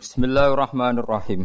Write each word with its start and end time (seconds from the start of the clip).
Bismillahirrahmanirrahim. 0.00 1.44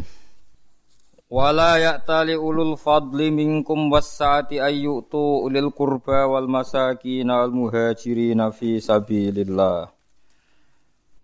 Wala 1.28 1.76
ya'tali 1.76 2.40
ulul 2.40 2.80
fadli 2.80 3.28
minkum 3.28 3.92
wassa'ati 3.92 4.64
ayyutu 4.64 5.44
ulil 5.44 5.68
qurba 5.76 6.24
wal 6.24 6.48
masakin 6.48 7.28
wal 7.28 7.52
muhajirin 7.52 8.40
fi 8.56 8.80
sabilillah. 8.80 9.92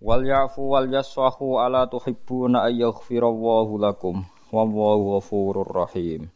Wal 0.05 0.23
ya'fu 0.29 0.77
wal 0.77 0.85
yasfahu 0.93 1.57
ala 1.57 1.89
tuhibbuna 1.89 2.69
ay 2.69 2.85
yaghfirallahu 2.85 3.81
lakum. 3.81 4.29
Wallahu 4.53 5.17
ghafurur 5.17 5.73
rahim. 5.73 6.29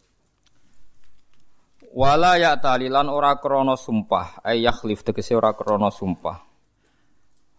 Wala 1.92 2.40
ya'tali 2.40 2.88
lan 2.88 3.12
ora 3.12 3.36
krana 3.36 3.76
sumpah, 3.76 4.40
ay 4.40 4.64
yakhlif 4.64 5.04
tegese 5.04 5.36
ora 5.36 5.52
krana 5.52 5.92
sumpah. 5.92 6.45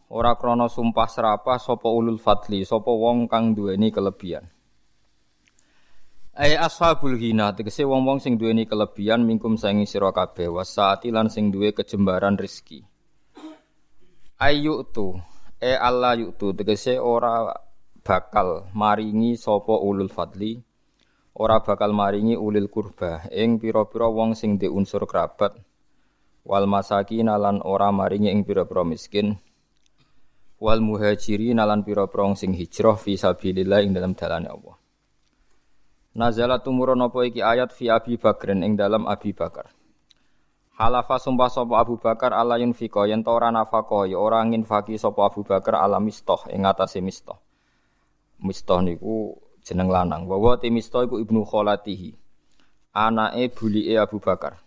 Ora 0.08 0.40
krana 0.40 0.72
sumpah 0.72 1.12
serapah 1.12 1.60
sapa 1.60 1.92
ulul 1.92 2.16
fadli, 2.16 2.64
sapa 2.64 2.88
wong 2.88 3.28
kang 3.28 3.52
duweni 3.52 3.92
kelebihan. 3.92 4.48
Ai 6.38 6.54
ashabul 6.54 7.18
hina 7.18 7.52
tegese 7.52 7.82
wong-wong 7.82 8.22
sing 8.22 8.38
duweni 8.38 8.70
kelebihan 8.70 9.26
mingkum 9.26 9.58
saingi 9.58 9.90
sira 9.90 10.14
kabeh 10.14 10.48
wasaati 10.48 11.10
lan 11.10 11.34
sing 11.34 11.50
duwe 11.50 11.74
kejembaran 11.74 12.38
rezeki. 12.38 12.86
Ayu 14.38 14.86
tu 14.94 15.18
e 15.58 15.74
Allah 15.74 16.14
yutu 16.14 16.54
tegese 16.54 17.02
ora 17.02 17.50
bakal 18.06 18.70
maringi 18.78 19.34
sapa 19.34 19.74
ulul 19.82 20.14
fadli 20.14 20.62
ora 21.36 21.58
bakal 21.60 21.90
maringi 21.92 22.38
ulil 22.38 22.70
kurba 22.70 23.26
ing 23.34 23.58
pira-pira 23.58 24.06
wong 24.06 24.38
sing 24.38 24.62
di 24.62 24.70
unsur 24.70 25.10
kerabat 25.10 25.58
wal 26.46 26.70
masakin 26.70 27.34
lan 27.34 27.66
ora 27.66 27.90
maringi 27.90 28.30
ing 28.30 28.46
pira-pira 28.46 28.86
miskin 28.86 29.42
wal 30.58 30.82
muhajirin 30.82 31.62
lan 31.62 31.86
pira-pira 31.86 32.34
sing 32.34 32.54
hijrah 32.58 32.98
fi 32.98 33.14
sabilillah 33.14 33.86
ing 33.86 33.94
dalam 33.94 34.18
dalane 34.18 34.50
Allah. 34.50 34.76
Nazalat 36.18 36.66
tumurun 36.66 36.98
apa 37.06 37.30
iki 37.30 37.46
ayat 37.46 37.70
fi 37.70 37.94
Abi 37.94 38.18
Bakrin 38.18 38.66
ing 38.66 38.74
dalam 38.74 39.06
Abi 39.06 39.38
Bakar. 39.38 39.70
Halafa 40.78 41.22
sumpah 41.22 41.50
sapa 41.50 41.78
Abu 41.78 42.02
Bakar 42.02 42.34
ala 42.34 42.58
yunfika 42.58 43.06
yen 43.06 43.22
ta 43.22 43.34
ora 43.34 43.54
nafaqah 43.54 44.10
ya 44.10 44.18
ora 44.18 44.42
nginfaki 44.42 44.98
sapa 44.98 45.30
Abu 45.30 45.46
Bakar 45.46 45.78
ala 45.78 46.02
mistoh 46.02 46.42
ing 46.50 46.66
atase 46.66 47.06
mistoh. 47.06 47.38
Mistoh 48.42 48.82
niku 48.82 49.38
jeneng 49.62 49.94
lanang. 49.94 50.26
Wa 50.26 50.58
te 50.58 50.74
mistoh 50.74 51.06
iku 51.06 51.22
ibnu 51.22 51.46
kholatihi. 51.46 52.18
Anake 52.98 53.54
bulike 53.54 53.94
Abu 54.02 54.18
Bakar. 54.18 54.58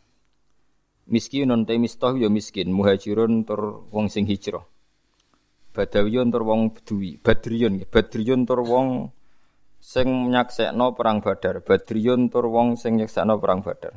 Miskinun 1.11 1.67
te 1.67 1.75
mistoh 1.83 2.15
ya 2.15 2.31
miskin, 2.31 2.71
muhajirun 2.71 3.43
tur 3.43 3.91
wong 3.91 4.07
sing 4.07 4.31
hijrah. 4.31 4.63
Badawiyun 5.71 6.35
tur 6.35 6.43
wong 6.43 6.75
Bedui, 6.75 7.15
Badriyun, 7.23 7.87
Badriyun 7.87 8.43
tur 8.43 8.67
wong 8.67 9.15
sing 9.79 10.29
nyaksekno 10.29 10.99
perang 10.99 11.23
Badar, 11.23 11.63
Badriyun 11.63 12.27
tur 12.27 12.51
wong 12.51 12.75
sing 12.75 12.99
nyaksekno 12.99 13.39
perang 13.39 13.63
Badar. 13.63 13.95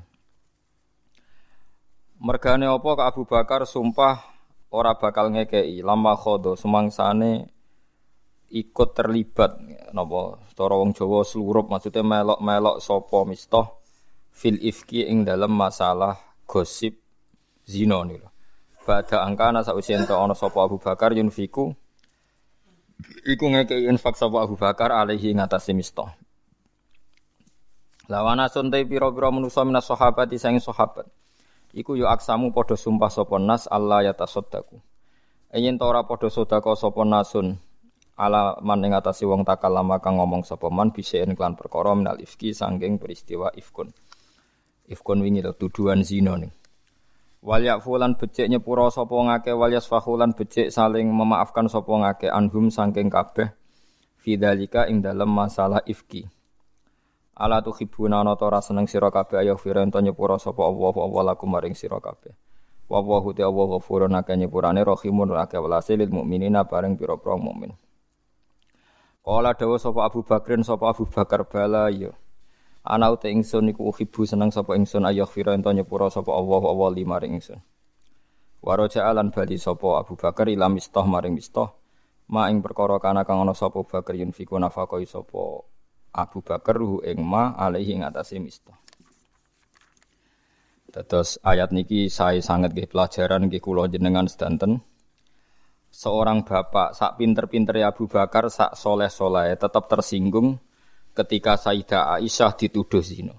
Mergane 2.23 2.69
apa 2.69 2.89
ke 2.95 3.03
Abu 3.03 3.23
Bakar 3.27 3.67
sumpah 3.67 4.21
ora 4.71 4.95
bakal 4.95 5.33
ngekei 5.33 5.83
lama 5.83 6.15
khodo 6.15 6.55
semangsane 6.55 7.51
ikut 8.53 8.89
terlibat 8.93 9.57
napa 9.93 10.39
cara 10.53 10.77
wong 10.77 10.93
Jawa 10.93 11.25
slurup 11.25 11.69
maksudnya 11.69 12.05
melok-melok 12.05 12.79
sapa 12.79 13.25
mistoh 13.25 13.81
fil 14.33 14.57
ifki 14.61 15.05
ing 15.05 15.25
dalam 15.25 15.53
masalah 15.53 16.17
gosip 16.49 16.97
zina 17.65 18.01
niku. 18.05 18.32
Bada 18.83 19.23
angkana 19.23 19.63
sausi 19.63 19.95
ento 19.95 20.11
ana 20.19 20.35
sapa 20.35 20.59
Abu 20.59 20.75
Bakar 20.75 21.15
yunfiku 21.15 21.71
iku 23.23 23.45
ngekei 23.47 23.87
infak 23.87 24.19
sapa 24.19 24.43
Abu 24.43 24.59
Bakar 24.59 24.91
alaihi 24.91 25.31
ngatasi 25.31 25.71
mistah. 25.71 26.11
Lawana 28.11 28.51
suntai 28.51 28.83
pira-pira 28.83 29.31
manusa 29.31 29.63
minas 29.63 29.87
sahabat 29.87 30.27
sing 30.35 30.59
sahabat. 30.59 31.07
Iku 31.71 31.95
yo 31.95 32.11
aksamu 32.11 32.51
padha 32.51 32.75
sumpah 32.75 33.07
sapa 33.07 33.39
nas 33.39 33.71
Allah 33.71 34.11
ya 34.11 34.13
tasaddaku. 34.13 34.83
Yen 35.55 35.79
ta 35.79 35.87
ora 35.87 36.03
padha 36.03 36.27
sedekah 36.27 36.75
sapa 36.75 37.07
nasun 37.07 37.55
ala 38.19 38.59
man 38.59 38.83
ing 38.83 38.91
atase 38.91 39.23
wong 39.23 39.47
takalama 39.47 40.03
kang 40.03 40.19
ngomong 40.19 40.43
sapa 40.43 40.67
man 40.67 40.91
bisaen 40.91 41.33
klan 41.39 41.55
perkara 41.55 41.95
minal 41.95 42.19
ifki 42.19 42.51
sangking 42.51 42.99
peristiwa 42.99 43.55
ifkun. 43.55 43.95
Ifkun 44.91 45.23
wingi 45.23 45.39
tuduhan 45.55 46.03
zina 46.03 46.35
ning. 46.35 46.51
Wal 47.43 47.67
yakfulan 47.67 48.15
becik 48.15 48.47
nyepura 48.47 48.87
sapa 48.87 49.11
ngake 49.11 49.51
wal 49.51 49.67
yasfahulan 49.75 50.31
becik 50.31 50.71
saling 50.71 51.11
memaafkan 51.11 51.67
sapa 51.67 51.91
ngake 51.91 52.31
anhum 52.31 52.71
saking 52.71 53.11
kabeh 53.11 53.51
fidzalika 54.23 54.87
ing 54.87 55.03
dalam 55.03 55.27
masalah 55.27 55.83
ifki. 55.83 56.23
Ala 57.35 57.59
tuhibuna 57.59 58.23
ana 58.23 58.39
ta 58.39 58.47
ora 58.47 58.63
seneng 58.63 58.87
sira 58.87 59.11
kabeh 59.11 59.43
ayo 59.43 59.59
firen 59.59 59.91
to 59.91 59.99
nyepura 59.99 60.39
sapa 60.39 60.63
Allah 60.63 60.95
Allah 60.95 61.35
lakum 61.35 61.51
maring 61.51 61.75
sira 61.75 61.99
kabeh. 61.99 62.31
Wa 62.87 63.03
wa 63.03 63.19
hu 63.19 63.35
ta 63.35 63.51
wa 63.51 63.75
ghafurun 63.75 64.15
akeh 64.15 64.39
nyepurane 64.39 64.79
rahimun 64.79 65.35
akeh 65.35 65.59
welase 65.59 65.99
lil 65.99 66.15
mukminina 66.15 66.63
bareng 66.63 66.95
pira-pira 66.95 67.35
mukmin. 67.35 67.75
Kala 69.19 69.51
dawa 69.51 69.75
sapa 69.75 70.07
Abu 70.07 70.23
Bakrin 70.23 70.63
sapa 70.63 70.95
Abu 70.95 71.03
Bakar 71.11 71.43
bala 71.43 71.91
ya. 71.91 72.15
Ana 72.83 73.15
uta 73.15 73.31
ingsun 73.31 73.71
iku 73.71 73.95
uhibu 73.95 74.27
seneng 74.27 74.51
sapa 74.51 74.75
ingsun 74.75 75.07
ayah 75.07 75.23
fira 75.23 75.55
ento 75.55 75.71
nyepura 75.71 76.11
sapa 76.11 76.35
Allah 76.35 76.59
Allah 76.67 76.89
lima 76.91 77.15
ring 77.15 77.39
ingsun. 77.39 77.63
Waraja 78.59 79.07
alan 79.07 79.31
bali 79.31 79.55
sapa 79.55 80.03
Abu 80.03 80.19
Bakar 80.19 80.51
ila 80.51 80.67
mistah 80.67 81.07
maring 81.07 81.31
mistah. 81.31 81.71
Ma 82.27 82.51
ing 82.51 82.59
perkara 82.59 82.99
kana 82.99 83.23
kang 83.23 83.39
ana 83.39 83.55
sapa 83.55 83.79
Bakar 83.87 84.19
yunfiku 84.19 84.59
nafaqai 84.59 85.07
sapa 85.07 85.63
Abu 86.11 86.43
Bakar 86.43 86.75
hu 86.83 86.99
ing 87.07 87.23
ma 87.23 87.55
alaihi 87.55 87.95
ing 87.95 88.03
atase 88.03 88.35
mistah. 88.43 88.75
Terus 90.91 91.39
ayat 91.39 91.71
niki 91.71 92.11
saya 92.11 92.43
sangat 92.43 92.75
nggih 92.75 92.91
pelajaran 92.91 93.47
nggih 93.47 93.63
kula 93.63 93.87
jenengan 93.87 94.27
sedanten. 94.27 94.83
Seorang 95.87 96.43
bapak 96.43 96.99
sak 96.99 97.15
pinter-pinter 97.15 97.79
Abu 97.79 98.11
Bakar 98.11 98.51
sak 98.51 98.75
soleh-soleh 98.75 99.55
tetap 99.55 99.87
tersinggung 99.87 100.59
ketika 101.13 101.57
Sayyidah 101.57 102.17
Aisyah 102.17 102.57
dituduh 102.57 103.05
zina. 103.05 103.37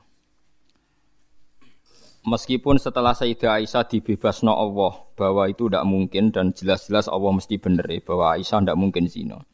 Meskipun 2.24 2.80
setelah 2.80 3.12
Sayyidah 3.12 3.60
Aisyah 3.60 3.84
dibebasno 3.84 4.54
Allah 4.54 5.04
bahwa 5.12 5.44
itu 5.50 5.68
tidak 5.68 5.84
mungkin 5.84 6.32
dan 6.32 6.56
jelas-jelas 6.56 7.10
Allah 7.10 7.36
mesti 7.36 7.60
bener 7.60 7.84
ya, 7.84 8.00
bahwa 8.00 8.38
Aisyah 8.38 8.64
tidak 8.64 8.78
mungkin 8.80 9.04
zina. 9.10 9.44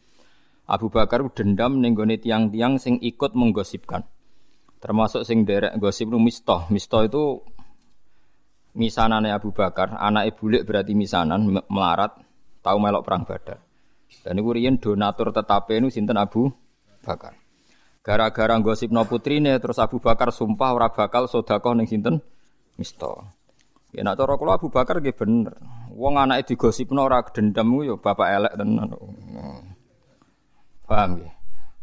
Abu 0.70 0.86
Bakar 0.86 1.26
dendam 1.34 1.82
nenggone 1.82 2.22
tiang-tiang 2.22 2.78
sing 2.78 3.02
ikut 3.02 3.34
menggosipkan. 3.34 4.06
Termasuk 4.78 5.26
sing 5.26 5.42
derek 5.42 5.74
gosip 5.82 6.06
nu 6.06 6.22
Mistoh. 6.22 6.70
Mistoh 6.70 7.02
itu 7.02 7.42
misanane 8.78 9.34
Abu 9.34 9.50
Bakar, 9.50 9.98
anak 9.98 10.38
bulik 10.38 10.62
berarti 10.62 10.94
misanan 10.94 11.42
melarat, 11.66 12.14
tahu 12.62 12.78
melok 12.78 13.02
perang 13.02 13.26
Badar. 13.26 13.58
Dan 14.22 14.38
iku 14.38 14.54
riyen 14.54 14.78
donatur 14.78 15.34
tetape 15.34 15.82
nu 15.82 15.90
sinten 15.90 16.14
Abu 16.14 16.46
Bakar. 17.02 17.39
Gara-gara 18.00 18.56
gosip 18.64 18.88
no 18.88 19.04
putrine 19.04 19.60
terus 19.60 19.76
Abu 19.76 20.00
Bakar 20.00 20.32
sumpah 20.32 20.72
ora 20.72 20.88
bakal 20.88 21.28
sedekah 21.28 21.76
ning 21.76 21.84
sinten? 21.84 22.24
Misto. 22.80 23.28
Ya 23.92 24.00
nak 24.00 24.16
cara 24.16 24.40
Abu 24.56 24.72
Bakar 24.72 25.04
nggih 25.04 25.12
bener. 25.12 25.52
Wong 25.92 26.16
anake 26.16 26.54
digosipno 26.54 27.04
ora 27.04 27.20
dendam 27.28 27.68
yo 27.84 28.00
bapak 28.00 28.28
elek 28.40 28.54
tenan. 28.56 28.96
Paham 30.88 31.10
ya? 31.20 31.30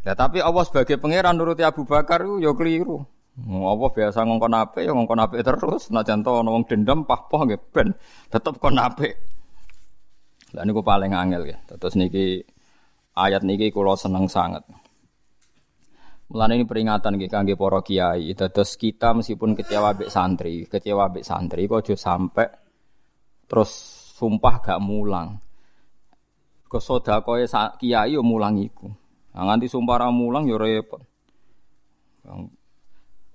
Nah, 0.08 0.16
tapi 0.16 0.40
Allah 0.40 0.64
sebagai 0.64 0.98
pangeran 0.98 1.36
nuruti 1.36 1.62
Abu 1.62 1.86
Bakar 1.86 2.26
yo 2.26 2.42
ya 2.42 2.52
keliru. 2.58 3.06
Allah 3.38 3.90
biasa 3.94 4.26
ngongkon 4.26 4.56
apik 4.58 4.84
ya 4.90 4.98
ngongkon 4.98 5.22
apik 5.22 5.46
terus. 5.46 5.94
Najan 5.94 6.26
to 6.26 6.34
ana 6.34 6.50
wong 6.50 6.66
dendam 6.66 7.06
pah-pah 7.06 7.46
nggih 7.46 7.62
ben 7.70 7.94
tetep 8.34 8.58
kon 8.58 8.82
apik. 8.82 9.14
Lah 10.58 10.66
niku 10.66 10.82
paling 10.82 11.14
angel 11.14 11.46
ya. 11.46 11.62
Terus 11.70 11.94
niki 11.94 12.42
ayat 13.14 13.46
niki 13.46 13.70
kula 13.70 13.94
seneng 13.94 14.26
sangat. 14.26 14.66
Mulane 16.28 16.60
ini 16.60 16.68
peringatan 16.68 17.16
nggih 17.16 17.32
kangge 17.32 17.56
para 17.56 17.80
kiai. 17.80 18.36
Dados 18.36 18.76
kita 18.76 19.16
meskipun 19.16 19.56
kecewa 19.56 19.96
mbek 19.96 20.12
santri, 20.12 20.68
kecewa 20.68 21.08
mbek 21.08 21.24
santri 21.24 21.72
kok 21.72 21.80
aja 21.88 21.96
sampe 21.96 22.46
terus 23.48 23.72
sumpah 24.20 24.56
gak 24.60 24.80
mulang. 24.84 25.40
Kok 26.68 26.84
sedakoe 26.84 27.48
kiai 27.80 28.12
yo 28.12 28.28
mulang 28.28 28.60
iku. 28.60 28.92
Nah, 29.38 29.44
nganti 29.48 29.72
sumpah 29.72 29.96
ra 30.04 30.08
mulang 30.12 30.52
yo 30.52 30.60
repot. 30.60 31.00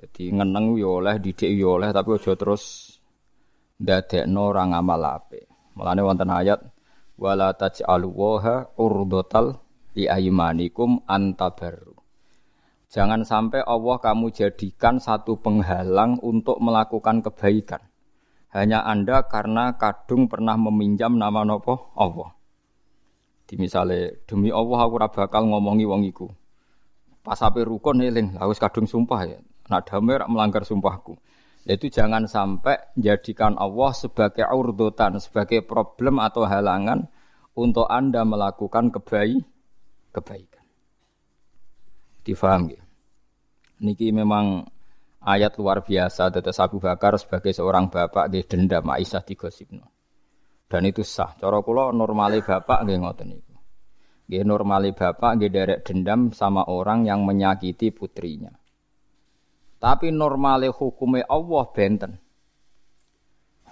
Jadi 0.02 0.34
ngeneng 0.34 0.76
yo 0.76 1.00
oleh, 1.00 1.16
didik 1.16 1.48
yo 1.54 1.80
oleh, 1.80 1.94
tapi 1.96 2.18
aja 2.18 2.36
terus 2.36 2.92
ndadekno 3.80 4.52
ora 4.52 4.68
ngamal 4.68 5.02
apik. 5.16 5.48
Mulane 5.78 6.00
wonten 6.04 6.28
ayat 6.28 6.60
wala 7.16 7.56
taj'alu 7.56 8.08
waha 8.12 8.68
urdotal 8.76 9.56
li 9.96 10.04
aymanikum 10.04 11.08
antabarru. 11.08 11.91
Jangan 12.92 13.24
sampai 13.24 13.64
Allah 13.64 13.96
kamu 14.04 14.36
jadikan 14.36 15.00
satu 15.00 15.40
penghalang 15.40 16.20
untuk 16.20 16.60
melakukan 16.60 17.24
kebaikan. 17.24 17.80
Hanya 18.52 18.84
Anda 18.84 19.24
karena 19.24 19.80
kadung 19.80 20.28
pernah 20.28 20.60
meminjam 20.60 21.16
nama 21.16 21.40
nopo 21.40 21.96
Allah. 21.96 22.36
Di 23.48 23.56
misalnya 23.56 24.12
demi 24.28 24.52
Allah 24.52 24.84
aku 24.84 25.00
ora 25.00 25.08
bakal 25.08 25.48
ngomongi 25.48 25.88
wong 25.88 26.04
iku. 26.04 26.28
Pas 27.24 27.40
sampai 27.40 27.64
rukun 27.64 28.04
eling, 28.04 28.36
harus 28.36 28.60
kadung 28.60 28.84
sumpah 28.84 29.24
ya. 29.24 29.40
Nak 29.72 29.88
damai 29.88 30.20
melanggar 30.28 30.68
sumpahku. 30.68 31.16
Itu 31.64 31.88
jangan 31.88 32.28
sampai 32.28 32.92
jadikan 33.00 33.56
Allah 33.56 33.96
sebagai 33.96 34.44
urdutan, 34.52 35.16
sebagai 35.16 35.64
problem 35.64 36.20
atau 36.20 36.44
halangan 36.44 37.08
untuk 37.56 37.88
Anda 37.88 38.20
melakukan 38.28 38.92
kebaik, 38.92 39.48
kebaikan. 40.12 40.51
Difaham 42.22 42.70
ya? 42.70 42.82
Niki 43.82 44.14
memang 44.14 44.62
ayat 45.22 45.58
luar 45.58 45.82
biasa 45.82 46.30
tetes 46.30 46.58
Abu 46.62 46.78
Bakar 46.78 47.18
sebagai 47.18 47.50
seorang 47.50 47.90
bapak 47.90 48.30
nggih 48.30 48.46
dendam 48.46 48.86
Aisyah 48.86 49.22
digosipno. 49.26 49.86
Dan 50.70 50.88
itu 50.88 51.02
sah. 51.02 51.34
Cara 51.36 51.58
kula 51.60 51.90
normale 51.90 52.40
bapak 52.40 52.86
nggih 52.86 52.98
ngoten 53.02 53.26
niku. 53.28 53.54
Nggih 54.30 54.42
normale 54.46 54.94
bapak 54.94 55.30
nggih 55.36 55.50
derek 55.50 55.80
dendam 55.82 56.30
sama 56.30 56.62
orang 56.70 57.04
yang 57.04 57.26
menyakiti 57.26 57.90
putrinya. 57.90 58.54
Tapi 59.82 60.14
normale 60.14 60.70
hukume 60.70 61.26
Allah 61.26 61.64
benten. 61.74 62.22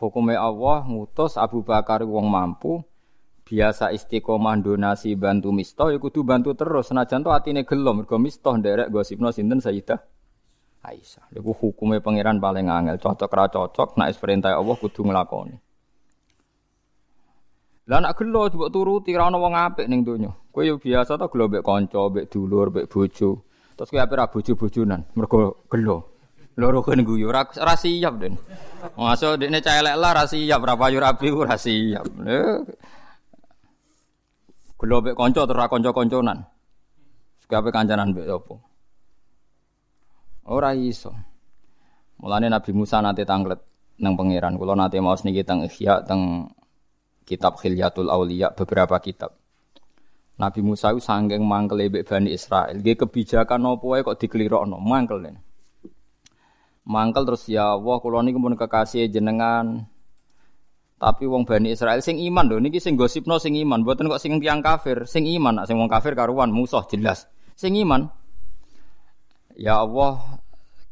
Hukume 0.02 0.34
Allah 0.34 0.82
ngutus 0.90 1.38
Abu 1.38 1.62
Bakar 1.62 2.02
wong 2.02 2.26
mampu 2.26 2.82
biasa 3.50 3.90
istiqomah 3.90 4.62
donasi 4.62 5.18
bantu 5.18 5.50
misto 5.50 5.90
ya 5.90 5.98
kudu 5.98 6.22
bantu 6.22 6.54
terus 6.54 6.94
senajan 6.94 7.26
to 7.26 7.34
atine 7.34 7.66
gelo 7.66 7.90
mergo 7.98 8.14
misto 8.22 8.54
nderek 8.54 8.94
gosipno 8.94 9.34
sinten 9.34 9.58
Sayyidah 9.58 9.98
Aisyah. 10.80 11.28
Iku 11.36 11.52
hukume 11.52 12.00
pangeran 12.00 12.40
paling 12.40 12.72
angel, 12.72 12.96
cocok 12.96 13.28
ra 13.36 13.52
cocok 13.52 14.00
nek 14.00 14.16
perintah 14.16 14.56
Allah 14.56 14.76
kudu 14.80 15.04
nglakoni. 15.04 15.56
Lah 17.90 17.98
nek 18.00 18.16
gelo 18.16 18.48
mbok 18.48 18.70
turuti 18.72 19.12
ra 19.12 19.28
ono 19.28 19.42
wong 19.42 19.52
apik 19.52 19.90
ning 19.90 20.06
donya. 20.06 20.32
Kowe 20.54 20.64
yo 20.64 20.80
biasa 20.80 21.20
to 21.20 21.26
gelo 21.28 21.52
mbek 21.52 21.66
kanca, 21.66 22.08
mbek 22.08 22.32
dulur, 22.32 22.72
mbek 22.72 22.88
bojo. 22.88 23.44
Terus 23.76 23.88
kowe 23.92 24.00
ape 24.00 24.14
ra 24.16 24.32
bojo-bojonan 24.32 25.04
mergo 25.18 25.68
gelo. 25.68 26.16
Loro 26.56 26.80
kan 26.80 27.00
guyu 27.04 27.28
ora 27.28 27.44
ora 27.60 27.76
siap 27.76 28.16
den. 28.16 28.40
Masuk 28.96 29.36
dekne 29.36 29.60
cah 29.60 29.84
elek 29.84 29.96
lah 30.00 30.12
ra 30.16 30.24
siap, 30.24 30.60
ra 30.64 30.74
payu 30.80 30.96
rabi 30.96 31.28
ora 31.28 31.60
siap. 31.60 32.08
Gelo 34.80 35.04
mbek 35.04 35.12
kanca 35.12 35.44
terus 35.44 35.60
ra 35.60 35.68
kanca-kanconan. 35.68 36.40
Sekape 37.44 37.68
kancanan 37.68 38.16
mbek 38.16 38.24
apa? 38.32 38.54
Ora 40.48 40.72
iso. 40.72 41.12
Mulane 42.16 42.48
Nabi 42.48 42.72
Musa 42.72 43.04
nate 43.04 43.28
tanglet 43.28 43.60
nang 44.00 44.16
pangeran. 44.16 44.56
Kula 44.56 44.72
nate 44.72 44.96
maos 45.04 45.20
niki 45.20 45.44
teng 45.44 45.68
Ihya 45.68 46.00
teng 46.08 46.48
kitab 47.28 47.60
Khilyatul 47.60 48.08
Auliya 48.08 48.56
beberapa 48.56 48.96
kitab. 49.04 49.36
Nabi 50.40 50.64
Musa 50.64 50.96
itu 50.96 51.04
sanggeng 51.04 51.44
mangkel 51.44 51.84
mbek 51.92 52.08
Bani 52.08 52.32
Israel. 52.32 52.80
Nggih 52.80 53.04
kebijakan 53.04 53.76
apa 53.76 53.84
wae 53.84 54.00
kok 54.00 54.16
dikelirokno, 54.16 54.80
mangkel. 54.80 55.28
Mangkel 56.88 57.28
terus 57.28 57.44
ya 57.52 57.76
Allah 57.76 58.00
kula 58.00 58.24
niku 58.24 58.40
pun 58.40 58.56
kekasih 58.56 59.12
jenengan. 59.12 59.89
Tapi 61.00 61.24
wong 61.24 61.48
Bani 61.48 61.72
Israel 61.72 62.04
sing 62.04 62.20
iman 62.20 62.44
lho 62.44 62.60
niki 62.60 62.76
sing 62.76 62.92
gosipno 62.92 63.40
sing 63.40 63.56
iman, 63.56 63.80
mboten 63.80 64.04
kok 64.12 64.20
sing 64.20 64.36
tiyang 64.36 64.60
kafir. 64.60 65.08
Sing 65.08 65.24
iman, 65.24 65.64
sing 65.64 65.80
wong 65.80 65.88
kafir 65.88 66.12
karuan 66.12 66.52
musuh 66.52 66.84
jelas. 66.92 67.24
Sing 67.56 67.72
iman. 67.80 68.12
Ya 69.56 69.80
Allah, 69.80 70.20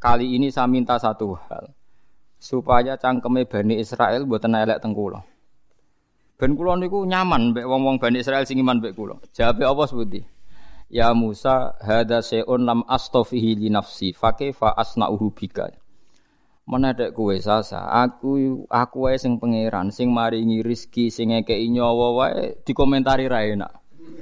kali 0.00 0.32
ini 0.40 0.48
saya 0.48 0.64
minta 0.64 0.96
satu 0.96 1.36
hal. 1.36 1.76
Supaya 2.40 2.96
cangkeme 2.96 3.44
Bani 3.44 3.76
Israel 3.76 4.24
mboten 4.24 4.56
elek 4.56 4.80
teng 4.80 4.96
kula. 4.96 5.20
Ben 6.40 6.56
kula 6.56 6.80
niku 6.80 7.04
nyaman 7.04 7.52
mbek 7.52 7.68
wong-wong 7.68 8.00
Bani 8.00 8.24
Israel 8.24 8.48
sing 8.48 8.56
iman 8.64 8.80
mbek 8.80 8.96
kula. 8.96 9.20
Jawabe 9.36 9.68
apa 9.68 9.82
sebuti? 9.84 10.24
Ya 10.88 11.12
Musa, 11.12 11.76
hada 11.84 12.24
se'un 12.24 12.64
lam 12.64 12.80
astofihi 12.88 13.60
li 13.60 13.68
nafsi, 13.68 14.16
fa 14.16 14.32
asna'uhu 14.72 15.36
bika. 15.36 15.68
Menedek 16.68 17.16
kowe 17.16 17.32
sasa, 17.40 17.88
aku 17.88 18.60
aku 18.68 19.08
wae 19.08 19.16
sing 19.16 19.40
pangeran, 19.40 19.88
sing 19.88 20.12
maringi 20.12 20.60
rizki, 20.60 21.08
sing 21.08 21.32
ngekeki 21.32 21.64
nyawa 21.72 22.12
wae 22.12 22.60
dikomentari 22.60 23.24
ra 23.24 23.40
enak. 23.40 23.72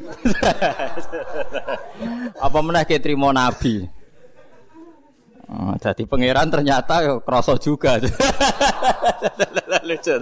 Apa 2.46 2.58
meneh 2.62 2.86
ke 2.86 3.02
trimo 3.02 3.34
nabi? 3.34 3.82
Oh, 5.50 5.74
jadi 5.74 6.06
pangeran 6.06 6.46
ternyata 6.46 7.02
yo 7.02 7.18
kroso 7.26 7.58
juga. 7.58 7.98
Lucu. 9.90 10.14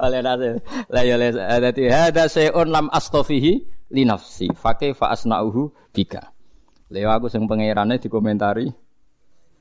Oleh 0.00 0.20
nase. 0.24 0.64
Lah 0.88 1.04
ya 1.04 1.16
dadi 1.60 1.92
hada 1.92 2.24
se'un 2.28 2.72
lam 2.72 2.88
astofihi 2.88 3.52
li 3.92 4.02
nafsi. 4.08 4.48
Fakih 4.52 4.96
fa 4.96 5.12
asna'uhu 5.12 5.92
bika. 5.92 6.32
Leo 6.88 7.12
aku 7.12 7.28
sing 7.28 7.44
pangerane 7.44 8.00
dikomentari 8.00 8.85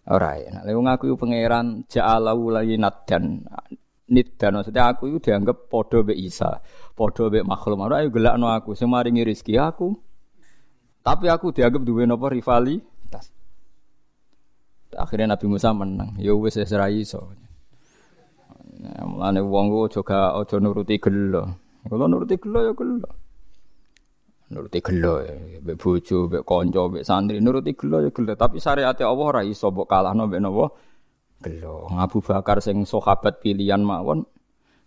ora 0.09 0.37
ya. 0.37 0.61
Leo 0.65 0.81
ngaku 0.81 1.17
pangeran 1.17 1.85
ja'alahu 1.89 2.53
layinat 2.53 3.09
dan 3.09 3.45
dan 4.37 4.51
maksudnya 4.53 4.93
aku 4.93 5.09
itu 5.09 5.17
dianggap 5.17 5.65
podo 5.65 6.05
be 6.05 6.13
Isa, 6.13 6.61
podo 6.93 7.33
be 7.33 7.41
makhluk. 7.41 7.81
Ora 7.81 8.05
ayo 8.05 8.13
gelakno 8.13 8.53
aku 8.53 8.77
sing 8.77 8.93
maringi 8.93 9.25
rezeki 9.25 9.57
aku. 9.57 9.97
Tapi 11.01 11.25
aku 11.29 11.53
dianggap 11.53 11.81
duwe 11.81 12.05
napa 12.05 12.29
rivalitas. 12.29 13.33
Akhirnya 14.93 15.33
Nabi 15.33 15.45
Musa 15.49 15.73
menang. 15.73 16.17
Ya 16.21 16.33
wis 16.37 16.57
wis 16.57 16.73
ra 16.73 16.89
iso. 16.89 17.33
Mulane 19.05 19.41
wong 19.41 19.73
ku 19.73 19.77
aja 19.89 20.37
aja 20.37 20.55
nuruti 20.61 21.01
gelo. 21.01 21.57
Kalau 21.85 22.05
nuruti 22.05 22.37
gelo 22.37 22.59
ya 22.61 22.73
gelo. 22.77 23.24
Nuruti 24.55 24.79
gelo 24.79 25.19
ya, 25.19 25.35
mbek 25.35 25.75
bojo, 25.75 26.31
mbek 26.31 26.47
kanca, 26.47 26.87
mbek 26.87 27.03
santri, 27.03 27.43
nuruti 27.43 27.75
gelo 27.75 27.99
ya 27.99 28.09
gelo. 28.15 28.39
Tapi 28.39 28.63
syariat 28.63 28.95
Allah 29.03 29.27
ora 29.27 29.43
iso 29.43 29.67
mbok 29.67 29.83
kalahno 29.83 30.31
mbek 30.31 30.39
napa? 30.39 30.71
Gelo. 31.43 31.91
Abu 31.91 32.23
Bakar 32.23 32.63
sing 32.63 32.87
sahabat 32.87 33.43
pilihan 33.43 33.83
mawon 33.83 34.23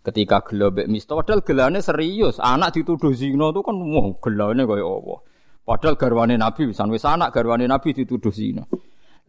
ketika 0.01 0.41
gelo 0.41 0.73
mbek 0.73 0.89
misto 0.89 1.13
padahal 1.13 1.45
gelane 1.45 1.85
serius. 1.85 2.41
Anak 2.41 2.73
dituduh 2.73 3.13
zina 3.13 3.53
itu 3.53 3.61
kan 3.61 3.77
wah 3.77 4.09
gelane 4.17 4.65
kaya 4.65 4.81
apa. 4.81 5.15
Padahal 5.69 6.01
garwane 6.01 6.33
Nabi, 6.33 6.65
wis 6.65 7.05
anak 7.05 7.29
garwane 7.29 7.69
Nabi 7.69 7.93
dituduh 7.93 8.33
zina. 8.33 8.65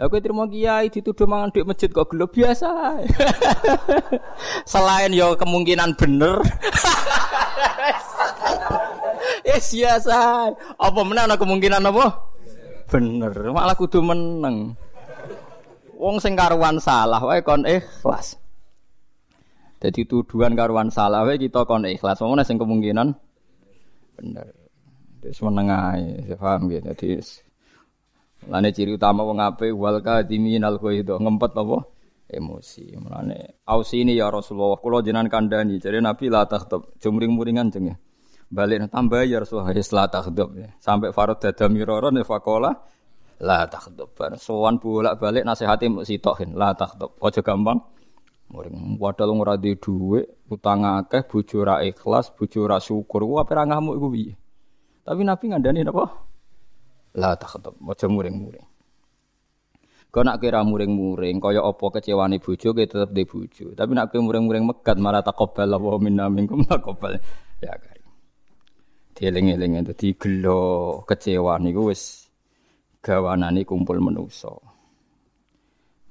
Lah 0.00 0.08
kowe 0.08 0.24
trimo 0.24 0.48
kiai 0.48 0.88
dituduh 0.88 1.28
mangan 1.28 1.52
dhuwit 1.52 1.68
masjid 1.68 1.92
kok 1.92 2.08
gelo 2.08 2.32
biasa. 2.32 2.96
Selain 4.72 5.12
yo 5.12 5.36
kemungkinan 5.36 6.00
bener. 6.00 6.40
Eh 9.50 9.58
biasa. 9.58 10.18
Apa 10.78 11.00
menang 11.02 11.26
ana 11.26 11.36
kemungkinan 11.36 11.82
apa? 11.90 12.06
Bener, 12.90 13.34
malah 13.50 13.74
kudu 13.74 14.02
meneng. 14.02 14.74
Wong 15.98 16.16
sing 16.22 16.38
karuan 16.38 16.78
salah 16.78 17.20
wae 17.20 17.42
kon 17.42 17.66
ikhlas. 17.66 18.38
Jadi 19.82 20.06
tuduhan 20.06 20.54
karuan 20.54 20.88
salah 20.88 21.26
wae 21.26 21.38
kita 21.38 21.66
kon 21.66 21.86
ikhlas. 21.86 22.22
Wong 22.22 22.38
sing 22.46 22.56
kemungkinan 22.56 23.14
bener. 24.16 24.46
Wis 25.20 25.42
meneng 25.44 25.68
ae, 25.68 26.32
paham 26.38 26.72
gitu. 26.72 26.86
Jadi 26.94 27.08
Lane 28.48 28.72
ciri 28.72 28.96
utama 28.96 29.20
wong 29.20 29.36
ape 29.36 29.68
wal 29.68 30.00
kadimin 30.00 30.64
al 30.64 30.80
ngempet 30.80 31.52
apa? 31.52 31.78
Emosi. 32.30 32.96
Mulane 32.96 33.60
ausi 33.68 34.00
ini 34.00 34.16
ya 34.16 34.32
Rasulullah 34.32 34.80
kula 34.80 35.04
jenengan 35.04 35.28
kandhani 35.28 35.76
jare 35.76 36.00
Nabi 36.00 36.32
la 36.32 36.48
takhtab 36.48 36.96
jumring-muringan 37.02 37.68
jeng 37.68 37.92
ya. 37.92 37.96
Balik 38.50 38.90
tambah 38.90 39.22
ya 39.22 39.38
Rasulullah 39.38 39.70
la 39.70 40.04
takhtab 40.10 40.48
ya. 40.58 40.68
Sampai 40.82 41.14
Farad 41.14 41.38
dada 41.38 41.70
miraron 41.70 42.18
ya 42.18 42.26
faqala 42.26 42.82
la 43.38 43.64
takhtab. 43.70 44.10
Sowan 44.36 44.82
bolak-balik 44.82 45.46
nasihati 45.46 45.86
mbok 45.86 46.04
sitokin 46.04 46.58
la 46.58 46.74
takhtab. 46.74 47.14
Aja 47.22 47.46
gampang 47.46 47.78
muring. 48.50 48.98
Padahal 48.98 49.30
ora 49.38 49.54
duwe 49.54 49.78
dhuwit, 49.78 50.26
utang 50.50 50.82
akeh, 50.82 51.22
bojo 51.24 51.62
ra 51.62 51.80
ikhlas, 51.86 52.34
bojo 52.34 52.66
ra 52.66 52.82
syukur. 52.82 53.22
Ku 53.22 53.38
ape 53.38 53.54
ra? 53.54 53.64
Tapi 53.64 55.20
Nabi 55.24 55.44
ngandani 55.48 55.80
napa? 55.86 56.04
La 57.18 57.34
takhdab, 57.34 57.74
aja 57.90 58.06
muring-muring. 58.06 58.66
Kau 60.10 60.22
nak 60.22 60.38
kira 60.42 60.62
muring-muring, 60.62 61.42
kaya 61.42 61.62
apa 61.62 61.98
kecewane 61.98 62.38
bojo, 62.38 62.70
kaya 62.70 62.86
tetep 62.86 63.10
di 63.10 63.26
bojo. 63.26 63.74
Tapi 63.74 63.90
nak 63.94 64.14
kira 64.14 64.22
muring-muring 64.22 64.62
megat, 64.66 64.94
malah 64.98 65.22
takobal 65.22 65.74
wa 65.74 65.98
minna 65.98 66.30
minkum 66.30 66.62
takobal. 66.62 67.18
Ya 67.58 67.74
kari. 67.74 67.89
Dieling-eling 69.20 69.84
itu, 69.84 70.16
gelo 70.16 71.04
kecewa 71.04 71.60
niku 71.60 71.92
wis 71.92 72.32
gawanane 73.04 73.68
kumpul 73.68 74.00
menuso. 74.00 74.64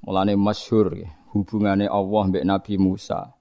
Mulane 0.06 0.38
masyhur 0.38 0.94
hubungane 1.34 1.90
Allah 1.90 2.22
mbek 2.30 2.46
Nabi 2.46 2.78
Musa. 2.78 3.34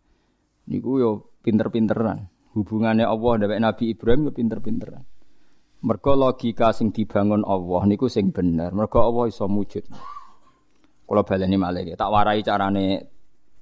Niku 0.73 1.05
yo 1.05 1.11
pinter-pinteran. 1.45 2.33
Hubungane 2.57 3.05
Allah 3.05 3.33
mbek 3.45 3.61
Nabi 3.61 3.85
Ibrahim 3.93 4.29
yo 4.29 4.33
pinter-pinteran. 4.33 5.05
Mergo 5.85 6.13
logika 6.17 6.73
sing 6.73 6.89
dibangun 6.89 7.45
Allah 7.45 7.85
niku 7.85 8.09
sing 8.09 8.33
bener. 8.33 8.73
Mergo 8.73 9.05
Allah 9.05 9.29
iso 9.29 9.53
mujud. 9.53 9.85
Kula 11.05 11.29
baleni 11.29 11.61
malih 11.61 11.93
tak 11.93 12.09
warai 12.09 12.41
carane 12.41 13.05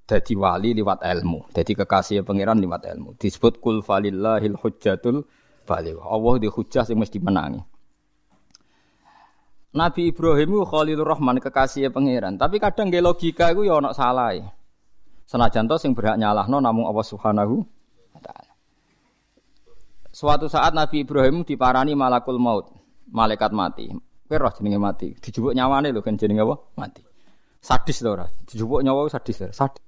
dadi 0.07 0.39
wali 0.39 0.71
liwat 0.71 1.03
ilmu. 1.03 1.51
Dadi 1.51 1.75
kekasih 1.75 2.23
pangeran 2.23 2.63
liwat 2.63 2.87
ilmu. 2.95 3.19
Disebut 3.19 3.59
kul 3.59 3.83
falillahil 3.83 4.55
hujjatul 4.55 5.27
baligh. 5.67 5.99
Allah 5.99 6.35
di 6.39 6.47
hujjah 6.47 6.87
sing 6.87 6.97
mesti 6.97 7.19
menangi. 7.19 7.59
Nabi 9.77 10.09
Ibrahim 10.09 10.57
itu 10.57 10.65
Khalilur 10.65 11.05
Rahman 11.05 11.37
kekasih 11.37 11.93
pangeran, 11.93 12.41
tapi 12.41 12.57
kadang 12.57 12.89
nggih 12.89 13.05
logika 13.05 13.53
iku 13.53 13.61
ya 13.69 13.77
ana 13.77 13.93
salah. 13.93 14.33
Senajan 15.29 15.69
to 15.69 15.77
sing 15.77 15.93
berhak 15.93 16.17
nyalahno 16.17 16.65
namung 16.65 16.89
Allah 16.89 17.05
Subhanahu 17.05 17.61
wa 18.17 18.21
taala. 18.25 18.53
Suatu 20.09 20.49
saat 20.49 20.73
Nabi 20.73 21.05
Ibrahim 21.05 21.45
diparani 21.45 21.93
malakul 21.93 22.41
maut, 22.41 22.73
malaikat 23.13 23.53
mati. 23.53 23.93
Kowe 24.27 24.37
roh 24.41 24.51
jenenge 24.57 24.81
mati, 24.81 25.13
dijupuk 25.13 25.53
nyawane 25.53 25.93
lho 25.93 26.01
kan 26.01 26.17
jenenge 26.17 26.41
apa? 26.41 26.57
Mati. 26.81 27.03
Sadis 27.61 28.01
lho 28.01 28.17
ora, 28.17 28.27
dijupuk 28.49 28.81
nyawa 28.81 29.13
sadis, 29.13 29.45
sadis. 29.53 29.85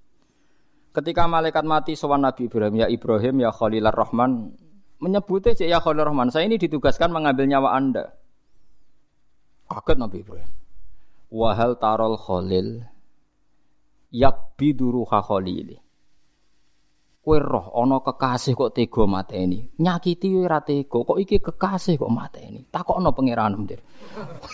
Ketika 0.92 1.24
malaikat 1.24 1.64
mati 1.64 1.96
sowan 1.96 2.28
Nabi 2.28 2.44
Ibrahim, 2.44 2.76
ya 2.76 2.86
Ibrahim 2.92 3.40
ya 3.40 3.50
Khalilur 3.56 3.94
Rahman, 3.94 4.52
menyebutnya 4.98 5.54
ya 5.58 5.78
Khalilur 5.78 6.10
Rahman, 6.10 6.30
saya 6.30 6.46
ini 6.46 6.58
ditugaskan 6.58 7.10
mengambil 7.10 7.46
nyawa 7.46 7.74
Anda. 7.74 8.04
Kaget 9.68 9.96
Nabi 10.00 10.16
Ibrahim. 10.24 10.50
Wahal 11.28 11.76
tarol 11.76 12.16
khalil 12.16 12.80
yak 14.08 14.56
biduruha 14.56 15.20
khalili. 15.20 15.76
Kowe 17.20 17.36
roh 17.36 17.68
ana 17.76 18.00
kekasih 18.00 18.56
kok 18.56 18.72
tega 18.72 19.04
mateni. 19.04 19.60
Nyakiti 19.76 20.32
ora 20.32 20.64
tega, 20.64 21.04
kok 21.04 21.20
iki 21.20 21.36
kekasih 21.44 22.00
kok 22.00 22.08
mateni. 22.08 22.64
Takokno 22.72 23.12
pangeran 23.12 23.68
Dir. 23.68 23.84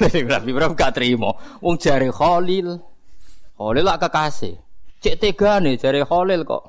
Nabi 0.35 0.51
Ibrahim 0.51 0.75
gak 0.75 0.99
trimo. 0.99 1.39
Wong 1.63 1.79
jare 1.79 2.11
Khalil. 2.11 2.75
Khalil 3.55 3.85
lak 3.87 4.03
kekasih. 4.03 4.59
Cek 4.99 5.23
tegane 5.23 5.79
jare 5.79 6.03
Khalil 6.03 6.43
kok 6.43 6.63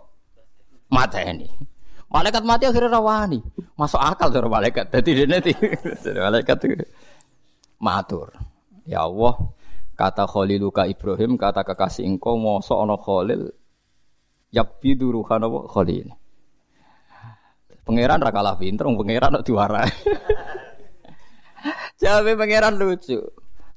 mateni. 0.94 1.50
Malaikat 2.16 2.44
mati 2.48 2.64
akhirnya 2.64 2.96
rawani. 2.96 3.44
Masuk 3.76 4.00
akal 4.00 4.32
dari 4.32 4.48
malaikat. 4.48 4.88
Jadi 4.88 5.28
dia 5.28 6.24
malaikat 6.24 6.58
itu 6.64 6.88
matur. 7.76 8.32
Ya 8.88 9.04
Allah, 9.04 9.36
kata 10.00 10.24
Khaliluka 10.24 10.88
Ibrahim, 10.88 11.36
kata 11.36 11.68
kekasih 11.68 12.08
engkau 12.08 12.40
mosok 12.40 12.78
ana 12.88 12.96
Khalil 12.96 13.52
yabbidu 14.56 15.12
ruhan 15.12 15.44
apa 15.44 15.60
Khalil. 15.68 16.08
Pangeran 17.84 18.24
ra 18.24 18.32
kalah 18.32 18.56
pinter, 18.56 18.88
pangeran 18.88 19.36
kok 19.38 19.46
diwarai. 19.46 19.92
Jawabe 22.02 22.32
pangeran 22.34 22.80
lucu. 22.80 23.20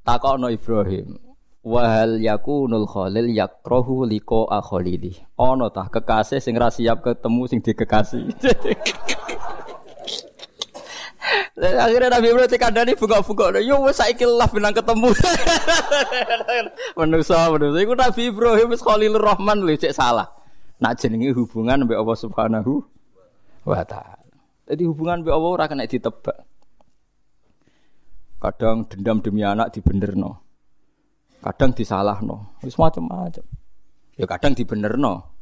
Takokno 0.07 0.49
Ibrahim. 0.49 1.28
Wahal 1.69 2.17
yakunul 2.25 2.89
khalil 2.89 3.29
yakrohu 3.29 4.09
liko 4.09 4.49
akholili. 4.49 5.13
Ono 5.37 5.69
tah 5.69 5.93
kekasih 5.93 6.41
sing 6.41 6.57
ra 6.57 6.73
siap 6.73 7.05
ketemu 7.05 7.45
sing 7.45 7.61
dikekasih. 7.61 8.25
Akhirnya 11.59 12.09
Nabi 12.09 12.33
Ibrahim 12.33 12.49
dikandani 12.49 12.97
buka-buka. 12.97 13.61
Yo 13.61 13.85
wes 13.85 14.01
saiki 14.01 14.25
lah 14.25 14.49
bilang 14.49 14.73
ketemu. 14.73 15.13
manusa 16.99 17.53
manusa 17.53 17.79
iku 17.85 17.93
Nabi 17.93 18.33
Ibrahim 18.33 18.73
wis 18.73 18.81
Khalilur 18.81 19.21
Rahman 19.21 19.61
lho 19.61 19.77
cek 19.77 19.93
salah. 19.93 20.25
Nak 20.81 20.97
jenenge 20.97 21.37
hubungan 21.37 21.85
mbek 21.85 22.01
Allah 22.01 22.17
Subhanahu 22.17 22.81
wa 23.69 23.85
taala. 23.85 24.25
Jadi 24.73 24.89
hubungan 24.89 25.21
mbek 25.21 25.37
Allah 25.37 25.51
ora 25.53 25.69
kena 25.69 25.85
ditebak. 25.85 26.49
Kadang 28.41 28.89
dendam 28.89 29.21
demi 29.21 29.45
anak 29.45 29.77
dibenerno. 29.77 30.48
Kadang 31.39 31.71
disalahno. 31.75 32.59
Wis 32.63 32.75
macam-macam. 32.75 33.45
Ya 34.19 34.27
kadang 34.27 34.59
dibenerno. 34.59 35.39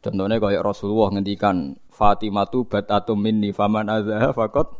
Contohnya 0.00 0.40
kayak 0.40 0.64
Rasulullah 0.64 1.12
ngendikan 1.12 1.76
Fatimah 1.92 2.48
tu 2.48 2.64
batatum 2.64 3.20
minni 3.20 3.52
faman 3.52 3.84
azha 3.92 4.32
fakot 4.32 4.72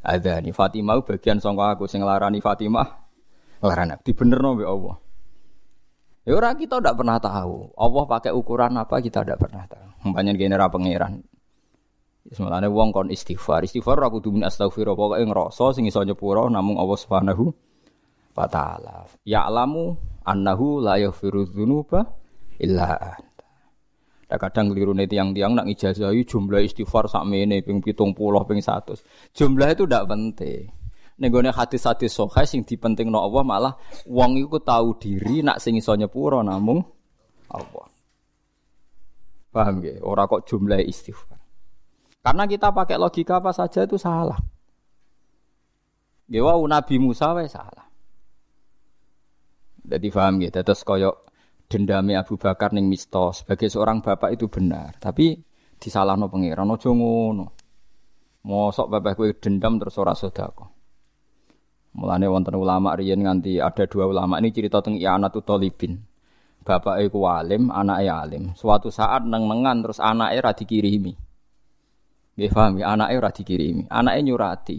ada 0.00 0.40
nih 0.40 0.56
Fatimah 0.56 1.04
bagian 1.04 1.36
sangka 1.36 1.76
aku 1.76 1.84
sing 1.84 2.00
larani 2.00 2.40
Fatimah 2.40 2.88
larani 3.60 4.00
dibenerno 4.00 4.56
mbek 4.56 4.64
Allah. 4.64 4.96
Ya 6.24 6.32
ora 6.34 6.56
kita 6.56 6.80
ndak 6.80 6.96
pernah 6.96 7.20
tahu. 7.20 7.76
Allah 7.76 8.04
pakai 8.08 8.32
ukuran 8.32 8.80
apa 8.80 8.96
kita 9.04 9.28
ndak 9.28 9.38
pernah 9.44 9.68
tahu. 9.68 10.08
Umpamanya 10.08 10.32
gene 10.32 10.56
ra 10.56 10.72
pangeran. 10.72 11.20
Semalane 12.32 12.66
wong 12.66 12.90
kon 12.90 13.12
istighfar. 13.12 13.62
Istighfar 13.62 14.00
aku 14.02 14.18
kudu 14.18 14.40
min 14.40 14.42
astaghfirullah 14.48 14.96
pokoke 14.96 15.22
ngrasa 15.22 15.76
sing 15.76 15.84
iso 15.86 16.00
nyepuro 16.02 16.48
namung 16.48 16.80
Allah 16.80 16.98
Subhanahu 16.98 17.52
wa 18.36 18.46
taala. 18.46 19.08
Ya'lamu 19.24 19.96
annahu 20.28 20.84
la 20.84 21.00
yaghfiru 21.00 21.48
dzunuba 21.48 22.04
illa 22.60 23.16
Nah, 24.26 24.42
kadang 24.42 24.74
nih 24.74 25.06
tiang-tiang 25.06 25.54
nak 25.54 25.70
ngijazahi 25.70 26.26
jumlah 26.26 26.58
istighfar 26.58 27.06
sakmene 27.06 27.62
ping 27.62 27.78
pitung 27.78 28.10
puluh 28.10 28.42
ping 28.42 28.58
satu. 28.58 28.98
Jumlah 29.30 29.70
itu 29.70 29.86
tidak 29.86 30.10
penting. 30.10 30.66
Nenggone 31.22 31.54
hadis-hadis 31.54 32.10
sokai 32.10 32.42
sing 32.42 32.66
dipenting 32.66 33.06
no 33.06 33.22
Allah 33.22 33.46
malah 33.46 33.74
wong 34.04 34.36
iku 34.42 34.58
tahu 34.58 34.98
diri 34.98 35.46
nak 35.46 35.62
sing 35.62 35.78
iso 35.78 35.94
nyepuro 35.94 36.42
namung 36.42 36.82
Allah. 37.54 37.86
Paham 39.54 39.78
ya? 39.80 39.94
Ora 40.02 40.26
kok 40.26 40.42
jumlah 40.42 40.82
istighfar. 40.82 41.38
Karena 42.26 42.50
kita 42.50 42.74
pakai 42.74 42.98
logika 42.98 43.38
apa 43.38 43.54
saja 43.54 43.86
itu 43.86 43.94
salah. 43.94 44.36
Gewa 46.26 46.58
Nabi 46.66 46.98
Musa 46.98 47.30
wae 47.30 47.46
salah. 47.46 47.85
Jadi 49.86 50.10
paham 50.10 50.42
ya, 50.42 50.50
terus 50.50 50.82
koyok 50.82 51.30
dendami 51.70 52.18
Abu 52.18 52.34
Bakar 52.34 52.74
ning 52.74 52.90
Misto 52.90 53.30
sebagai 53.30 53.70
seorang 53.70 54.02
bapak 54.02 54.34
itu 54.34 54.50
benar, 54.50 54.98
tapi 54.98 55.38
disalahno 55.78 56.26
pangeran 56.26 56.74
aja 56.74 56.90
ngono. 56.90 57.46
Mosok 58.46 58.86
bapak 58.90 59.14
kowe 59.18 59.30
dendam 59.38 59.78
terus 59.78 59.98
ora 59.98 60.14
sedekah. 60.14 60.70
Mulane 61.96 62.26
wonten 62.28 62.54
ulama 62.54 62.92
riyen 62.92 63.24
nganti 63.24 63.56
ada 63.56 63.88
dua 63.88 64.04
ulama 64.04 64.36
ini 64.36 64.52
cerita 64.52 64.84
tentang 64.84 65.00
I'anatu 65.00 65.40
Talibin. 65.40 65.96
Bapak 66.66 66.98
iku 66.98 67.30
alim, 67.30 67.70
anake 67.70 68.10
alim. 68.10 68.44
Suatu 68.58 68.90
saat 68.90 69.22
neng-nengan 69.22 69.86
terus 69.86 70.02
anake 70.02 70.36
ra 70.42 70.50
dikirimi. 70.50 71.14
Nggih 72.36 72.50
paham 72.52 72.82
ya, 72.82 72.90
anake 72.92 73.14
ora 73.16 73.30
dikirimi. 73.30 73.86
Anake 73.86 74.18
nyurati. 74.26 74.78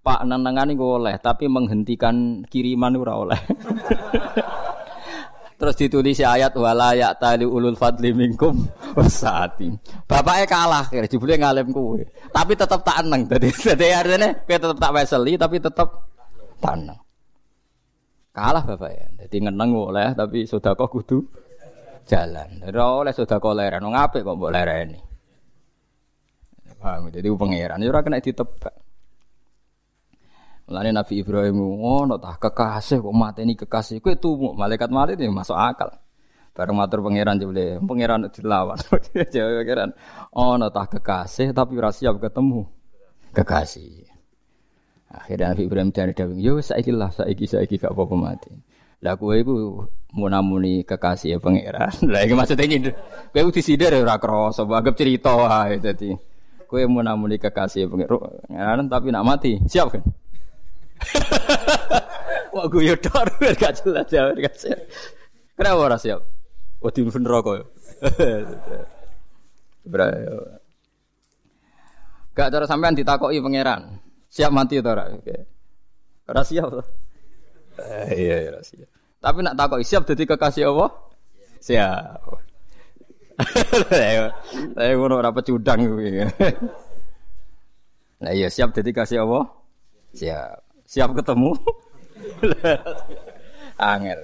Pak 0.00 0.24
neng-nengan 0.24 0.72
iku 0.72 0.96
oleh, 0.96 1.20
tapi 1.20 1.44
menghentikan 1.44 2.40
kiriman 2.48 2.96
ora 2.96 3.14
oleh. 3.20 3.40
Terus 5.60 5.76
ditulis 5.76 6.16
ayat 6.24 6.56
wala 6.56 6.96
ya 6.96 7.12
tali 7.12 7.44
ulul 7.44 7.76
fadli 7.76 8.16
minkum 8.16 8.64
wasati. 8.96 9.68
Bapaknya 10.08 10.48
kalah 10.48 10.88
kira 10.88 11.04
jebule 11.04 11.36
ngalim 11.36 11.68
kuwe. 11.68 12.00
Tapi 12.32 12.56
tetap 12.56 12.80
tak 12.80 13.04
eneng. 13.04 13.28
Dadi 13.28 13.52
dadi 13.52 13.92
artinya 13.92 14.32
kowe 14.40 14.56
tetap 14.56 14.78
tak 14.80 14.92
weseli 14.96 15.36
tapi 15.36 15.60
tetap 15.60 15.88
tak 16.64 16.80
eneng. 16.80 16.96
Kalah 18.32 18.64
bapaknya. 18.64 19.12
Jadi 19.20 19.36
ngeneng 19.36 19.70
oleh 19.76 20.08
tapi 20.16 20.48
sedekah 20.48 20.88
kudu 20.88 21.28
jalan. 22.08 22.64
Ora 22.64 23.04
oleh 23.04 23.12
sedekah 23.12 23.52
leren. 23.52 23.84
Ngape 23.84 24.24
kok 24.24 24.32
mbok 24.40 24.48
lereni? 24.56 25.00
Paham? 26.80 27.12
Jadi 27.12 27.28
pangeran 27.36 27.84
ora 27.84 28.00
kena 28.00 28.24
ditebak. 28.24 28.79
Mulane 30.70 30.94
Nabi 30.94 31.18
Ibrahim 31.18 31.82
ngono 31.82 32.14
tah 32.22 32.38
kekasih 32.38 33.02
kok 33.02 33.10
mateni 33.10 33.58
kekasih 33.58 33.98
kowe 33.98 34.14
tumu 34.14 34.54
malaikat 34.54 34.86
malaikat 34.86 35.26
ya 35.26 35.34
masuk 35.34 35.58
akal. 35.58 35.90
Bareng 36.54 36.78
matur 36.78 37.02
pangeran 37.02 37.42
jebule, 37.42 37.82
pangeran 37.82 38.30
dilawan. 38.30 38.78
Jawab 39.34 39.66
pangeran, 39.66 39.90
ono 40.30 40.70
tah 40.70 40.86
kekasih 40.86 41.50
tapi 41.50 41.74
ora 41.74 41.90
siap 41.90 42.22
ketemu 42.22 42.70
kekasih. 43.34 44.06
Akhirnya 45.10 45.50
Nabi 45.50 45.66
Ibrahim 45.66 45.90
dari 45.90 46.14
dawing, 46.14 46.38
yo 46.38 46.62
saiki 46.62 46.94
lah, 46.94 47.10
saiki 47.10 47.50
saiki 47.50 47.74
gak 47.74 47.90
apa-apa 47.90 48.14
mati. 48.14 48.54
Lah 49.02 49.18
kowe 49.18 49.34
iku 49.34 49.82
munamuni 50.14 50.86
kekasih 50.86 51.34
ya 51.34 51.38
pangeran. 51.42 51.90
Lah 52.14 52.22
iki 52.22 52.34
maksudnya 52.38 52.70
ini, 52.70 52.94
kowe 53.34 53.42
udah 53.42 53.58
sidar 53.58 53.90
ora 53.98 54.22
krasa, 54.22 54.62
anggap 54.62 54.94
cerita 54.94 55.34
wae 55.34 55.82
dadi. 55.82 56.14
Kowe 56.70 56.82
munamuni 56.86 57.42
kekasih 57.42 57.78
ya 57.82 57.86
pangeran 57.90 58.86
tapi 58.86 59.10
nak 59.10 59.26
mati, 59.26 59.58
siap 59.66 59.98
kan? 59.98 60.06
Wah 62.54 62.66
gue 62.66 62.94
dor 62.98 63.28
gak 63.56 63.72
jelas 63.80 64.06
jawab 64.10 64.36
gak 64.38 64.56
siap. 64.58 64.80
Kenapa 65.54 65.80
ora 65.80 65.96
siap? 66.00 66.20
Wedi 66.80 67.04
mlebu 67.04 67.20
neraka 67.20 67.50
ya. 67.60 67.64
Bra. 69.92 70.06
Gak 72.32 72.48
cara 72.48 72.64
sampean 72.64 72.96
ditakoki 72.96 73.40
pangeran. 73.42 74.00
Siap 74.30 74.50
mati 74.54 74.80
to 74.80 74.88
ora? 74.88 75.10
Oke. 75.12 75.36
Ora 76.30 76.42
siap 76.46 76.68
to. 76.70 76.82
Eh, 77.80 78.08
iya 78.28 78.54
ora 78.54 78.60
siap. 78.64 78.88
Tapi 79.20 79.38
nak 79.44 79.56
takoki 79.58 79.84
siap 79.84 80.08
dadi 80.08 80.24
kekasih 80.24 80.64
Allah? 80.72 80.90
Siap. 81.60 82.20
Saya 84.76 84.92
ngono 84.96 85.20
ora 85.20 85.32
pecundang 85.32 85.84
kuwi. 85.84 86.24
Nah 88.20 88.32
iya 88.36 88.48
siap 88.52 88.72
dadi 88.76 88.92
kasih 88.92 89.24
Allah? 89.24 89.44
Siap. 90.16 90.69
Siap 90.90 91.14
ketemu? 91.14 91.54
angel. 93.94 94.18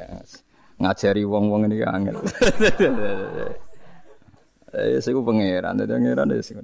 Ngajari 0.82 1.22
wong-wong 1.22 1.70
ini 1.70 1.86
angel. 1.86 2.18
Eh, 4.76 5.00
saya 5.00 5.16
pangeran, 5.16 5.78
dadi 5.78 5.88
pangeran 5.88 6.28
dadi 6.28 6.44
sing 6.44 6.60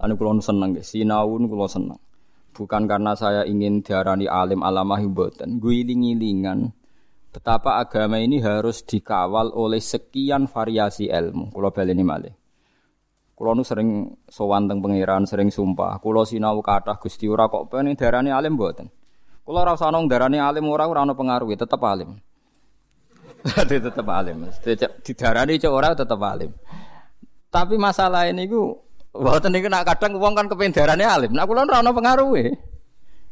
Anu 0.00 0.16
kula 0.16 0.40
seneng 0.40 0.72
nggih, 0.72 0.86
sinau 0.86 1.36
kula 1.36 1.68
seneng. 1.68 2.00
bukan 2.56 2.88
karena 2.88 3.12
saya 3.12 3.44
ingin 3.44 3.84
diarani 3.84 4.24
alim 4.24 4.64
alamah 4.64 4.96
mboten. 5.02 5.60
Guiling-ilingan 5.60 6.72
betapa 7.34 7.76
agama 7.82 8.16
ini 8.16 8.40
harus 8.40 8.80
dikawal 8.80 9.52
oleh 9.52 9.82
sekian 9.82 10.48
variasi 10.48 11.12
ilmu. 11.12 11.52
Kulo 11.52 11.68
baleni 11.68 12.06
malih. 12.06 12.32
Kulo 13.38 13.54
nu 13.54 13.62
sering 13.62 14.18
sowan 14.26 14.66
teng 14.66 14.82
pangeran, 14.82 15.22
sering 15.22 15.54
sumpah. 15.54 16.02
Kulo 16.02 16.26
sinau 16.26 16.58
kathah 16.58 16.98
Gusti 16.98 17.30
ora 17.30 17.46
kok 17.46 17.70
pengen 17.70 17.94
diarani 17.94 18.34
alim 18.34 18.58
mboten. 18.58 18.90
Kulo 19.46 19.62
ora 19.62 19.78
usah 19.78 19.94
nong 19.94 20.10
darani 20.10 20.42
alim 20.42 20.66
ora 20.66 20.90
ora 20.90 21.06
ono 21.06 21.14
pengaruh, 21.14 21.46
tetep 21.54 21.78
alim. 21.78 22.18
tetep 23.70 24.08
alim. 24.10 24.42
Didarani 25.06 25.54
cok 25.54 25.70
ora 25.70 25.94
tetep 25.94 26.18
alim. 26.18 26.50
Tapi 27.46 27.78
masalah 27.78 28.26
ini 28.26 28.50
ku 28.50 28.74
Mboten 29.18 29.50
niku 29.50 29.72
nak 29.72 29.88
kadang 29.88 30.20
wong 30.20 30.36
kan 30.36 30.46
kepen 30.46 30.70
darane 30.70 31.02
alim. 31.02 31.32
Nak 31.32 31.48
kula 31.48 31.64
ora 31.64 31.80
ono 31.80 31.90
pengaruhe. 31.96 32.46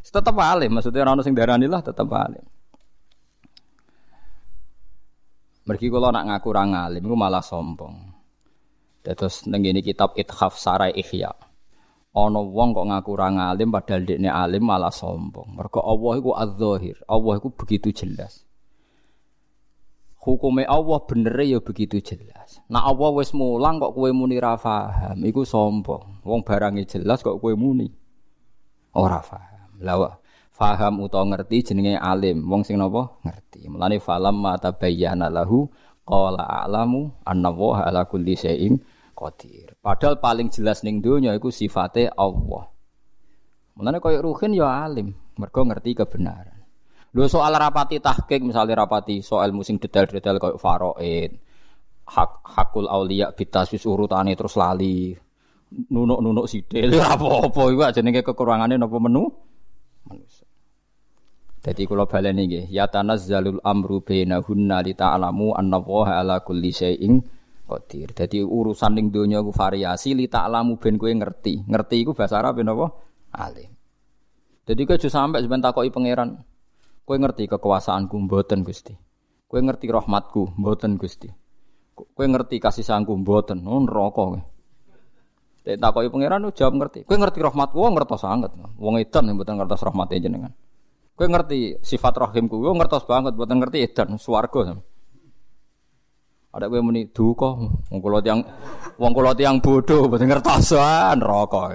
Tetep 0.07 0.37
alim, 0.39 0.71
maksudnya 0.79 1.03
ora 1.03 1.13
ono 1.19 1.23
sing 1.23 1.35
darani 1.35 1.67
lah 1.69 1.83
tetep 1.83 2.07
alim. 2.11 2.43
Mergi 5.67 5.87
kula 5.91 6.15
nak 6.15 6.27
ngaku 6.31 6.47
ora 6.51 6.63
alim 6.65 7.03
iku 7.03 7.17
malah 7.19 7.43
sombong. 7.43 8.06
Terus 9.15 9.47
ngene 9.47 9.85
kitab 9.87 10.19
Ithaf 10.19 10.59
Sarai 10.59 10.91
Ihya. 10.99 11.31
Ana 12.17 12.41
wong 12.41 12.73
kok 12.73 12.89
ngaku 12.89 13.11
ora 13.13 13.29
alim 13.53 13.69
padahal 13.69 14.03
dekne 14.09 14.33
alim 14.33 14.65
malah 14.65 14.91
sombong. 14.91 15.53
Mergo 15.53 15.85
Allah 15.85 16.13
iku 16.17 16.31
az-zahir. 16.33 16.97
Allah 17.07 17.33
iku 17.37 17.53
begitu 17.53 17.93
jelas. 17.93 18.47
hukume 20.27 20.67
Allah 20.67 20.99
bener 21.07 21.39
ya 21.47 21.63
begitu 21.63 22.03
jelas. 22.03 22.59
Nah 22.67 22.83
Allah 22.83 23.15
wis 23.15 23.31
mulang 23.31 23.79
kok 23.79 23.95
kue 23.95 24.11
muni 24.11 24.43
ra 24.43 24.59
paham, 24.59 25.23
iku 25.23 25.47
sombong. 25.47 26.27
Wong 26.27 26.43
barange 26.43 26.83
jelas 26.83 27.23
kok 27.23 27.39
kue 27.39 27.55
muni 27.55 27.87
ora 28.99 29.23
paham. 29.23 29.79
Lah 29.79 30.19
paham 30.51 31.07
utawa 31.07 31.31
ngerti 31.31 31.71
jenenge 31.71 31.95
alim. 31.95 32.43
Wong 32.43 32.67
sing 32.67 32.75
napa 32.83 33.23
ngerti. 33.23 33.71
Mulane 33.71 34.03
falam 34.03 34.43
mata 34.43 34.75
bayyana 34.75 35.31
lahu 35.31 35.71
qala 36.03 36.43
a'lamu 36.43 37.15
anna 37.23 37.55
wa 37.55 37.87
ala 37.87 38.03
kulli 38.11 38.35
syai'in 38.35 38.83
qadir. 39.16 39.73
Padahal 39.80 40.20
paling 40.20 40.52
jelas 40.52 40.85
ning 40.85 41.00
donya 41.00 41.32
iku 41.32 41.49
sifate 41.49 42.12
Allah. 42.12 42.68
Mulane 43.80 43.96
koyo 44.00 44.20
ruhin 44.20 44.52
ya 44.52 44.85
alim, 44.85 45.16
mergo 45.40 45.64
ngerti 45.64 45.96
kebenaran. 45.96 46.61
Lho 47.16 47.25
soal 47.32 47.56
rapati 47.56 47.96
tahqiq 47.96 48.44
misalnya 48.44 48.85
rapati 48.85 49.25
soal 49.25 49.56
musim 49.56 49.80
detail-detail 49.80 50.37
kayak 50.37 50.61
faraid, 50.61 51.32
hak 52.04 52.30
hakul 52.44 52.85
aulia 52.92 53.32
bitasis 53.32 53.88
urutane 53.88 54.37
terus 54.37 54.61
lali. 54.61 55.16
Nunuk-nunuk 55.66 56.46
ora 57.00 57.16
apa-apa 57.16 57.62
iku 57.73 57.82
jenenge 57.90 58.20
kekurangane 58.23 58.76
napa 58.78 58.96
menu 59.00 59.32
manusia. 60.06 60.46
Jadi 61.66 61.82
kula 61.82 62.06
baleni 62.06 62.46
nggih, 62.46 62.70
ya 62.70 62.87
tanazzalul 62.87 63.58
amru 63.66 63.99
bainahunna 63.99 64.87
li 64.87 64.94
ta'lamu 64.94 65.50
anna 65.58 65.82
Allaha 65.82 66.23
ala 66.23 66.37
kulli 66.46 66.70
syai'in 66.70 67.18
qadir. 67.66 68.14
Dadi 68.14 68.40
urusan 68.40 68.94
ning 68.94 69.11
donya 69.11 69.42
ku 69.42 69.50
variasi 69.50 70.14
li 70.14 70.30
ta'lamu 70.30 70.78
ben 70.78 70.94
kowe 70.96 71.11
ngerti. 71.11 71.66
Ngerti 71.66 71.94
iku 72.06 72.14
bahasa 72.14 72.38
Arab 72.38 72.62
napa? 72.62 72.94
Alim. 73.35 73.70
Jadi 74.66 74.80
kowe 74.87 74.94
aja 74.94 75.11
sampe 75.11 75.42
sampean 75.42 75.62
takoki 75.62 75.90
pangeran. 75.90 76.40
Kowe 77.06 77.16
ngerti 77.18 77.50
kekuasaanku 77.50 78.16
mboten 78.26 78.62
Gusti. 78.62 78.94
Kowe 79.46 79.61
ngerti 79.62 79.87
rahmatku 79.90 80.58
mboten 80.58 80.99
Gusti. 80.99 81.30
Kowe 81.94 82.26
ngerti 82.26 82.62
kasih 82.62 82.87
sayangku 82.87 83.14
mboten. 83.18 83.62
Oh 83.66 83.82
neraka 83.82 84.11
kowe. 84.14 84.40
Takoki 85.66 86.08
pangeran 86.11 86.46
jawab 86.54 86.75
ngerti. 86.78 87.02
Kowe 87.06 87.18
ngerti 87.18 87.38
rahmatku 87.42 87.76
wong 87.78 87.94
ngertos 87.99 88.23
sanget. 88.23 88.54
Wong 88.78 89.02
edan 89.02 89.35
mboten 89.35 89.58
ngertos 89.58 89.82
rahmate 89.82 90.18
jenengan. 90.23 90.54
Kowe 91.14 91.26
ngerti 91.26 91.78
sifat 91.80 92.14
rahimku 92.14 92.58
wong 92.58 92.78
ngertos 92.78 93.06
banget 93.06 93.35
mboten 93.35 93.58
ngerti 93.62 93.78
edan 93.87 94.18
swarga. 94.18 94.78
Ada 96.57 96.73
kowe 96.73 96.81
muni 96.81 97.05
duka 97.12 97.53
wong 97.92 98.01
kula 98.01 98.25
tiyang 98.25 98.40
wong 98.97 99.12
kula 99.12 99.37
tiyang 99.37 99.61
bodoh 99.61 100.09
mboten 100.09 100.25
ngertos 100.25 100.73
neraka. 101.21 101.69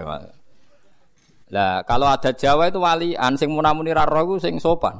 Lah 1.53 1.85
kalau 1.85 2.09
ada 2.09 2.33
Jawa 2.33 2.73
itu 2.73 2.81
walian 2.81 3.37
sing 3.37 3.53
munamuni 3.53 3.93
ra 3.93 4.09
roh 4.09 4.41
sing 4.41 4.57
sopan. 4.57 4.97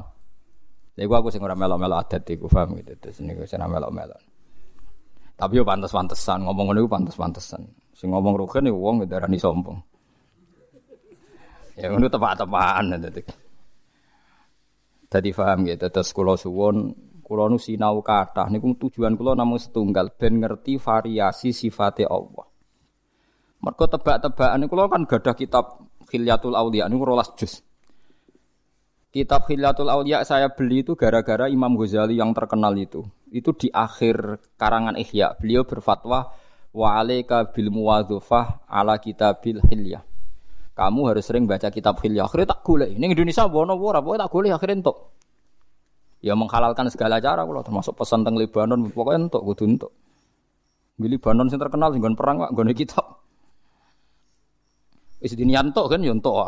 Jadi 0.94 1.10
aku 1.10 1.34
sing 1.34 1.42
ora 1.42 1.58
melok-melok 1.58 1.98
adat 1.98 2.30
iku 2.30 2.46
paham 2.46 2.78
gitu. 2.78 2.94
Terus 3.02 3.26
niku 3.26 3.42
sing 3.50 3.58
melok-melok. 3.58 4.22
Tapi 5.34 5.58
yo 5.58 5.66
pantes-pantesan 5.66 6.46
ngomong 6.46 6.70
ngono 6.70 6.80
iku 6.86 6.90
pantes-pantesan. 7.02 7.66
Sing 7.98 8.14
ngomong 8.14 8.38
rugen 8.38 8.70
iku 8.70 8.78
wong 8.78 9.10
darani 9.10 9.42
sombong. 9.42 9.82
Ya 11.74 11.90
ngono 11.90 12.06
tepak-tepakan 12.06 13.02
dadi. 13.02 13.22
Dadi 15.10 15.30
paham 15.34 15.66
gitu. 15.66 15.90
Terus 15.90 16.14
kula 16.14 16.38
suwun 16.38 16.94
kula 17.32 17.48
nu 17.48 17.56
sinau 17.56 18.04
kathah 18.04 18.52
niku 18.52 18.76
tujuan 18.76 19.16
kula 19.16 19.40
namung 19.40 19.56
setunggal 19.56 20.12
ben 20.20 20.44
ngerti 20.44 20.76
variasi 20.76 21.56
sifatnya 21.56 22.12
Allah. 22.12 22.44
Mergo 23.64 23.88
tebak-tebakan 23.88 24.68
kula 24.68 24.92
kan 24.92 25.08
gadah 25.08 25.36
kitab 25.40 25.88
Khilyatul 26.12 26.60
Auliya 26.60 26.92
niku 26.92 27.08
rolas 27.08 27.32
juz. 27.40 27.64
Kitab 29.12 29.48
Khilatul 29.48 29.92
Aulia 29.92 30.24
saya 30.24 30.52
beli 30.52 30.88
itu 30.88 30.96
gara-gara 30.96 31.48
Imam 31.48 31.76
Ghazali 31.76 32.16
yang 32.20 32.32
terkenal 32.32 32.72
itu. 32.80 33.04
Itu 33.28 33.52
di 33.52 33.68
akhir 33.68 34.40
karangan 34.56 34.96
Ihya. 34.96 35.36
Beliau 35.36 35.68
berfatwa 35.68 36.32
wa 36.72 36.88
alaika 36.96 37.52
bil 37.52 37.72
muwadzafah 37.76 38.68
ala 38.72 38.96
kitabil 39.04 39.60
hilyah. 39.68 40.04
Kamu 40.72 41.12
harus 41.12 41.28
sering 41.28 41.44
baca 41.44 41.68
kitab 41.68 42.00
hilyah. 42.00 42.24
Akhirnya 42.24 42.56
tak 42.56 42.64
golek. 42.64 42.96
Ini 42.96 43.12
Indonesia 43.12 43.52
bono 43.52 43.76
ora, 43.76 44.00
pokoknya 44.00 44.28
tak 44.28 44.32
golek 44.32 44.52
akhirnya 44.56 44.80
entuk. 44.80 44.98
Ya 46.22 46.38
menghalalkan 46.38 46.86
segala 46.94 47.18
cara 47.18 47.42
kalau 47.42 47.66
termasuk 47.66 47.98
pesan 47.98 48.22
tentang 48.22 48.38
Lebanon 48.38 48.86
pokoknya 48.94 49.28
entuk 49.28 49.42
kudu 49.42 49.64
entuk. 49.66 49.92
Di 51.02 51.10
Lebanon 51.10 51.50
sing 51.50 51.58
terkenal 51.58 51.90
sing 51.92 52.02
perang 52.14 52.46
kok 52.46 52.52
nggone 52.54 52.74
kitab. 52.78 53.06
Wis 55.18 55.34
diniantuk 55.34 55.90
kan 55.90 56.06
ya 56.06 56.14
entuk. 56.14 56.46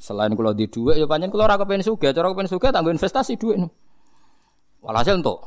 Selain 0.00 0.32
kalau 0.32 0.56
di 0.56 0.64
dua, 0.64 0.96
ya 0.96 1.04
panjang 1.04 1.28
kalau 1.28 1.44
rakyat 1.44 1.66
pengen 1.68 1.84
suga, 1.84 2.08
cara 2.10 2.32
pengen 2.32 2.48
suga 2.48 2.72
tanggung 2.72 2.96
investasi 2.96 3.36
duit. 3.36 3.60
Walhasil 4.80 5.20
untuk 5.20 5.44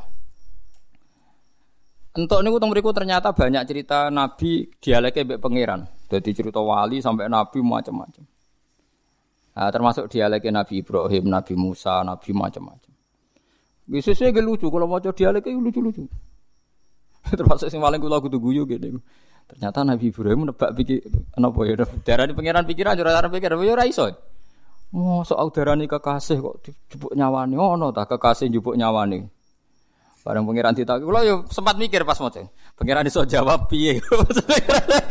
Entuk 2.14 2.46
niku 2.46 2.62
teng 2.62 2.70
mriku 2.70 2.94
ternyata 2.94 3.34
banyak 3.34 3.66
cerita 3.66 4.14
nabi 4.14 4.70
dialeknya 4.78 5.26
mbek 5.26 5.40
pangeran. 5.42 5.82
Jadi 6.14 6.30
cerita 6.30 6.62
wali 6.62 7.02
sampai 7.02 7.26
nabi 7.26 7.58
macam-macam. 7.66 8.22
Nah, 9.54 9.70
termasuk 9.70 10.10
dialeknya 10.10 10.62
Nabi 10.62 10.82
Ibrahim, 10.82 11.30
Nabi 11.30 11.54
Musa, 11.54 12.02
Nabi 12.02 12.34
macam-macam. 12.34 12.93
Biasanya 13.84 14.32
gak 14.32 14.46
lucu 14.48 14.68
kalau 14.72 14.88
mau 14.88 15.00
coba 15.00 15.16
dialeknya 15.16 15.60
lucu-lucu. 15.60 16.08
termasuk 17.40 17.72
sing 17.72 17.80
paling 17.80 18.00
kula 18.04 18.20
kudu 18.20 18.38
guyu 18.40 18.64
gitu. 18.68 19.00
Ternyata 19.48 19.84
Nabi 19.84 20.12
Ibrahim 20.12 20.52
nebak 20.52 20.72
pikir 20.76 21.04
apa 21.36 21.60
ya? 21.68 21.74
Darah 22.04 22.26
di 22.28 22.34
pangeran 22.36 22.64
pikiran, 22.64 22.96
darah 22.96 23.28
pikiran, 23.28 23.60
ya 23.60 23.74
ora 23.76 23.86
iso. 23.88 24.08
Oh, 24.94 25.26
soal 25.26 25.50
darani 25.50 25.90
kekasih 25.90 26.38
kok 26.38 26.56
dijupuk 26.64 27.12
nyawani. 27.18 27.58
Oh, 27.58 27.74
no, 27.74 27.90
tak 27.90 28.14
kekasih 28.14 28.48
jupuk 28.54 28.78
nyawani. 28.78 29.26
Barang 30.24 30.48
pangeran 30.48 30.72
ditak, 30.72 31.04
kula 31.04 31.28
yo 31.28 31.44
sempat 31.52 31.76
mikir 31.76 32.08
pas 32.08 32.16
maca. 32.16 32.48
Pangeran 32.80 33.04
iso 33.04 33.28
jawab 33.28 33.68
piye? 33.68 34.00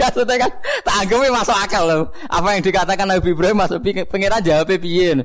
Maksudnya 0.00 0.36
kan 0.40 0.50
tak 0.80 0.94
anggap 1.04 1.28
masuk 1.28 1.56
akal 1.58 1.84
loh. 1.84 2.02
Apa 2.32 2.56
yang 2.56 2.64
dikatakan 2.64 3.04
Nabi 3.04 3.36
Ibrahim 3.36 3.60
masuk 3.60 3.84
pangeran 4.08 4.40
jawab 4.40 4.72
piye? 4.80 5.20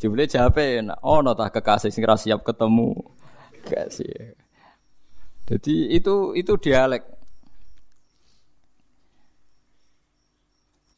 Jebule 0.00 0.24
jawab 0.24 0.56
oh 1.04 1.20
no 1.20 1.36
tak 1.36 1.60
kekasih 1.60 1.92
sing 1.92 2.08
siap 2.08 2.40
ketemu. 2.40 2.96
Kasih. 3.68 4.32
Jadi 5.44 5.92
itu 5.92 6.32
itu 6.32 6.52
dialek. 6.56 7.04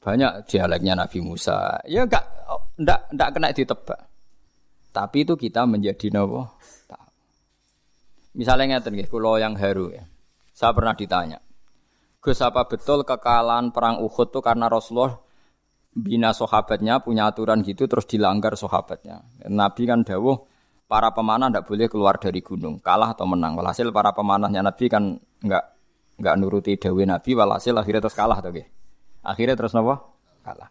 Banyak 0.06 0.46
dialeknya 0.46 0.94
Nabi 0.94 1.18
Musa. 1.18 1.82
Ya 1.90 2.06
enggak 2.06 2.22
enggak 2.78 3.00
enggak 3.10 3.28
kena 3.34 3.50
ditebak. 3.50 4.00
Tapi 4.94 5.18
itu 5.26 5.34
kita 5.34 5.66
menjadi 5.66 6.06
nopo. 6.14 6.46
Misalnya 8.32 8.78
ngeten 8.78 8.96
nggih, 8.96 9.08
kula 9.12 9.42
yang 9.42 9.58
haru 9.58 9.92
ya. 9.92 10.04
Saya 10.56 10.72
pernah 10.72 10.96
ditanya. 10.96 11.40
Gus 12.22 12.38
apa 12.38 12.64
betul 12.70 13.02
kekalahan 13.02 13.74
perang 13.74 13.98
Uhud 13.98 14.30
itu 14.30 14.40
karena 14.40 14.70
Rasulullah 14.70 15.18
bina 15.92 16.32
sahabatnya 16.32 17.04
punya 17.04 17.28
aturan 17.28 17.60
gitu 17.60 17.84
terus 17.84 18.08
dilanggar 18.08 18.56
sahabatnya. 18.56 19.22
Nabi 19.48 19.84
kan 19.84 20.02
dawuh 20.02 20.40
para 20.88 21.12
pemanah 21.12 21.52
tidak 21.52 21.68
boleh 21.68 21.86
keluar 21.88 22.16
dari 22.16 22.40
gunung, 22.40 22.80
kalah 22.80 23.12
atau 23.12 23.28
menang. 23.28 23.56
Walhasil 23.56 23.92
para 23.92 24.16
pemanahnya 24.16 24.64
Nabi 24.64 24.88
kan 24.88 25.20
enggak 25.44 25.64
enggak 26.16 26.34
nuruti 26.40 26.72
dawuh 26.80 27.04
Nabi, 27.04 27.30
walhasil 27.36 27.76
akhirnya 27.76 28.00
terus 28.08 28.16
kalah 28.16 28.40
tuh 28.40 28.64
Akhirnya 29.22 29.54
terus 29.54 29.70
nopo? 29.70 30.18
Kalah. 30.42 30.66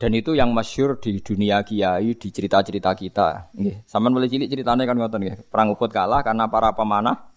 Dan 0.00 0.16
itu 0.16 0.32
yang 0.32 0.50
masyur 0.56 0.96
di 0.96 1.20
dunia 1.20 1.60
kiai, 1.60 2.16
di 2.16 2.28
cerita-cerita 2.32 2.96
kita. 2.96 3.52
Nggih, 3.52 3.84
sampean 3.84 4.16
mulai 4.16 4.32
cilik 4.32 4.48
ceritanya 4.48 4.88
kan 4.88 4.96
ngoten 4.96 5.20
nggih. 5.20 5.36
Perang 5.52 5.76
Uhud 5.76 5.92
kalah 5.92 6.24
karena 6.24 6.48
para 6.48 6.72
pemanah 6.72 7.30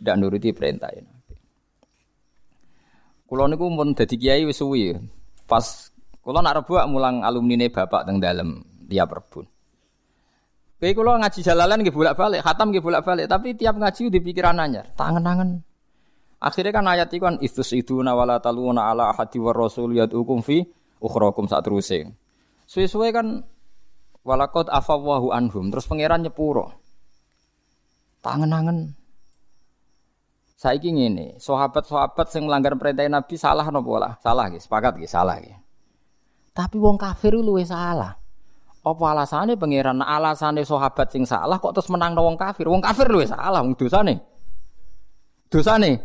tidak 0.00 0.16
nuruti 0.16 0.50
perintah 0.56 0.88
Nabi. 0.90 1.12
Kulo 3.28 3.44
niku 3.52 3.68
mun 3.68 3.92
dadi 3.92 4.16
kiai 4.16 4.48
wis 4.48 4.58
suwi. 4.60 4.96
Pas 5.44 5.94
Kula 6.24 6.40
nak 6.40 6.64
rebu 6.64 6.80
mulang 6.88 7.20
alumni 7.20 7.60
ne 7.60 7.68
bapak 7.68 8.08
teng 8.08 8.16
dalem 8.16 8.64
tiap 8.88 9.12
rebun. 9.12 9.44
Kayak 10.80 10.96
kula 10.96 11.20
ngaji 11.20 11.40
jalalan 11.44 11.78
nggih 11.84 11.92
bolak-balik, 11.92 12.40
khatam 12.40 12.72
nggih 12.72 12.84
bolak-balik, 12.84 13.28
tapi 13.28 13.52
tiap 13.56 13.76
ngaji 13.76 14.08
di 14.08 14.20
pikiran 14.20 14.56
anyar, 14.56 14.88
tangan-tangan. 14.96 15.60
Akhirnya 16.44 16.72
kan 16.76 16.84
ayat 16.88 17.08
itu 17.08 17.24
kan 17.24 17.40
istus 17.40 17.72
itu 17.72 18.00
nawala 18.04 18.40
taluna 18.40 18.92
ala 18.92 19.12
ahadi 19.12 19.40
wa 19.40 19.52
rasul 19.52 19.96
yad'ukum 19.96 20.44
fi 20.44 20.64
ukhrakum 21.00 21.48
saat 21.48 21.64
terusing. 21.64 22.12
Suwe-suwe 22.68 23.12
kan 23.12 23.44
walakot 24.24 24.68
afawahu 24.68 25.32
anhum 25.32 25.72
terus 25.72 25.88
pangeran 25.88 26.24
nyepuro. 26.24 26.72
Tangan-tangan. 28.20 28.96
Saiki 30.64 30.96
ngene, 30.96 31.36
sahabat-sahabat 31.36 32.32
sing 32.32 32.48
melanggar 32.48 32.72
perintah 32.80 33.04
Nabi 33.04 33.36
salah 33.36 33.68
napa 33.68 33.92
lah? 34.00 34.12
Salah 34.24 34.48
nggih, 34.48 34.64
sepakat 34.64 34.96
nggih, 34.96 35.12
salah 35.12 35.36
nggih. 35.36 35.60
Tapi 36.56 36.80
wong 36.80 36.96
kafir 36.96 37.36
luwe 37.36 37.60
salah. 37.68 38.16
Apa 38.80 39.04
alasannya 39.12 39.60
pangeran 39.60 40.00
alasannya 40.00 40.64
sahabat 40.64 41.12
sing 41.12 41.28
salah 41.28 41.60
kok 41.60 41.76
terus 41.76 41.92
menang 41.92 42.16
wong 42.16 42.40
kafir? 42.40 42.64
Wong 42.64 42.80
kafir 42.80 43.12
luwe 43.12 43.28
salah 43.28 43.60
wong 43.60 43.76
dosane. 43.76 44.24
Dosane 45.52 46.00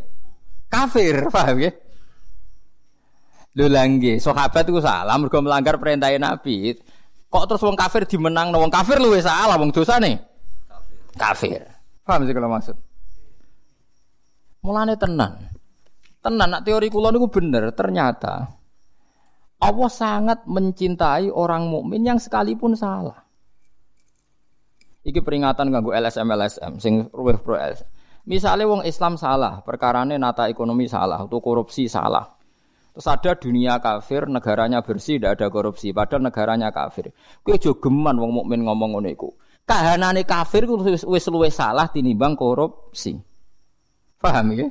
kafir, 0.68 1.24
paham 1.32 1.56
ya? 1.56 1.72
Lho 3.56 3.64
langge, 3.64 4.20
sahabat 4.20 4.68
itu 4.68 4.76
salah 4.84 5.16
mergo 5.16 5.40
melanggar 5.40 5.80
perintah 5.80 6.12
Nabi. 6.20 6.76
Kok 7.32 7.44
terus 7.48 7.64
wong 7.64 7.80
kafir 7.80 8.04
dimenang 8.04 8.52
wong 8.52 8.68
kafir 8.68 9.00
luwe 9.00 9.24
salah 9.24 9.56
wong 9.56 9.72
dosane? 9.72 10.20
Kafir. 11.16 11.64
Paham 12.04 12.28
sih 12.28 12.36
kalau 12.36 12.52
maksud? 12.52 12.89
Mulane 14.60 14.94
tenan. 15.00 15.50
Tenan 16.20 16.48
nak 16.52 16.68
teori 16.68 16.92
kula 16.92 17.08
niku 17.08 17.32
bener, 17.32 17.72
ternyata 17.72 18.60
Allah 19.60 19.90
sangat 19.92 20.44
mencintai 20.44 21.32
orang 21.32 21.68
mukmin 21.68 22.04
yang 22.04 22.20
sekalipun 22.20 22.76
salah. 22.76 23.24
Iki 25.00 25.24
peringatan 25.24 25.72
ganggu 25.72 25.96
LSM 25.96 26.28
LSM 26.28 26.72
sing 26.76 26.94
ruweh 27.08 27.40
pro 27.40 27.56
LSM. 27.56 27.88
Misalnya 28.28 28.68
wong 28.68 28.84
Islam 28.84 29.16
salah, 29.16 29.64
perkarane 29.64 30.20
nata 30.20 30.44
ekonomi 30.52 30.84
salah, 30.84 31.24
atau 31.24 31.40
korupsi 31.40 31.88
salah. 31.88 32.28
Terus 32.92 33.06
ada 33.08 33.32
dunia 33.32 33.80
kafir, 33.80 34.28
negaranya 34.28 34.84
bersih, 34.84 35.16
tidak 35.16 35.40
ada 35.40 35.46
korupsi, 35.48 35.96
padahal 35.96 36.28
negaranya 36.28 36.68
kafir. 36.68 37.16
Kue 37.40 37.56
jogeman 37.56 38.20
wong 38.20 38.44
mukmin 38.44 38.60
ngomong 38.68 38.92
ngono 38.92 39.08
iku. 39.08 39.32
Kahanane 39.64 40.28
kafir 40.28 40.68
ku 40.68 40.76
wis 40.84 41.24
luwe 41.32 41.48
salah 41.48 41.88
tinimbang 41.88 42.36
korupsi. 42.36 43.29
Paham 44.20 44.52
ya? 44.52 44.68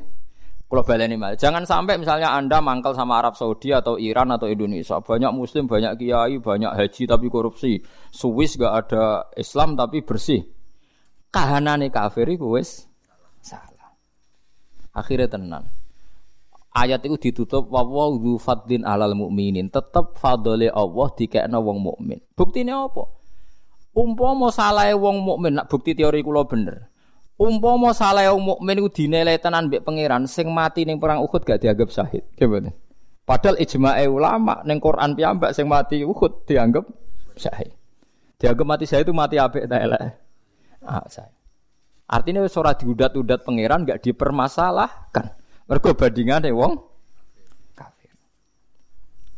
Kalau 0.70 0.86
baleni 0.86 1.18
mal, 1.18 1.34
jangan 1.34 1.66
sampai 1.66 1.98
misalnya 1.98 2.30
Anda 2.30 2.62
mangkal 2.62 2.94
sama 2.94 3.18
Arab 3.18 3.34
Saudi 3.34 3.74
atau 3.74 3.98
Iran 3.98 4.30
atau 4.30 4.46
Indonesia, 4.46 5.02
banyak 5.02 5.34
muslim, 5.34 5.66
banyak 5.66 5.98
kiai, 5.98 6.38
banyak 6.38 6.70
haji 6.70 7.10
tapi 7.10 7.26
korupsi. 7.26 7.82
Swiss 8.14 8.54
gak 8.54 8.74
ada 8.86 9.26
Islam 9.34 9.74
tapi 9.74 10.06
bersih. 10.06 10.46
Kahanane 11.34 11.90
kafir 11.90 12.30
iku 12.30 12.54
wis 12.54 12.86
salah. 13.42 13.98
Akhirnya 14.94 15.26
tenan. 15.26 15.74
Ayat 16.70 17.02
itu 17.02 17.18
ditutup 17.18 17.66
wa 17.74 17.82
dzu 17.82 18.38
fadlin 18.38 18.86
alal 18.86 19.18
mukminin. 19.18 19.74
Tetep 19.74 20.22
fadole 20.22 20.70
Allah 20.70 21.08
dikekno 21.18 21.58
wong 21.66 21.82
mukmin. 21.82 22.22
Buktine 22.38 22.78
apa? 22.78 23.10
Umpama 23.98 24.54
salahe 24.54 24.94
wong 24.94 25.26
mukmin 25.26 25.58
nak 25.58 25.66
bukti 25.66 25.98
teori 25.98 26.22
kula 26.22 26.46
bener. 26.46 26.94
Umpama 27.40 27.96
salahe 27.96 28.28
wong 28.36 28.44
mukmin 28.44 28.84
iku 28.84 28.92
dinilai 28.92 29.40
tenan 29.40 29.72
mbek 29.72 29.88
pangeran 29.88 30.28
sing 30.28 30.52
mati 30.52 30.84
ning 30.84 31.00
perang 31.00 31.24
Uhud 31.24 31.48
gak 31.48 31.64
dianggap 31.64 31.88
syahid. 31.88 32.28
Gimana? 32.36 32.76
Padahal 33.24 33.56
ijma'e 33.64 34.12
ulama 34.12 34.60
ning 34.68 34.84
Quran 34.84 35.16
piyambak 35.16 35.56
sing 35.56 35.72
mati 35.72 36.04
Uhud 36.04 36.44
dianggap 36.44 36.84
syahid. 37.40 37.72
Dianggap 38.36 38.66
mati 38.68 38.84
syahid 38.84 39.08
itu 39.08 39.16
mati 39.16 39.40
apik 39.40 39.72
ta. 39.72 39.80
Ah, 40.84 41.08
saya. 41.08 41.32
Artinya 42.12 42.44
wis 42.44 42.60
ora 42.60 42.76
diudat-udat 42.76 43.48
pangeran 43.48 43.88
gak 43.88 44.04
dipermasalahkan. 44.04 45.32
Mergo 45.72 45.96
bandingane 45.96 46.52
wong 46.52 46.76
kafir. 47.72 48.12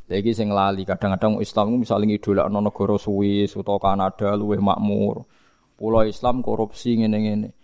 Lagi 0.09 0.33
sing 0.33 0.49
lali 0.49 0.89
kadang-kadang 0.89 1.37
Islam 1.37 1.77
misalnya 1.77 2.17
ngidolakno 2.17 2.65
negara 2.65 2.97
Swiss 2.97 3.53
utawa 3.53 3.77
Kanada 3.77 4.33
luwih 4.33 4.57
makmur. 4.57 5.29
Pulau 5.77 6.01
Islam 6.01 6.41
korupsi 6.41 6.97
ngene-ngene. 6.97 7.60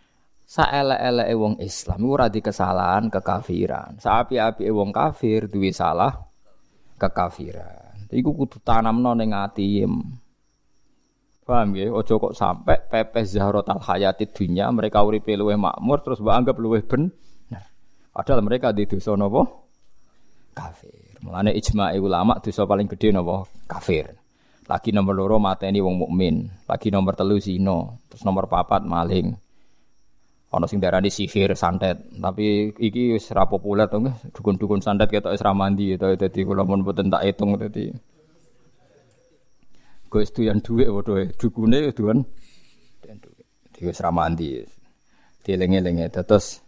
Saelek-eleke 0.48 1.36
wong 1.36 1.60
Islam 1.60 2.08
ora 2.08 2.32
di 2.32 2.40
kesalahan 2.40 3.12
kekafiran. 3.12 4.00
Saapi-api 4.00 4.72
wong 4.72 4.96
kafir 4.96 5.52
duwe 5.52 5.76
salah 5.76 6.16
kekafiran. 6.96 8.08
Iku 8.08 8.32
kudu 8.32 8.64
tanamno 8.64 9.12
ning 9.12 9.36
atiim. 9.36 10.08
Paham 11.44 11.76
ya? 11.76 11.92
Ojo 11.92 12.16
kok 12.16 12.32
sampai 12.32 12.80
pepes 12.88 13.36
zahrotal 13.36 13.84
hayati 13.84 14.28
dunia 14.32 14.72
mereka 14.72 15.04
uripe 15.04 15.36
luwih 15.36 15.60
makmur 15.60 16.00
terus 16.00 16.24
mbak 16.24 16.36
anggap 16.40 16.56
luwih 16.60 16.84
ben. 16.88 17.12
Nah, 17.52 17.64
padahal 18.16 18.40
mereka 18.40 18.72
di 18.72 18.88
dosa 18.88 19.20
napa? 19.20 19.44
Kafir. 20.56 21.24
Mulane 21.28 21.52
ijma' 21.60 21.92
ulama 22.00 22.40
dosa 22.40 22.64
paling 22.64 22.88
gede 22.88 23.12
napa? 23.12 23.44
Kafir. 23.68 24.16
Lagi 24.68 24.96
nomor 24.96 25.16
loro 25.16 25.40
mateni 25.44 25.84
wong 25.84 26.08
mukmin. 26.08 26.48
Lagi 26.68 26.88
nomor 26.88 27.16
telu 27.16 27.36
zina. 27.40 27.96
Terus 28.08 28.24
nomor 28.28 28.48
papat 28.52 28.84
maling. 28.84 29.36
Ono 30.48 30.64
sing 30.64 30.80
darani 30.80 31.12
sihir 31.12 31.52
santet, 31.60 32.08
tapi 32.24 32.72
iki 32.72 33.20
wis 33.20 33.28
ora 33.36 33.44
populer 33.52 33.92
to 33.92 34.00
dukun-dukun 34.32 34.80
santet 34.80 35.12
ketok 35.12 35.36
wis 35.36 35.44
ra 35.44 35.52
mandi 35.52 36.00
to 36.00 36.16
dadi 36.16 36.48
kula 36.48 36.64
mun 36.64 36.88
mboten 36.88 37.12
tak 37.12 37.28
hitung 37.28 37.60
dadi 37.60 37.92
Gue 40.08 40.24
yang 40.40 40.64
duit 40.64 40.88
waduh 40.88 41.20
dukune 41.36 41.92
duan 41.92 42.24
dan 43.04 43.20
duit. 43.20 43.44
Dia 43.76 43.92
seramandi. 43.92 44.64
Dieling-eling 45.44 46.08
terus 46.12 46.64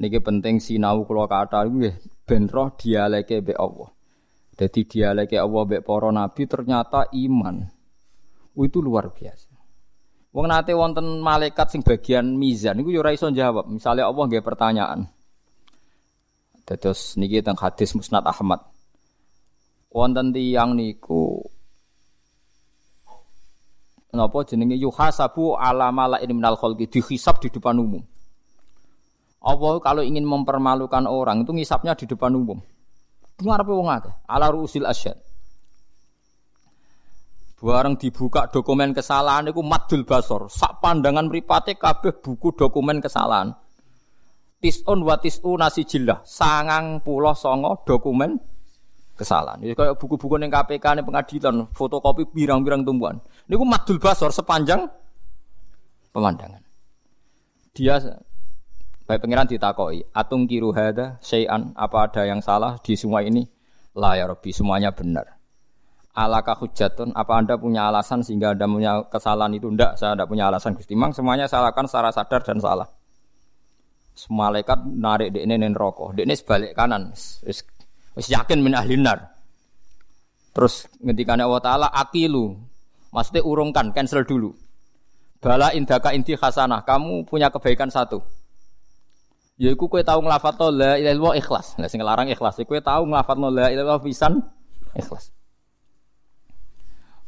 niki 0.00 0.18
penting 0.24 0.64
sinau 0.64 1.04
kula 1.04 1.28
kata 1.28 1.68
nggih 1.68 2.24
ben 2.24 2.48
roh 2.48 2.72
dialeke 2.72 3.44
mbek 3.44 3.60
Allah. 3.60 3.92
Jadi 4.56 4.80
dialeke 4.88 5.36
Allah 5.36 5.62
mbek 5.68 5.84
para 5.84 6.08
nabi 6.08 6.42
ternyata 6.48 7.12
iman. 7.12 7.68
Itu 8.56 8.80
luar 8.80 9.12
biasa. 9.12 9.53
Wong 10.34 10.50
nate 10.50 10.74
wonten 10.74 11.22
malaikat 11.22 11.70
sing 11.70 11.86
bagian 11.86 12.34
mizan 12.34 12.74
niku 12.74 12.90
yo 12.90 13.06
ora 13.06 13.14
iso 13.14 13.30
jawab. 13.30 13.70
Misalnya 13.70 14.10
Allah 14.10 14.24
nggih 14.26 14.42
pertanyaan. 14.42 15.06
Terus 16.66 17.14
niki 17.14 17.38
teng 17.38 17.54
hadis 17.54 17.94
Musnad 17.94 18.26
Ahmad. 18.26 18.58
Wonten 19.94 20.34
tiyang 20.34 20.74
niku 20.74 21.38
napa 24.14 24.46
jenenge 24.46 24.74
yuhasabu 24.78 25.58
ala 25.58 25.90
malain 25.90 26.30
minal 26.30 26.58
khalqi 26.58 26.90
dihisab 26.90 27.38
di 27.38 27.50
depan 27.54 27.78
umum. 27.78 28.02
Allah 29.44 29.78
kalau 29.84 30.02
ingin 30.02 30.26
mempermalukan 30.26 31.04
orang 31.06 31.46
itu 31.46 31.54
ngisapnya 31.54 31.94
di 31.94 32.10
depan 32.10 32.34
umum. 32.34 32.58
Ngarepe 33.38 33.70
wong 33.74 33.90
akeh, 33.90 34.14
ala 34.30 34.50
ruusil 34.50 34.86
asyad. 34.86 35.18
Bareng 37.64 37.96
dibuka 37.96 38.44
dokumen 38.52 38.92
kesalahan 38.92 39.48
itu 39.48 39.64
madul 39.64 40.04
basor. 40.04 40.52
Sak 40.52 40.84
pandangan 40.84 41.32
mripate 41.32 41.80
kabeh 41.80 42.20
buku 42.20 42.52
dokumen 42.52 43.00
kesalahan. 43.00 43.56
Tisun 44.60 45.00
wa 45.00 45.16
tisu 45.16 45.56
nasi 45.56 45.88
jilah. 45.88 46.20
Sangang 46.28 47.00
pulau 47.00 47.32
songo 47.32 47.80
dokumen 47.88 48.36
kesalahan. 49.16 49.64
Ini 49.64 49.72
kayak 49.72 49.96
buku-buku 49.96 50.36
yang 50.36 50.52
KPK 50.52 51.00
nih 51.00 51.04
pengadilan, 51.08 51.64
fotokopi 51.72 52.28
birang-birang 52.28 52.84
tumbuhan. 52.84 53.16
Ini 53.48 53.56
gue 53.56 53.68
madul 53.68 53.96
basor 53.96 54.28
sepanjang 54.28 54.84
pemandangan. 56.12 56.60
Dia 57.72 57.96
baik 59.08 59.24
pengiran 59.24 59.48
ditakoi, 59.48 60.04
atung 60.12 60.44
kiru 60.44 60.68
hada, 60.76 61.16
sayan 61.24 61.72
apa 61.80 62.12
ada 62.12 62.28
yang 62.28 62.44
salah 62.44 62.76
di 62.84 62.92
semua 62.92 63.24
ini? 63.24 63.48
Lah 63.96 64.20
ya 64.20 64.28
semuanya 64.52 64.92
benar. 64.92 65.33
Alakah 66.14 66.54
hujatun, 66.62 67.10
apa 67.10 67.32
anda 67.34 67.58
punya 67.58 67.90
alasan 67.90 68.22
sehingga 68.22 68.54
anda 68.54 68.70
punya 68.70 69.02
kesalahan 69.10 69.50
itu? 69.50 69.66
Tidak, 69.66 69.98
saya 69.98 70.14
tidak 70.14 70.30
punya 70.30 70.46
alasan 70.46 70.78
Gusti 70.78 70.94
Mang, 70.94 71.10
semuanya 71.10 71.50
salahkan 71.50 71.90
secara 71.90 72.14
sadar 72.14 72.38
dan 72.46 72.62
salah. 72.62 72.86
Malaikat 74.30 74.78
narik 74.94 75.34
di 75.34 75.42
ini 75.42 75.58
rokok, 75.74 76.14
di 76.14 76.22
ini 76.22 76.38
sebalik 76.38 76.78
kanan, 76.78 77.10
Wis 78.14 78.30
yakin 78.30 78.62
min 78.62 78.78
ahli 78.78 78.94
nar. 78.94 79.26
Terus 80.54 80.86
ngendikane 81.02 81.42
Allah 81.42 81.58
taala 81.58 81.88
akilu. 81.90 82.54
Maksudnya 83.10 83.42
urungkan, 83.42 83.90
cancel 83.90 84.22
dulu. 84.22 84.54
Bala 85.42 85.74
indaka 85.74 86.14
inti 86.14 86.38
hasanah, 86.38 86.86
kamu 86.86 87.26
punya 87.26 87.50
kebaikan 87.50 87.90
satu. 87.90 88.22
Yaiku 89.58 89.90
kowe 89.90 89.98
tahu 89.98 90.22
nglafadzno 90.22 90.70
la 90.70 90.94
ilaha 90.94 91.34
ikhlas. 91.34 91.74
Lah 91.78 91.90
sing 91.90 91.98
larang 92.06 92.30
ikhlas, 92.30 92.62
kowe 92.62 92.78
tahu 92.78 93.10
nglafadzno 93.10 93.50
la 93.50 93.66
ilaha 93.74 93.98
pisan 93.98 94.38
ikhlas. 94.94 95.33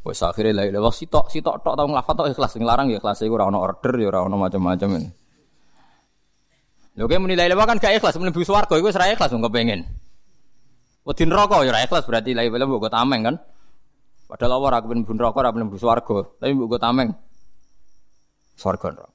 Wes 0.07 0.23
akhirnya 0.23 0.55
la 0.55 0.63
ilaha 0.71 0.87
sitok 0.87 1.27
sitok 1.27 1.59
tok 1.59 1.75
tahu 1.75 1.91
nglafadzno 1.91 2.31
ikhlas, 2.31 2.55
sing 2.55 2.63
larang 2.63 2.87
ya 2.87 3.03
ikhlas 3.03 3.19
iku 3.27 3.35
ora 3.35 3.51
ono 3.51 3.59
order 3.59 3.91
ya 3.99 4.07
ora 4.07 4.23
ono 4.23 4.39
macam-macam. 4.39 4.89
Lho 6.95 7.03
kowe 7.03 7.17
muni 7.19 7.35
la 7.35 7.51
kan 7.67 7.75
gak 7.75 7.99
ikhlas, 7.99 8.15
mlebu 8.15 8.39
swarga 8.47 8.79
iku 8.79 8.87
wis 8.87 8.95
ra 8.95 9.11
ikhlas 9.11 9.35
wong 9.35 9.43
kepengin. 9.51 9.83
Wedi 11.03 11.23
neraka 11.27 11.59
ya 11.67 11.75
ora 11.75 11.83
ikhlas 11.83 12.07
berarti 12.07 12.31
la 12.31 12.47
ilaha 12.47 12.71
mbok 12.71 12.87
tameng 12.87 13.21
kan. 13.27 13.35
Padahal 14.31 14.55
Allah 14.55 14.67
ora 14.71 14.77
kepen 14.79 15.03
mlebu 15.03 15.13
neraka, 15.19 15.37
ora 15.43 15.51
mlebu 15.51 15.75
swarga, 15.75 16.17
tapi 16.39 16.51
mbok 16.55 16.79
tameng 16.79 17.11
swarga 18.55 18.87
neraka. 18.95 19.11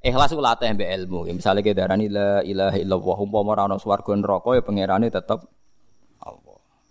Ikhlas 0.00 0.32
ku 0.32 0.40
latih 0.40 0.72
mbek 0.72 0.88
ilmu. 1.04 1.28
Ya, 1.28 1.36
misalnya 1.36 1.60
kita 1.60 1.84
darani 1.84 2.08
la 2.08 2.40
ilaha 2.40 2.80
illallah 2.80 3.16
umpama 3.20 3.52
ora 3.52 3.68
ana 3.68 3.76
swarga 3.76 4.16
neraka 4.16 4.56
ya 4.56 4.64
pangerane 4.64 5.12
tetep. 5.12 5.44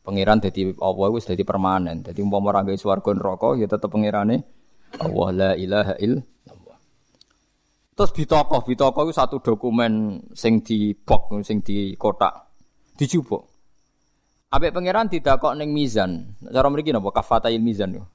Pangeran 0.09 0.41
dadi 0.41 0.73
Allah 0.81 1.07
wis 1.13 1.29
dadi 1.29 1.45
permanen. 1.45 2.01
Dadi 2.01 2.25
umpama 2.25 2.49
ora 2.49 2.65
gawe 2.65 2.73
swarga 2.73 3.13
neraka 3.13 3.53
ya 3.61 3.69
tetep 3.69 3.93
pangerane 3.93 4.41
Allah 4.97 5.27
la 5.29 5.51
ilaha 5.53 5.93
illallah. 6.01 6.77
Terus 7.93 8.11
bitokoh, 8.17 8.65
bitokoh 8.65 9.05
itu 9.05 9.13
satu 9.13 9.37
dokumen 9.37 10.17
sing 10.33 10.65
di 10.65 10.97
box, 10.97 11.45
sing 11.45 11.61
di 11.61 11.93
kotak, 11.93 12.33
dijupuk. 12.97 13.45
Abek 14.49 14.73
pangeran 14.73 15.13
tidak 15.13 15.37
kok 15.37 15.53
neng 15.53 15.69
mizan. 15.69 16.33
Cara 16.41 16.73
mriki 16.73 16.89
napa 16.89 17.13
kafatail 17.13 17.61
mizan 17.61 18.01
yo 18.01 18.09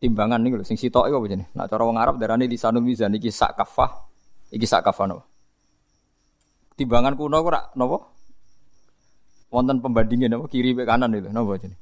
timbangan 0.00 0.40
nih, 0.40 0.60
sing 0.64 0.76
sitok 0.80 1.08
iku 1.12 1.20
apa 1.20 1.26
jenenge? 1.28 1.48
Nak 1.56 1.66
cara 1.68 1.82
wong 1.84 1.96
Arab 2.00 2.16
darane 2.16 2.48
lisanul 2.48 2.84
mizan 2.84 3.12
iki 3.16 3.28
sak 3.28 3.56
kafah, 3.56 4.08
iki 4.52 4.64
sak 4.64 4.84
kafah 4.84 5.08
napa? 5.08 5.24
Timbangan 6.76 7.16
kuno 7.16 7.40
kok 7.40 7.76
napa? 7.76 7.96
Wonten 9.50 9.82
pembandingnya 9.82 10.30
napa 10.30 10.46
kiri 10.46 10.72
be 10.72 10.86
kanan 10.86 11.10
itu 11.10 11.26
napa 11.30 11.58
jenenge? 11.58 11.78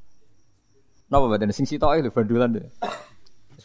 Napa 1.08 1.24
badan 1.28 1.52
sing 1.52 1.68
sitok 1.68 2.00
itu 2.00 2.08
bandulan 2.12 2.56
deh. 2.56 2.68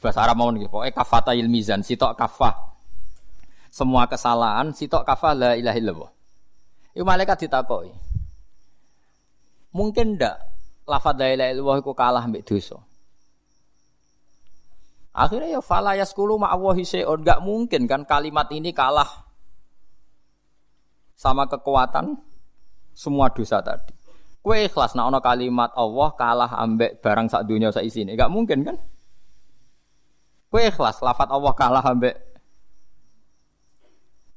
Bahasa 0.03 0.19
Arab 0.27 0.35
mau 0.35 0.51
nih, 0.51 0.67
pokoknya 0.67 0.91
kafatail 0.91 1.47
mizan, 1.47 1.79
sitok 1.79 2.19
kafah. 2.19 2.75
Semua 3.71 4.03
kesalahan, 4.03 4.75
sitok 4.75 5.07
kafah 5.07 5.31
la 5.31 5.51
ilaha 5.55 5.77
illallah. 5.79 6.11
Iku 6.91 7.07
malaikat 7.07 7.47
ditakoki. 7.47 7.95
Mungkin 9.71 10.19
ndak 10.19 10.35
lafadz 10.83 11.23
la 11.23 11.27
ilaha 11.31 11.49
illallah 11.55 11.77
iku 11.79 11.91
kalah 11.95 12.23
mbek 12.27 12.43
dosa. 12.43 12.83
Akhirnya 15.15 15.55
ya 15.55 15.61
fala 15.63 15.95
yaskulu 15.95 16.35
ma'awahi 16.35 16.83
syai'un. 16.83 17.23
Gak 17.23 17.39
mungkin 17.39 17.87
kan 17.87 18.03
kalimat 18.03 18.51
ini 18.51 18.75
kalah 18.75 19.07
sama 21.15 21.47
kekuatan 21.47 22.19
semua 22.93 23.29
dosa 23.33 23.59
tadi. 23.59 23.93
Kue 24.43 24.67
ikhlas 24.67 24.93
nak 24.93 25.07
ono 25.07 25.19
kalimat 25.23 25.71
Allah 25.73 26.09
kalah 26.19 26.51
ambek 26.59 26.99
barang 26.99 27.31
sak 27.31 27.47
dunia 27.47 27.71
sak 27.71 27.87
isine. 27.87 28.13
Gak 28.13 28.27
mungkin 28.27 28.67
kan? 28.67 28.77
Kue 30.51 30.67
ikhlas 30.67 30.99
lafat 30.99 31.31
Allah 31.31 31.53
kalah 31.55 31.83
ambek 31.83 32.15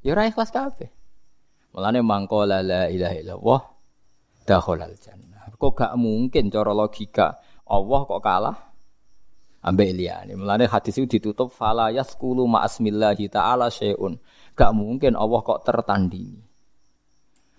Ya 0.07 0.15
ora 0.15 0.31
ikhlas 0.31 0.55
kabeh. 0.55 0.87
Mulane 1.75 1.99
mangkola 2.07 2.63
la 2.63 2.87
ilaha 2.87 3.15
illallah 3.19 3.61
dakhalal 4.47 4.95
jannah. 4.95 5.51
Kok 5.59 5.73
gak 5.75 5.99
mungkin 5.99 6.47
cara 6.47 6.71
logika 6.71 7.43
Allah 7.67 8.01
kok 8.07 8.23
kalah 8.23 8.57
ambek 9.67 9.91
liyane. 9.91 10.39
Mulane 10.39 10.71
hadis 10.71 10.95
itu 10.95 11.19
ditutup 11.19 11.51
fala 11.51 11.91
yaskulu 11.91 12.47
ma'asmillahi 12.47 13.27
ta'ala 13.27 13.67
syai'un. 13.67 14.15
Gak 14.55 14.71
mungkin 14.71 15.19
Allah 15.19 15.43
kok 15.43 15.67
tertandingi. 15.67 16.46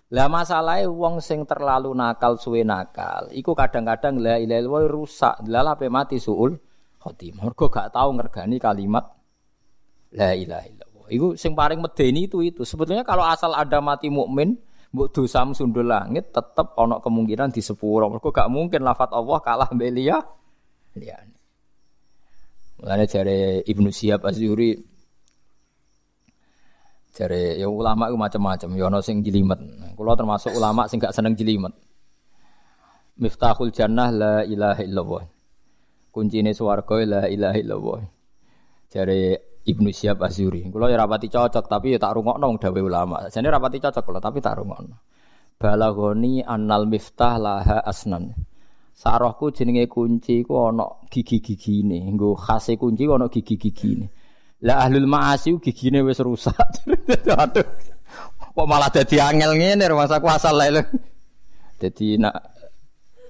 Lah 0.08 0.32
masalahnya 0.32 0.88
wong 0.88 1.20
sing 1.20 1.44
terlalu 1.44 1.92
nakal 1.92 2.40
suwe 2.40 2.64
nakal, 2.64 3.28
iku 3.36 3.52
kadang-kadang 3.52 4.24
la 4.24 4.40
ilaha 4.40 4.60
illallah 4.64 4.88
rusak, 4.88 5.36
lah 5.44 5.76
ape 5.76 5.92
mati 5.92 6.16
suul 6.16 6.56
khotimah. 7.04 7.44
Mergo 7.44 7.68
gak 7.68 7.92
tau 7.92 8.16
ngergani 8.16 8.56
kalimat 8.56 9.04
la 10.16 10.32
ilaha 10.32 10.64
illallah. 10.64 11.08
Iku 11.12 11.36
sing 11.36 11.52
paling 11.60 11.84
medeni 11.84 12.32
itu 12.32 12.40
itu. 12.40 12.64
Sebetulnya 12.64 13.04
kalau 13.04 13.28
asal 13.28 13.52
ada 13.52 13.84
mati 13.84 14.08
mukmin, 14.08 14.56
mbok 14.96 15.12
dosa 15.12 15.44
sundul 15.52 15.92
langit 15.92 16.32
tetep 16.32 16.72
ana 16.80 17.04
kemungkinan 17.04 17.52
di 17.52 17.60
sepuro. 17.60 18.08
Mergo 18.08 18.32
gak 18.32 18.48
mungkin 18.48 18.88
lafat 18.88 19.12
Allah 19.12 19.44
kalah 19.44 19.68
belia 19.76 20.24
liyane. 20.96 21.36
Mulane 22.80 23.06
jare 23.12 23.60
Ibnu 23.68 23.92
Syihab 23.92 24.24
Az-Zuhri 24.24 24.78
jare 27.18 27.58
ya 27.58 27.66
ulama 27.66 28.14
itu 28.14 28.18
macam-macam, 28.22 28.70
ya 28.78 28.86
ana 28.94 29.02
sing 29.02 29.26
jelimet. 29.26 29.58
Kula 29.98 30.14
termasuk 30.14 30.54
ulama 30.54 30.86
sing 30.86 31.02
gak 31.02 31.18
seneng 31.18 31.34
jelimet. 31.34 31.74
Miftahul 33.18 33.74
jannah 33.74 34.14
la 34.14 34.36
ilaha 34.46 34.86
illallah. 34.86 35.26
Kuncine 36.14 36.54
swarga 36.54 37.02
la 37.02 37.22
ilaha 37.26 37.58
illallah. 37.58 38.02
Jare 38.94 39.22
Ibnu 39.66 39.90
Syihab 39.90 40.22
Az-Zuhri. 40.22 40.70
Kula 40.70 40.94
ya 40.94 41.02
rapati 41.02 41.28
cocok 41.28 41.66
tapi 41.66 41.98
ya 41.98 42.00
tak 42.00 42.14
rungokno 42.14 42.56
dawuh 42.62 42.86
ulama. 42.86 43.26
Jane 43.34 43.50
rapati 43.50 43.82
cocok 43.82 44.04
kula 44.06 44.22
tapi 44.22 44.38
tak 44.38 44.62
rungokno. 44.62 44.96
Balagoni 45.58 46.46
annal 46.46 46.86
miftah 46.86 47.42
laha 47.42 47.82
asnan. 47.82 48.38
Sarohku 48.94 49.50
jenenge 49.50 49.90
kunci 49.90 50.46
ku 50.46 50.54
ana 50.70 50.86
gigi-gigine. 51.10 52.06
Nggo 52.14 52.38
khase 52.38 52.78
kunci 52.78 53.10
ku 53.10 53.18
ana 53.18 53.28
gigi-gigine. 53.28 54.06
Lah 54.66 54.90
ahlul 54.90 55.06
ma'asi 55.06 55.54
gigine 55.62 56.02
wis 56.02 56.18
rusak. 56.18 56.58
Aduh. 57.44 57.68
Kok 58.58 58.66
malah 58.66 58.90
dadi 58.90 59.22
angel 59.22 59.54
ngene 59.54 59.86
masa 59.94 60.18
ku 60.18 60.26
asal 60.26 60.58
lele. 60.58 60.82
Dadi 61.78 62.18
nak 62.18 62.34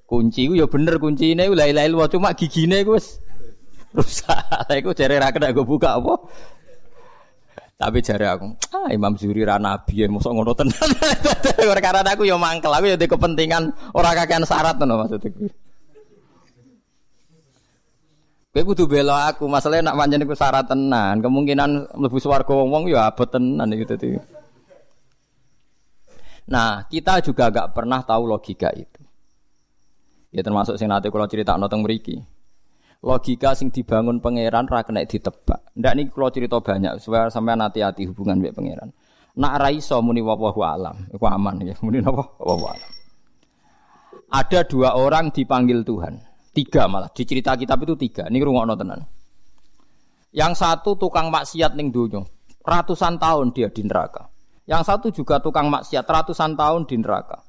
kunci 0.07 0.47
ku 0.47 0.55
ya 0.55 0.71
bener 0.71 0.95
kuncine 1.03 1.51
la 1.51 1.67
ilaha 1.67 1.83
illallah 1.83 2.07
cuma 2.07 2.31
gigine 2.31 2.87
ku 2.87 2.95
wis 2.95 3.19
rusak. 3.91 4.39
Lah 4.71 4.75
iku 4.79 4.95
jare 4.95 5.19
ra 5.19 5.35
kena 5.35 5.51
go 5.51 5.67
buka 5.67 5.99
apa? 5.99 6.15
Tapi 7.77 8.01
jare 8.01 8.25
aku, 8.25 8.57
ah 8.73 8.89
Imam 8.89 9.13
Zuri 9.13 9.45
ra 9.45 9.61
nabi 9.61 10.01
ya 10.01 10.09
mosok 10.09 10.33
ngono 10.33 10.49
tenan. 10.57 10.89
Karena 11.85 12.01
aku 12.09 12.25
ya 12.25 12.33
mangkel, 12.33 12.73
aku 12.73 12.89
ya 12.89 12.97
di 12.97 13.05
kepentingan 13.05 13.69
ora 13.93 14.17
kakean 14.17 14.41
syarat 14.41 14.81
ngono 14.81 15.05
maksudku. 15.05 15.45
Kowe 18.57 18.73
kudu 18.73 18.89
bela 18.89 19.29
aku, 19.29 19.45
masalahnya 19.45 19.93
nak 19.93 20.01
pancen 20.01 20.25
iku 20.25 20.33
syarat 20.33 20.65
tenan, 20.65 21.21
kemungkinan 21.21 21.93
mlebu 21.93 22.17
swarga 22.17 22.57
wong-wong 22.57 22.89
ya 22.89 23.05
abot 23.05 23.29
tenan 23.29 23.69
iki 23.69 23.85
dadi. 23.85 24.17
Nah, 26.49 26.81
kita 26.89 27.21
juga 27.21 27.53
gak 27.53 27.77
pernah 27.77 28.01
tahu 28.01 28.25
logika 28.25 28.73
itu. 28.73 28.97
Ya 30.33 30.41
termasuk 30.41 30.73
sing 30.81 30.89
nate 30.89 31.13
kula 31.13 31.29
critakno 31.29 31.69
teng 31.69 31.85
mriki 31.85 32.17
logika 33.05 33.53
sing 33.53 33.69
dibangun 33.69 34.25
pangeran 34.25 34.65
ra 34.65 34.81
ditebak. 34.81 35.77
Ndak 35.77 35.93
niki 35.93 36.09
kula 36.09 36.33
cerita 36.33 36.57
banyak 36.57 36.97
supaya 36.97 37.29
sampean 37.29 37.61
hati-hati 37.61 38.09
hubungan 38.09 38.41
mbek 38.41 38.57
pangeran. 38.57 38.89
Nak 39.37 39.53
ra 39.61 39.69
iso 39.69 40.01
muni 40.01 40.25
wallahu 40.25 40.65
alam, 40.65 41.05
iku 41.13 41.29
aman 41.29 41.61
ya. 41.61 41.77
Muni 41.85 42.01
napa? 42.01 42.25
Alam. 42.41 42.73
Ada 44.33 44.65
dua 44.65 44.97
orang 44.97 45.29
dipanggil 45.29 45.85
Tuhan. 45.85 46.26
Tiga 46.57 46.89
malah 46.89 47.13
di 47.13 47.21
cerita 47.21 47.53
kitab 47.53 47.85
itu 47.85 47.93
tiga. 47.93 48.25
Ini 48.25 48.41
rungokno 48.41 48.73
tenan. 48.73 49.05
Yang 50.33 50.57
satu 50.57 50.97
tukang 50.97 51.29
maksiat 51.29 51.77
ning 51.77 51.93
donya. 51.93 52.25
Ratusan 52.65 53.21
tahun 53.21 53.53
dia 53.53 53.69
di 53.69 53.85
neraka. 53.85 54.25
Yang 54.65 54.83
satu 54.89 55.07
juga 55.13 55.37
tukang 55.37 55.69
maksiat 55.69 56.01
ratusan 56.01 56.57
tahun 56.57 56.89
di 56.89 56.97
neraka. 56.97 57.45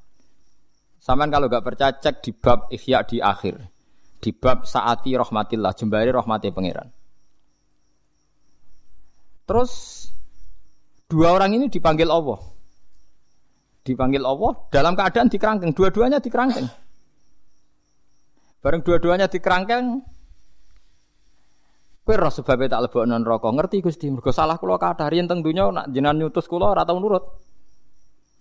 Saman 1.01 1.33
kalau 1.33 1.49
gak 1.49 1.65
percaya 1.65 1.97
cek 1.97 2.21
di 2.21 2.31
bab 2.37 2.69
Ihya 2.69 3.01
di 3.07 3.17
akhir 3.17 3.57
di 4.19 4.35
bab 4.35 4.67
saati 4.67 5.15
rahmatillah 5.15 5.73
jembari 5.73 6.11
rahmati 6.11 6.51
pangeran. 6.51 6.87
Terus 9.49 9.71
dua 11.09 11.33
orang 11.33 11.57
ini 11.57 11.65
dipanggil 11.71 12.05
Allah. 12.05 12.37
Dipanggil 13.81 14.21
Allah 14.21 14.53
dalam 14.69 14.93
keadaan 14.93 15.33
dikerangkeng, 15.33 15.73
dua-duanya 15.73 16.21
dikerangkeng. 16.21 16.69
Bareng 18.59 18.83
dua-duanya 18.83 19.31
dikerangkeng, 19.31 20.03
kowe 22.09 22.17
roh 22.17 22.33
sebabnya 22.33 22.81
tak 22.81 22.89
non 23.05 23.21
rokok 23.21 23.53
ngerti 23.53 23.85
Gusti 23.85 24.09
mergo 24.09 24.33
salah 24.33 24.57
kula 24.57 24.81
kathah 24.81 25.13
riyen 25.13 25.29
teng 25.29 25.45
donya 25.45 25.69
nak 25.69 25.93
jenengan 25.93 26.17
nyutus 26.17 26.49
kula 26.49 26.73
ora 26.73 26.81
tau 26.81 26.97
nurut 26.97 27.21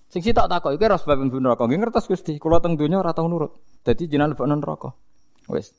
sing 0.09 0.25
sitok 0.25 0.49
takoki 0.49 0.81
kowe 0.81 0.89
roh 0.89 0.97
sebab 0.97 1.21
mlebu 1.21 1.37
neraka 1.37 1.69
nggih 1.69 1.77
ngertos 1.85 2.09
Gusti 2.09 2.41
kula 2.41 2.65
teng 2.65 2.81
donya 2.81 2.97
ora 2.97 3.13
tau 3.13 3.29
nurut 3.29 3.61
dadi 3.85 4.09
jenengan 4.09 4.33
non 4.49 4.65
rokok. 4.65 4.93
Wes. 5.53 5.77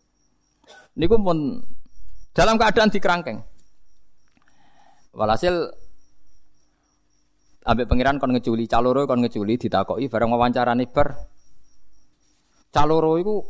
Niku 1.01 1.17
pun 1.17 1.65
dalam 2.37 2.61
keadaan 2.61 2.93
dikerangkeng. 2.93 3.41
Walhasil 5.17 5.53
ambek 7.65 7.89
pangeran 7.89 8.21
kon 8.21 8.37
ngeculi, 8.37 8.69
caloro 8.69 9.09
kon 9.09 9.25
ngeculi 9.25 9.57
ditakoki 9.57 10.05
bareng 10.05 10.29
wawancarane 10.29 10.85
bar. 10.93 11.09
Caloro 12.69 13.17
iku 13.17 13.41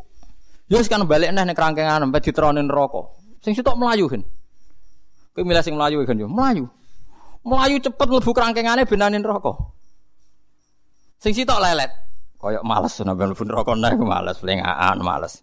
yo 0.70 0.78
kan 0.86 1.02
balik 1.10 1.34
neh 1.34 1.44
ning 1.44 1.58
kerangkengan 1.58 2.06
sampai 2.06 2.22
diteronin 2.22 2.70
rokok. 2.70 3.18
Sing 3.42 3.58
sitok 3.58 3.76
melayu 3.76 4.06
kan. 4.06 4.22
Kowe 5.34 5.42
milih 5.42 5.66
sing 5.66 5.74
melayu 5.74 6.06
kan 6.06 6.16
melayu. 6.16 6.70
Melayu 7.42 7.82
cepet 7.82 8.08
mlebu 8.08 8.32
kerangkengane 8.32 8.86
benanin 8.86 9.26
rokok. 9.26 9.74
Sing 11.18 11.34
sitok 11.34 11.58
lelet. 11.58 11.90
Koyok 12.38 12.64
males 12.64 12.94
nambah 13.02 13.34
mlebu 13.34 13.44
rokok 13.50 13.76
neh 13.76 13.98
males, 13.98 14.38
lengaan 14.46 15.02
males. 15.02 15.42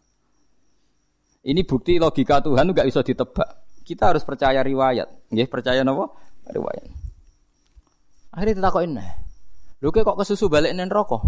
Ini 1.46 1.62
bukti 1.62 1.98
logika 2.02 2.42
Tuhan 2.42 2.70
nggak 2.74 2.86
bisa 2.86 3.06
ditebak. 3.06 3.66
Kita 3.86 4.10
harus 4.10 4.26
percaya 4.26 4.66
riwayat. 4.66 5.30
Nggih, 5.30 5.46
percaya 5.46 5.86
napa? 5.86 6.10
Riwayat. 6.50 6.90
Akhirnya 8.34 8.58
ditakokin 8.58 8.98
nah. 8.98 9.10
Lho 9.78 9.94
kok 9.94 10.18
kesusu 10.18 10.50
balik 10.50 10.74
nen 10.74 10.90
rokok? 10.90 11.22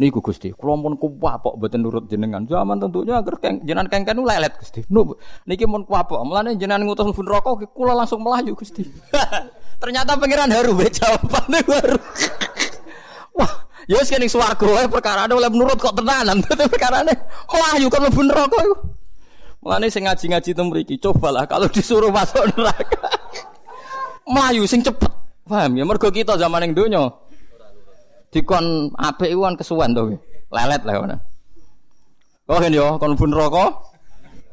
Niku 0.00 0.24
Gusti, 0.24 0.48
kula 0.56 0.80
pun 0.80 0.96
kuwapok 0.96 1.60
mboten 1.60 1.84
nurut 1.84 2.08
jenengan. 2.08 2.40
Zaman 2.48 2.80
tentunya 2.80 3.20
agar 3.20 3.36
keng, 3.36 3.60
jenengan 3.68 3.84
kengken 3.84 4.24
lelet 4.24 4.56
Gusti. 4.56 4.80
Nu, 4.88 5.12
niki 5.44 5.68
mun 5.68 5.84
kuwapok. 5.84 6.24
Mulane 6.24 6.56
jenengan 6.56 6.88
ngutus 6.88 7.04
mlebu 7.12 7.20
neraka 7.20 7.52
kula 7.68 7.92
langsung 7.92 8.24
melayu 8.24 8.56
Gusti. 8.56 8.80
Ternyata 9.84 10.16
pangeran 10.16 10.48
haru 10.56 10.72
be 10.72 10.88
jawabane 10.88 11.60
baru. 11.68 12.00
Wah, 13.36 13.52
ya 13.84 14.00
wis 14.00 14.08
kene 14.08 14.24
swarga 14.24 14.64
wae 14.64 14.88
perkara 14.88 15.28
oleh 15.28 15.52
menurut 15.52 15.76
kok 15.76 15.92
tenanan. 15.92 16.40
Perkarane 16.72 17.12
melayu 17.52 17.92
kan 17.92 18.00
mlebu 18.00 18.20
neraka 18.24 18.56
iku. 18.56 18.76
Mulane 19.60 19.92
sing 19.92 20.08
ngaji-ngaji 20.08 20.56
teng 20.56 20.72
mriki, 20.72 20.96
cobalah 20.96 21.44
kalau 21.44 21.68
disuruh 21.68 22.08
masuk 22.08 22.48
neraka. 22.56 23.04
Melayu 24.24 24.64
sing 24.64 24.80
cepet. 24.80 25.12
Paham 25.44 25.76
ya 25.76 25.84
mergo 25.84 26.08
kita 26.08 26.40
zaman 26.40 26.64
ning 26.64 26.72
donya 26.72 27.19
dikon 28.30 28.94
apik 28.94 29.30
iku 29.30 29.46
kan 29.46 29.54
kesuwen. 29.58 29.90
Lelet 30.50 30.82
lah 30.82 30.94
ngono. 30.98 31.16
Oh 32.50 32.58
kan 32.58 32.74
yo 32.74 32.98
kon 32.98 33.14
pun 33.14 33.30
rokok 33.30 33.70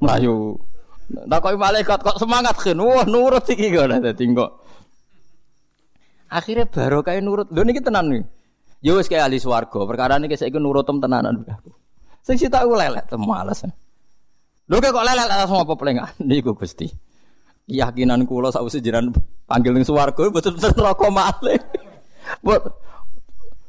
mlayu. 0.05 0.53
Takoki 1.07 1.57
malaikat 1.57 1.99
kok 2.05 2.21
semangat 2.21 2.53
kan. 2.61 2.77
Wah 2.77 3.05
nurut 3.09 3.45
iki 3.49 3.73
kok 3.73 3.89
dadi 3.89 4.25
kok. 4.37 4.51
Akhirnya 6.29 6.67
baru 6.67 7.01
kayak 7.01 7.23
nurut. 7.23 7.47
Lho 7.49 7.63
niki 7.65 7.81
tenan 7.81 8.11
nih. 8.11 8.21
Yo 8.85 9.01
wis 9.01 9.09
kayak 9.09 9.31
ahli 9.31 9.41
swarga. 9.41 9.79
Perkara 9.89 10.21
niki 10.21 10.37
saiki 10.37 10.61
nurutem 10.61 11.01
tenanan 11.01 11.41
aku. 11.41 11.73
Sing 12.21 12.37
sita 12.37 12.61
aku 12.61 12.77
lelet 12.77 13.07
males. 13.17 13.65
Lho 14.69 14.77
kok 14.77 15.05
lelet 15.05 15.25
langsung 15.25 15.57
apa 15.63 15.73
pelengan 15.73 16.13
niku 16.27 16.53
Gusti. 16.53 16.91
Keyakinan 17.67 18.23
kula 18.23 18.53
sakwise 18.53 18.79
jiran 18.79 19.11
panggil 19.43 19.75
ning 19.75 19.83
betul-betul 19.83 20.71
neraka 20.77 21.07
malih. 21.11 21.59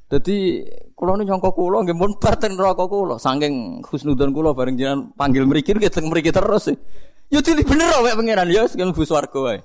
Jadi 0.09 0.64
kulo 0.97 1.21
ini 1.21 1.29
nyongkok 1.29 1.53
kulo 1.53 1.85
nggih 1.85 1.92
pun 1.92 2.16
parten 2.16 2.57
neraka 2.57 2.88
kulo 2.88 3.21
saking 3.21 3.85
husnudon 3.85 4.33
kulo 4.33 4.57
bareng 4.57 4.81
jenengan 4.81 5.12
panggil 5.12 5.44
mriki 5.44 5.77
nggih 5.77 5.92
teng 5.92 6.09
mriki 6.09 6.33
terus. 6.33 6.73
Yo 7.29 7.44
dili 7.44 7.61
bener 7.61 7.92
wae 8.01 8.16
pangeran 8.16 8.49
yo 8.49 8.64
sing 8.64 8.81
mlebu 8.81 9.05
swarga 9.05 9.37
wae. 9.37 9.61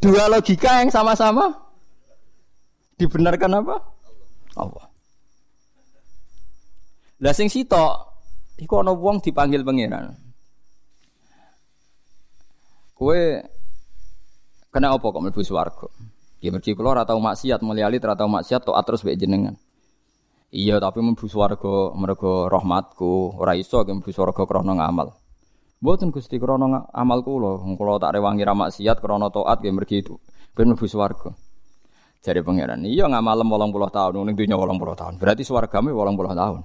Dua 0.00 0.32
logika 0.32 0.80
yang 0.80 0.88
sama-sama 0.88 1.52
dibenarkan 2.96 3.60
apa? 3.60 3.76
Allah. 4.56 4.86
Lah 7.20 7.34
sing 7.36 7.52
sitok 7.52 8.16
iku 8.64 8.80
ana 8.80 8.96
wong 8.96 9.20
dipanggil 9.20 9.60
pangeran. 9.60 10.16
Kowe 12.96 13.20
kena 14.72 14.96
apa 14.96 15.04
kok 15.04 15.20
mlebu 15.20 15.44
swarga? 15.44 15.84
Ya 16.38 16.54
mergi 16.54 16.78
kula 16.78 16.94
ora 16.94 17.02
tau 17.02 17.18
maksiat, 17.18 17.66
mulyali 17.66 17.98
ora 17.98 18.14
tau 18.14 18.30
maksiat 18.30 18.62
tok 18.62 18.78
terus 18.86 19.02
mbek 19.02 19.18
jenengan. 19.18 19.58
Iya, 20.54 20.78
tapi 20.78 21.02
mlebu 21.02 21.26
swarga 21.26 21.92
mergo 21.98 22.46
rahmatku, 22.46 23.36
ora 23.36 23.58
iso 23.58 23.82
ge 23.82 23.90
mlebu 23.90 24.14
swarga 24.14 24.46
krana 24.46 24.72
ngamal. 24.78 25.12
Mboten 25.82 26.14
Gusti 26.14 26.38
krana 26.38 26.86
amal 26.94 27.26
kula, 27.26 27.58
kula 27.74 27.98
tak 27.98 28.14
rewangi 28.14 28.46
ra 28.46 28.54
maksiat 28.54 29.02
krana 29.02 29.34
taat 29.34 29.58
ge 29.60 29.74
mergi 29.74 29.98
itu 29.98 30.14
ben 30.54 30.70
mlebu 30.70 30.86
swarga. 30.86 31.34
Jare 32.22 32.42
pangeran, 32.46 32.86
iya 32.86 33.06
ngamalem 33.10 33.46
80 33.46 33.94
tahun 33.94 34.26
ning 34.26 34.34
dunya 34.38 34.54
80 34.58 34.94
tahun. 34.94 35.14
Berarti 35.18 35.42
swargame 35.42 35.90
80 35.90 36.34
tahun. 36.38 36.60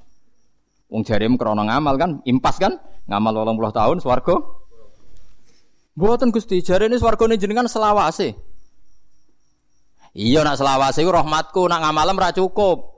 Wong 0.94 1.02
jarem 1.02 1.34
krana 1.38 1.66
ngamal 1.66 1.96
kan, 1.98 2.12
impas 2.30 2.62
kan? 2.62 2.78
Ngamal 3.10 3.42
80 3.42 3.74
tahun 3.74 3.98
swarga. 4.02 4.36
Mboten 5.98 6.30
Gusti, 6.30 6.62
jarene 6.62 6.98
swargane 6.98 7.38
jenengan 7.42 7.66
selawase. 7.66 8.53
Iya 10.14 10.46
nak 10.46 10.62
selawase 10.62 11.02
iku 11.02 11.10
rahmatku, 11.10 11.66
nak 11.66 11.82
ngamalem 11.82 12.18
ra 12.22 12.30
cukup. 12.30 12.94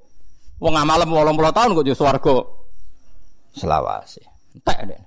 Wong 0.59 0.73
ngamalem 0.75 1.07
80 1.07 1.55
tahun 1.55 1.69
kok 1.75 1.85
yo 1.87 1.95
swarga. 1.95 2.37
Selawase. 3.55 4.23
Entek 4.55 4.79
deh. 4.87 5.01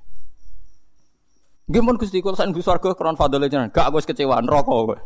Nggih 1.68 1.82
mun 1.84 2.00
Gusti 2.00 2.24
kula 2.24 2.32
sak 2.32 2.48
swarga 2.64 2.96
kron 2.96 3.16
fadhole 3.16 3.52
jenengan. 3.52 3.68
Gak 3.68 3.92
aku 3.92 4.00
wis 4.00 4.08
kecewa 4.08 4.40
neraka 4.40 4.72
kowe. 4.72 4.96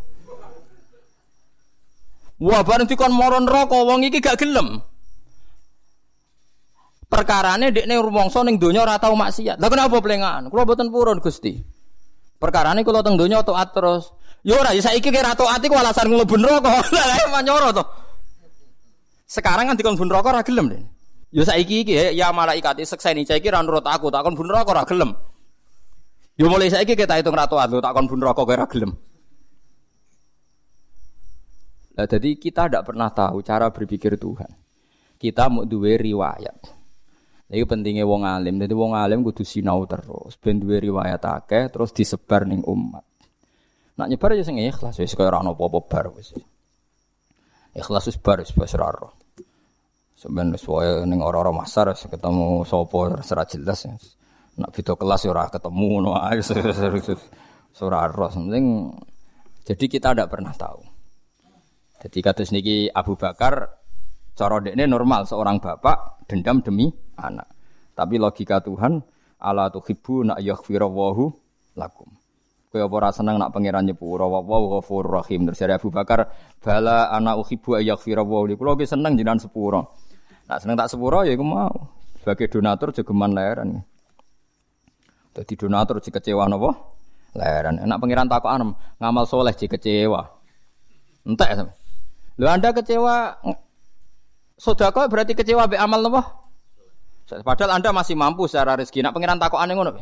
Wah 2.43 2.63
bareng 2.63 2.87
dikon 2.87 3.11
moro 3.15 3.39
neraka 3.43 3.79
wong 3.83 4.07
iki 4.07 4.23
gak 4.23 4.39
gelem. 4.39 4.79
Perkarane 7.11 7.75
dekne 7.75 7.99
rumangsa 7.99 8.47
ning 8.47 8.63
donya 8.63 8.87
ora 8.87 8.97
tau 9.03 9.19
maksiat. 9.19 9.59
Lah 9.59 9.69
kenapa 9.69 9.99
plengan? 9.99 10.49
Kula 10.49 10.63
boten 10.63 10.89
purun 10.91 11.19
Gusti. 11.19 11.59
Perkarane 12.39 12.87
kula 12.87 13.03
teng 13.03 13.19
donya 13.19 13.43
taat 13.43 13.75
terus. 13.75 14.11
Yo 14.43 14.59
ora, 14.59 14.75
saiki 14.75 15.15
kira 15.15 15.39
taat 15.39 15.63
iku 15.63 15.79
alasan 15.79 16.11
mlebu 16.11 16.35
neraka. 16.35 16.83
Lah 16.95 17.31
manyoro 17.31 17.71
to. 17.71 17.85
Sekarang 19.31 19.71
kan 19.71 19.79
dikon 19.79 19.95
neraka 19.95 20.29
ora 20.35 20.43
gelem, 20.43 20.67
Den. 20.69 20.85
Yo 21.33 21.47
saiki 21.47 21.87
iki 21.87 21.95
ya 22.13 22.29
malaikat 22.35 22.83
sekseni 22.85 23.25
saiki 23.25 23.49
ra 23.49 23.63
nurut 23.65 23.87
aku, 23.87 24.13
tak 24.13 24.27
kon 24.27 24.37
neraka 24.37 24.71
ora 24.75 24.85
gelem. 24.85 25.15
Yo 26.37 26.51
mulai 26.51 26.69
saiki 26.69 26.93
kita 26.93 27.17
hitung 27.17 27.33
ratu 27.33 27.57
atu 27.57 27.81
tak 27.81 27.95
kon 27.95 28.05
neraka 28.05 28.43
ora 28.45 28.67
gelem. 28.69 28.93
Nah, 31.93 32.09
jadi 32.09 32.37
kita 32.41 32.73
tidak 32.73 32.85
pernah 32.89 33.13
tahu 33.13 33.45
cara 33.45 33.69
berpikir 33.69 34.17
Tuhan. 34.17 34.49
Kita 35.21 35.53
mau 35.53 35.69
duwe 35.69 36.01
riwayat. 36.01 36.57
Ini 37.53 37.69
pentingnya 37.69 38.09
wong 38.09 38.25
alim. 38.25 38.57
Jadi 38.57 38.73
wong 38.73 38.97
alim 38.97 39.21
kudu 39.21 39.45
sinau 39.45 39.85
terus. 39.85 40.41
Ben 40.41 40.57
duwe 40.57 40.81
riwayat 40.81 41.21
akeh 41.21 41.69
terus 41.69 41.93
disebar 41.93 42.49
ning 42.49 42.65
umat. 42.65 43.05
Nak 44.03 44.11
nyebar 44.11 44.35
ya 44.35 44.43
sing 44.43 44.59
ikhlas 44.59 44.99
wis 44.99 45.15
kaya 45.15 45.31
ora 45.31 45.47
ono 45.47 45.55
apa-apa 45.55 45.79
bar 45.87 46.11
wis. 46.19 46.35
Ikhlas 47.71 48.11
wis 48.11 48.19
bar 48.19 48.43
wis 48.43 48.51
wis 48.51 48.75
ora 48.75 48.91
ora. 48.91 49.15
Sampeyan 50.19 50.51
wis 50.51 50.67
wae 50.67 51.07
ning 51.07 51.23
ora-ora 51.23 51.55
masar 51.55 51.95
ketemu 51.95 52.67
sapa 52.67 52.97
ora 52.99 53.47
jelas. 53.47 53.87
Nak 54.59 54.75
video 54.75 54.99
kelas 54.99 55.23
ya 55.23 55.31
ora 55.31 55.47
ketemu 55.47 55.87
ngono 56.03 56.19
ae 56.19 56.43
ora 57.79 57.99
ora. 58.11 58.27
Penting 58.27 58.91
jadi 59.63 59.85
kita 59.87 60.19
tidak 60.19 60.35
pernah 60.35 60.51
tahu. 60.51 60.83
Jadi 62.03 62.19
kata 62.19 62.43
niki 62.51 62.91
Abu 62.91 63.15
Bakar 63.15 63.71
cara 64.35 64.59
dekne 64.59 64.91
normal 64.91 65.31
seorang 65.31 65.63
bapak 65.63 66.27
dendam 66.27 66.59
demi 66.59 66.91
anak. 67.23 67.47
Tapi 67.95 68.19
logika 68.19 68.59
Tuhan 68.59 68.99
ala 69.39 69.71
tuhibbu 69.71 70.27
nak 70.27 70.43
yaghfirallahu 70.43 71.31
lakum. 71.79 72.12
Kowe 72.73 72.81
apa 72.81 72.95
ora 73.05 73.13
seneng 73.13 73.37
nak 73.37 73.53
pangeran 73.53 73.85
nyepuro 73.85 74.33
wa 74.33 74.41
wa 74.41 74.81
ghafurur 74.81 75.21
rahim. 75.21 75.45
Terus 75.45 75.61
Abu 75.69 75.93
Bakar, 75.93 76.33
bala 76.57 77.13
ana 77.13 77.37
uhibbu 77.37 77.77
ayaghfira 77.77 78.25
wa 78.25 78.49
li. 78.49 78.57
Kulo 78.57 78.81
seneng 78.89 79.13
jenengan 79.13 79.37
sepuro. 79.37 79.93
Nak 80.49 80.65
seneng 80.65 80.81
tak 80.81 80.89
sepuro 80.89 81.21
ya 81.21 81.37
iku 81.37 81.45
mau. 81.45 81.69
Sebagai 82.17 82.49
donatur 82.49 82.97
jogeman 82.97 83.37
layaran. 83.37 83.85
Dadi 85.37 85.53
donatur 85.53 86.01
jek 86.01 86.17
kecewa 86.17 86.49
napa? 86.49 86.73
Layaran. 87.37 87.77
Enak 87.77 88.01
pangeran 88.01 88.33
takokan 88.33 88.73
ngamal 88.97 89.29
soleh 89.29 89.53
jek 89.53 89.77
kecewa. 89.77 90.33
Entek 91.29 91.53
sampe. 91.53 91.77
Lho 92.41 92.49
Anda 92.49 92.73
kecewa 92.73 93.37
sedekah 94.57 95.13
berarti 95.13 95.37
kecewa 95.37 95.69
be 95.69 95.77
amal 95.77 96.01
napa? 96.01 96.41
Padahal 97.29 97.77
Anda 97.77 97.93
masih 97.93 98.17
mampu 98.17 98.49
secara 98.49 98.81
rezeki. 98.81 99.05
Nak 99.05 99.13
pangeran 99.13 99.37
takokane 99.37 99.77
ngono. 99.77 100.01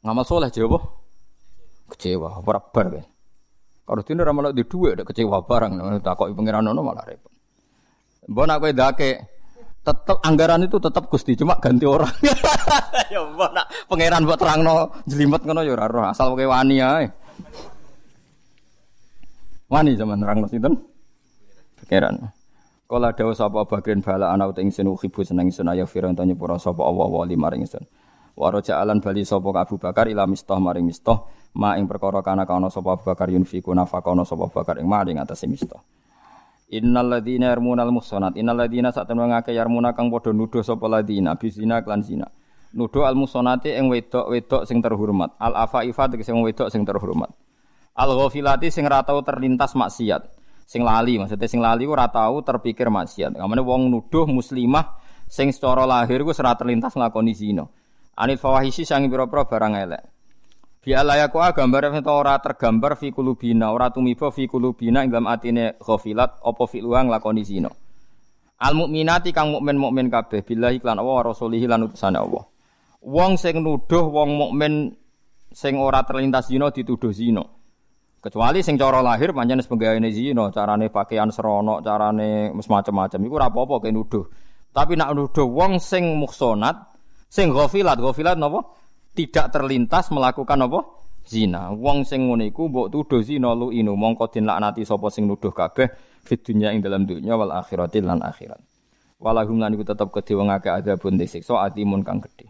Ngamal 0.00 0.24
soleh 0.24 0.48
jawab 0.48 1.04
kecewa 1.86 2.42
ora 2.42 2.60
bar 2.60 2.86
kan 2.90 3.06
kalau 3.86 4.02
dino 4.02 4.26
ora 4.26 4.34
malah 4.34 4.50
di 4.50 4.66
dhuwit 4.66 5.06
kecewa 5.06 5.46
barang. 5.46 6.02
Takoki 6.02 6.34
pangeran 6.34 6.66
ono 6.66 6.82
malah 6.82 7.06
repot. 7.06 7.30
Mbok 8.26 8.44
nak 8.50 8.58
kowe 8.58 8.72
dake 8.74 9.10
tetap 9.86 10.18
anggaran 10.26 10.66
itu 10.66 10.82
tetap 10.82 11.06
Gusti 11.06 11.38
cuma 11.38 11.54
ganti 11.62 11.86
orang. 11.86 12.10
Ya 13.06 13.22
mbok 13.22 13.54
nak 13.54 13.70
pangeran 13.86 14.26
buat 14.26 14.34
terangno 14.42 14.90
jelimet 15.06 15.46
ngono 15.46 15.62
ya 15.62 15.78
ora 15.78 16.10
asal 16.10 16.34
kowe 16.34 16.42
wani 16.42 16.82
ae. 16.82 17.06
Wani 19.70 19.94
zaman 19.94 20.18
terangno 20.18 20.50
sinten? 20.50 20.74
Pangeran 21.78 22.34
Kala 22.86 23.14
dawa 23.14 23.34
sapa 23.34 23.66
bagian 23.66 24.02
bala 24.02 24.34
ana 24.34 24.50
uta 24.50 24.62
ingsun 24.62 24.90
uhibu 24.90 25.22
seneng 25.22 25.50
ingsun 25.50 25.70
ayo 25.70 25.86
firang 25.86 26.14
tanya 26.18 26.34
pura 26.34 26.58
sapa 26.58 26.82
Allah 26.82 27.06
wa 27.06 27.26
maring 27.26 27.62
ingsun. 27.62 27.86
Wa 28.36 28.52
alan 28.52 29.00
bali 29.00 29.24
sapa 29.24 29.48
Abu 29.56 29.80
Bakar 29.80 30.12
ila 30.12 30.28
mistah 30.28 30.60
maring 30.60 30.84
mistah 30.84 31.24
ma 31.56 31.80
ing 31.80 31.88
perkara 31.88 32.20
kana 32.20 32.44
kana 32.44 32.68
sapa 32.68 33.00
Bakar 33.00 33.32
yunfiku 33.32 33.72
nafaqana 33.72 34.28
sapa 34.28 34.52
Bakar 34.52 34.76
ing 34.76 34.84
maring 34.84 35.16
atase 35.16 35.48
mista 35.48 35.80
Innal 36.66 37.06
ladzina 37.06 37.54
yarmunal 37.54 37.94
muhsanat. 37.94 38.34
Innal 38.34 38.66
ladzina 38.66 38.90
satemene 38.90 39.38
ngake 39.38 39.54
yarmuna 39.54 39.94
kang 39.94 40.10
padha 40.10 40.34
nuduh 40.34 40.66
sapa 40.66 40.84
ladzina 40.90 41.38
bizina 41.38 41.80
klan 41.80 42.02
zina. 42.02 42.26
Nuduh 42.74 43.06
al 43.06 43.14
muhsanati 43.14 43.70
ing 43.70 43.86
wedok-wedok 43.86 44.66
sing 44.66 44.82
terhormat. 44.82 45.38
Al 45.38 45.54
afaifa 45.54 46.10
sing 46.20 46.42
wedok 46.42 46.68
sing 46.68 46.82
terhormat. 46.82 47.30
Al 47.94 48.10
ghafilati 48.18 48.68
sing 48.68 48.82
ra 48.84 49.06
tau 49.06 49.22
terlintas 49.22 49.78
maksiat. 49.78 50.26
Sing 50.66 50.82
lali 50.82 51.22
maksudnya 51.22 51.46
sing 51.46 51.62
lali 51.62 51.86
ora 51.86 52.10
tau 52.10 52.42
terpikir 52.42 52.90
maksiat. 52.90 53.38
Kamane 53.38 53.62
wong 53.62 53.86
nuduh 53.86 54.26
muslimah 54.26 54.98
sing 55.30 55.54
secara 55.54 55.86
lahir 55.86 56.26
ku 56.26 56.34
ora 56.34 56.52
terlintas 56.58 56.98
nglakoni 56.98 57.32
zina 57.32 57.64
anil 58.16 58.40
fawahisi 58.40 58.88
sangi 58.88 59.12
pira-pira 59.12 59.44
barang 59.44 59.74
elek 59.84 60.04
Bi 60.86 60.94
alayaku 60.94 61.42
gambar 61.42 61.98
itu 61.98 62.06
ora 62.14 62.38
tergambar 62.38 62.94
fi 62.94 63.10
kulubina, 63.10 63.74
ora 63.74 63.90
tumiba 63.90 64.30
fi 64.30 64.46
kulubina 64.46 65.02
ing 65.02 65.10
dalam 65.10 65.26
atine 65.26 65.74
ghafilat 65.82 66.38
apa 66.38 66.62
fi 66.70 66.78
luang 66.78 67.10
lakoni 67.10 67.42
zina. 67.42 67.66
Al 68.62 68.78
mukminati 68.78 69.34
kang 69.34 69.50
mukmin 69.50 69.82
mukmin 69.82 70.06
kabeh 70.06 70.46
billahi 70.46 70.78
lan 70.86 71.02
Allah 71.02 71.34
rasulih 71.34 71.58
lan 71.66 71.90
utusane 71.90 72.22
Allah. 72.22 72.46
Wong 73.02 73.34
sing 73.34 73.66
nuduh 73.66 74.06
wong 74.06 74.38
mukmin 74.38 74.94
sing 75.50 75.74
ora 75.74 76.06
terlintas 76.06 76.54
zina 76.54 76.70
dituduh 76.70 77.10
zina. 77.10 77.42
Kecuali 78.22 78.62
sing 78.62 78.78
cara 78.78 79.02
lahir 79.02 79.34
pancen 79.34 79.66
sebagaimana 79.66 80.06
zina, 80.14 80.54
carane 80.54 80.86
pakaian 80.86 81.34
serono, 81.34 81.82
carane 81.82 82.54
macam-macam 82.54 83.20
iku 83.26 83.34
ora 83.34 83.50
apa-apa 83.50 83.90
nuduh. 83.90 84.22
Tapi 84.70 84.94
nak 84.94 85.18
nuduh 85.18 85.50
wong 85.50 85.82
sing 85.82 86.14
muhsonat, 86.14 86.95
sing 87.26 87.52
ghafilat, 87.52 87.98
ghafilat 87.98 88.36
napa? 88.38 88.62
Tidak 89.16 89.48
terlintas 89.48 90.12
melakukan 90.12 90.68
apa? 90.68 90.80
Zina. 91.26 91.74
Wong 91.74 92.06
sing 92.06 92.30
ngene 92.30 92.54
iku 92.54 92.70
mbok 92.70 92.86
tuduh 92.92 93.18
zina 93.24 93.50
lu 93.50 93.74
inu 93.74 93.98
mongko 93.98 94.30
den 94.30 94.46
laknati 94.46 94.86
sapa 94.86 95.10
sing 95.10 95.26
nuduh 95.26 95.50
kabeh 95.50 95.90
fit 96.22 96.38
dunya 96.46 96.70
ing 96.70 96.78
dalam 96.84 97.02
dunya 97.02 97.34
wal 97.34 97.50
akhirati 97.50 97.98
lan 97.98 98.22
akhirat. 98.22 98.62
Walahum 99.18 99.58
lan 99.58 99.74
iku 99.74 99.82
tetep 99.82 100.12
kedhe 100.14 100.38
wong 100.38 100.54
akeh 100.54 100.70
adabun 100.70 101.18
disiksa 101.18 101.58
atimun 101.66 102.06
kang 102.06 102.22
gedhe. 102.22 102.46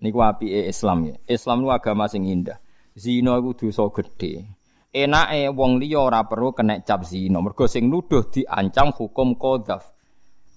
Niku 0.00 0.24
apike 0.24 0.70
Islam 0.70 1.12
ya. 1.12 1.16
Islam 1.28 1.66
nu 1.66 1.68
agama 1.68 2.08
sing 2.08 2.24
indah. 2.24 2.56
zina 2.96 3.36
iku 3.38 3.52
dosa 3.52 3.84
gedhe. 3.92 4.46
Enake 4.90 5.52
wong 5.54 5.78
liya 5.78 6.02
ora 6.02 6.26
perlu 6.26 6.50
kena 6.50 6.82
cap 6.82 7.06
zina, 7.06 7.38
mergo 7.38 7.70
sing 7.70 7.86
nuduh 7.86 8.26
diancam 8.26 8.90
hukum 8.90 9.38
qadzaf. 9.38 9.86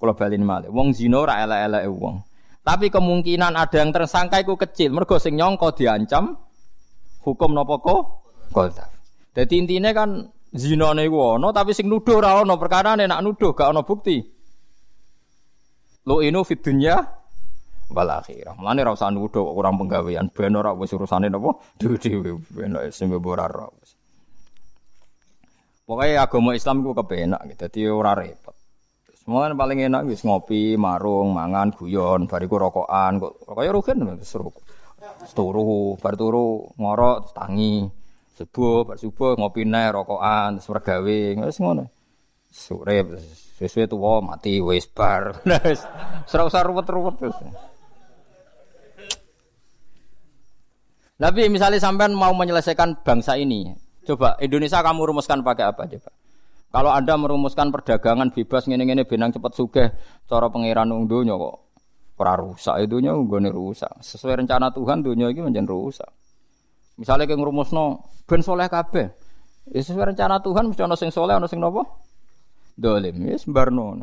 Kula 0.02 0.18
baleni 0.18 0.42
malih, 0.42 0.74
wong 0.74 0.90
zina 0.90 1.22
ora 1.22 1.46
elek-eleke 1.46 1.90
wong. 1.94 2.18
Tapi 2.64 2.88
kemungkinan 2.88 3.60
ada 3.60 3.76
yang 3.76 3.92
tersangka 3.92 4.40
iku 4.40 4.56
kecil, 4.56 4.96
mergo 4.96 5.20
sing 5.20 5.36
diancam 5.36 6.40
hukum 7.28 7.52
napa 7.52 7.76
kok 7.84 8.02
qadzaf. 8.56 8.88
Dadi 9.36 9.60
intine 9.60 9.92
kan 9.92 10.32
zina 10.56 10.96
niku 10.96 11.36
ana 11.36 11.52
tapi 11.52 11.76
sing 11.76 11.92
nuduh 11.92 12.24
ora 12.24 12.40
ana, 12.40 12.56
perkara 12.56 12.96
nek 12.96 13.20
nuduh 13.20 13.52
gak 13.52 13.76
ana 13.76 13.84
bukti. 13.84 14.24
Lo 16.08 16.24
inu 16.24 16.48
fit 16.48 16.64
dunya 16.64 17.04
wal 17.92 18.08
akhirah. 18.08 18.56
Mulane 18.56 18.80
ora 18.88 18.96
usah 18.96 19.12
nuduh 19.12 19.44
kurang 19.44 19.76
penggawean 19.84 20.32
ben 20.32 20.56
ora 20.56 20.72
wis 20.72 20.96
urusane 20.96 21.28
napa 21.28 21.60
dhewe-dhewe 21.76 22.32
ben 22.48 22.80
sing 22.96 23.12
ora 23.12 23.44
ora. 23.44 23.68
Pokoke 25.84 26.16
agama 26.16 26.56
Islam 26.56 26.80
ku 26.80 26.96
kepenak 26.96 27.44
gitu, 27.44 27.60
dadi 27.68 27.80
ora 27.92 28.16
repot. 28.16 28.56
Semua 29.24 29.48
paling 29.56 29.88
enak 29.88 30.04
wis 30.12 30.28
ngopi, 30.28 30.76
marung, 30.76 31.32
mangan, 31.32 31.72
guyon, 31.72 32.28
bariku 32.28 32.60
rokokan, 32.60 33.24
kok 33.24 33.40
rokoknya 33.48 33.72
rugen 33.72 33.98
seru. 34.20 34.52
Turu, 35.32 35.96
bar 35.96 36.20
turu 36.20 36.68
ngorok 36.76 37.32
tangi. 37.32 37.88
Subuh, 38.36 38.84
bar 38.84 39.00
subuh 39.00 39.40
ngopi 39.40 39.64
neh 39.64 39.96
rokokan, 39.96 40.60
terus 40.60 40.68
regawe, 40.68 41.20
wis 41.48 41.60
ngono. 41.64 41.88
Sore 42.52 43.00
sesuai 43.64 43.88
tuwa 43.88 44.20
mati 44.20 44.60
wis 44.60 44.92
bar. 44.92 45.40
Wis 45.64 45.88
ora 46.36 46.44
usah 46.44 46.62
ruwet-ruwet 46.68 47.16
terus. 47.16 47.38
Tapi 51.16 51.48
misalnya 51.48 51.80
sampean 51.80 52.12
mau 52.12 52.36
menyelesaikan 52.36 53.00
bangsa 53.08 53.40
ini, 53.40 53.72
coba 54.04 54.36
Indonesia 54.44 54.84
kamu 54.84 55.16
rumuskan 55.16 55.40
pakai 55.40 55.72
apa 55.72 55.88
coba? 55.88 56.12
Kalau 56.74 56.90
Anda 56.90 57.14
merumuskan 57.22 57.70
perdagangan 57.70 58.34
bebas 58.34 58.66
ngene-ngene 58.66 59.06
benang 59.06 59.30
cepat 59.30 59.54
sugih, 59.54 59.94
cara 60.26 60.50
pangeran 60.50 60.90
wong 60.90 61.06
donya 61.06 61.38
kok 61.38 61.64
ora 62.24 62.40
rusak 62.40 62.80
itunya 62.88 63.12
nggone 63.12 63.52
rusak. 63.52 63.92
Sesuai 64.00 64.42
rencana 64.46 64.72
Tuhan 64.72 65.04
dunia 65.04 65.30
iki 65.30 65.44
menjadi 65.44 65.70
rusak. 65.70 66.10
Misalnya 66.96 67.26
kayak 67.26 67.42
ngrumusno 67.42 68.06
ben 68.26 68.42
soleh 68.46 68.70
kabeh. 68.72 69.12
Ya 69.70 69.82
sesuai 69.84 70.14
rencana 70.14 70.40
Tuhan 70.40 70.72
mesti 70.72 70.82
ana 70.82 70.96
sing 70.96 71.10
soleh 71.12 71.36
ana 71.36 71.46
sing 71.50 71.60
napa? 71.60 71.84
Dolim. 72.80 73.22
Ya 73.28 73.38
sembarno. 73.38 74.00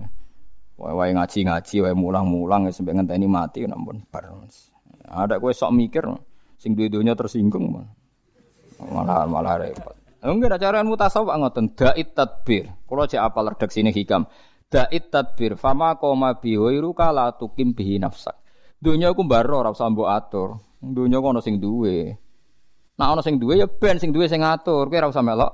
Wae 0.80 1.12
ngaji-ngaji, 1.12 1.76
wae 1.84 1.92
mulang-mulang 1.92 2.64
ya 2.64 2.72
sampai 2.72 2.96
ngenteni 2.96 3.28
mati 3.28 3.68
nampun 3.68 4.00
bar. 4.08 4.30
Ada 5.10 5.36
kowe 5.36 5.52
sok 5.52 5.74
mikir 5.76 6.06
sing 6.56 6.72
duwe-dunya 6.72 7.12
tersinggung 7.12 7.84
malah 8.80 9.28
malah 9.28 9.60
repot. 9.60 9.99
Enggak 10.20 10.52
ada 10.52 10.58
cara 10.60 10.84
mutasawuf 10.84 11.32
ngoten 11.32 11.72
dait 11.72 12.12
tadbir. 12.12 12.68
Kalau 12.84 13.08
cek 13.08 13.20
apal 13.20 13.56
redaksi 13.56 13.80
ini 13.80 13.88
hikam. 13.88 14.28
Dait 14.68 15.08
tadbir 15.08 15.56
fama 15.56 15.96
koma 15.96 16.36
bihoiru 16.36 16.92
kala 16.92 17.32
tukim 17.40 17.72
bihi 17.72 17.96
nafsak. 17.96 18.36
Dunia 18.76 19.12
aku 19.12 19.24
mbaro 19.24 19.64
ora 19.64 19.72
usah 19.72 19.88
mbok 19.88 20.08
atur. 20.12 20.48
Dunia 20.80 21.24
kok 21.24 21.32
ana 21.32 21.40
sing 21.40 21.56
duwe. 21.56 22.12
Nah 23.00 23.16
ana 23.16 23.24
sing 23.24 23.40
ya 23.40 23.64
ben 23.64 23.96
sing 23.96 24.12
duwe 24.12 24.28
sing 24.28 24.44
ngatur. 24.44 24.92
Kowe 24.92 24.98
ora 25.00 25.08
usah 25.08 25.24
melok. 25.24 25.52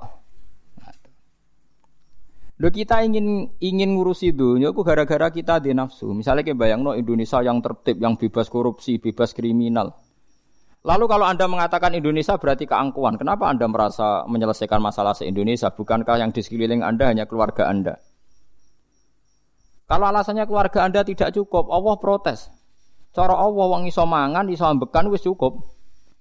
Lo 2.57 2.73
kita 2.73 3.05
ingin 3.05 3.53
ingin 3.61 3.93
ngurusi 3.93 4.33
dunia 4.33 4.73
aku 4.73 4.81
gara-gara 4.83 5.31
kita 5.31 5.63
di 5.63 5.71
nafsu. 5.71 6.11
Misalnya 6.11 6.43
kayak 6.43 6.57
bayang 6.57 6.81
no 6.83 6.91
Indonesia 6.97 7.39
yang 7.39 7.61
tertib, 7.61 8.01
yang 8.01 8.17
bebas 8.17 8.49
korupsi, 8.49 8.97
bebas 8.97 9.31
kriminal. 9.31 9.93
Lalu 10.87 11.03
kalau 11.11 11.27
Anda 11.27 11.51
mengatakan 11.51 11.91
Indonesia 11.99 12.39
berarti 12.39 12.63
keangkuhan, 12.63 13.19
kenapa 13.19 13.51
Anda 13.51 13.67
merasa 13.67 14.23
menyelesaikan 14.23 14.79
masalah 14.79 15.11
se-Indonesia? 15.11 15.67
Bukankah 15.67 16.15
yang 16.15 16.31
di 16.31 16.39
sekeliling 16.39 16.79
Anda 16.79 17.11
hanya 17.11 17.27
keluarga 17.27 17.67
Anda? 17.67 17.99
Kalau 19.91 20.07
alasannya 20.07 20.47
keluarga 20.47 20.87
Anda 20.87 21.03
tidak 21.03 21.35
cukup, 21.35 21.67
Allah 21.67 21.99
protes. 21.99 22.47
Cara 23.11 23.35
Allah 23.35 23.67
wong 23.67 23.91
iso 23.91 24.07
mangan, 24.07 24.47
iso 24.47 24.63
ambekan 24.63 25.11
wis 25.11 25.27
cukup. 25.27 25.59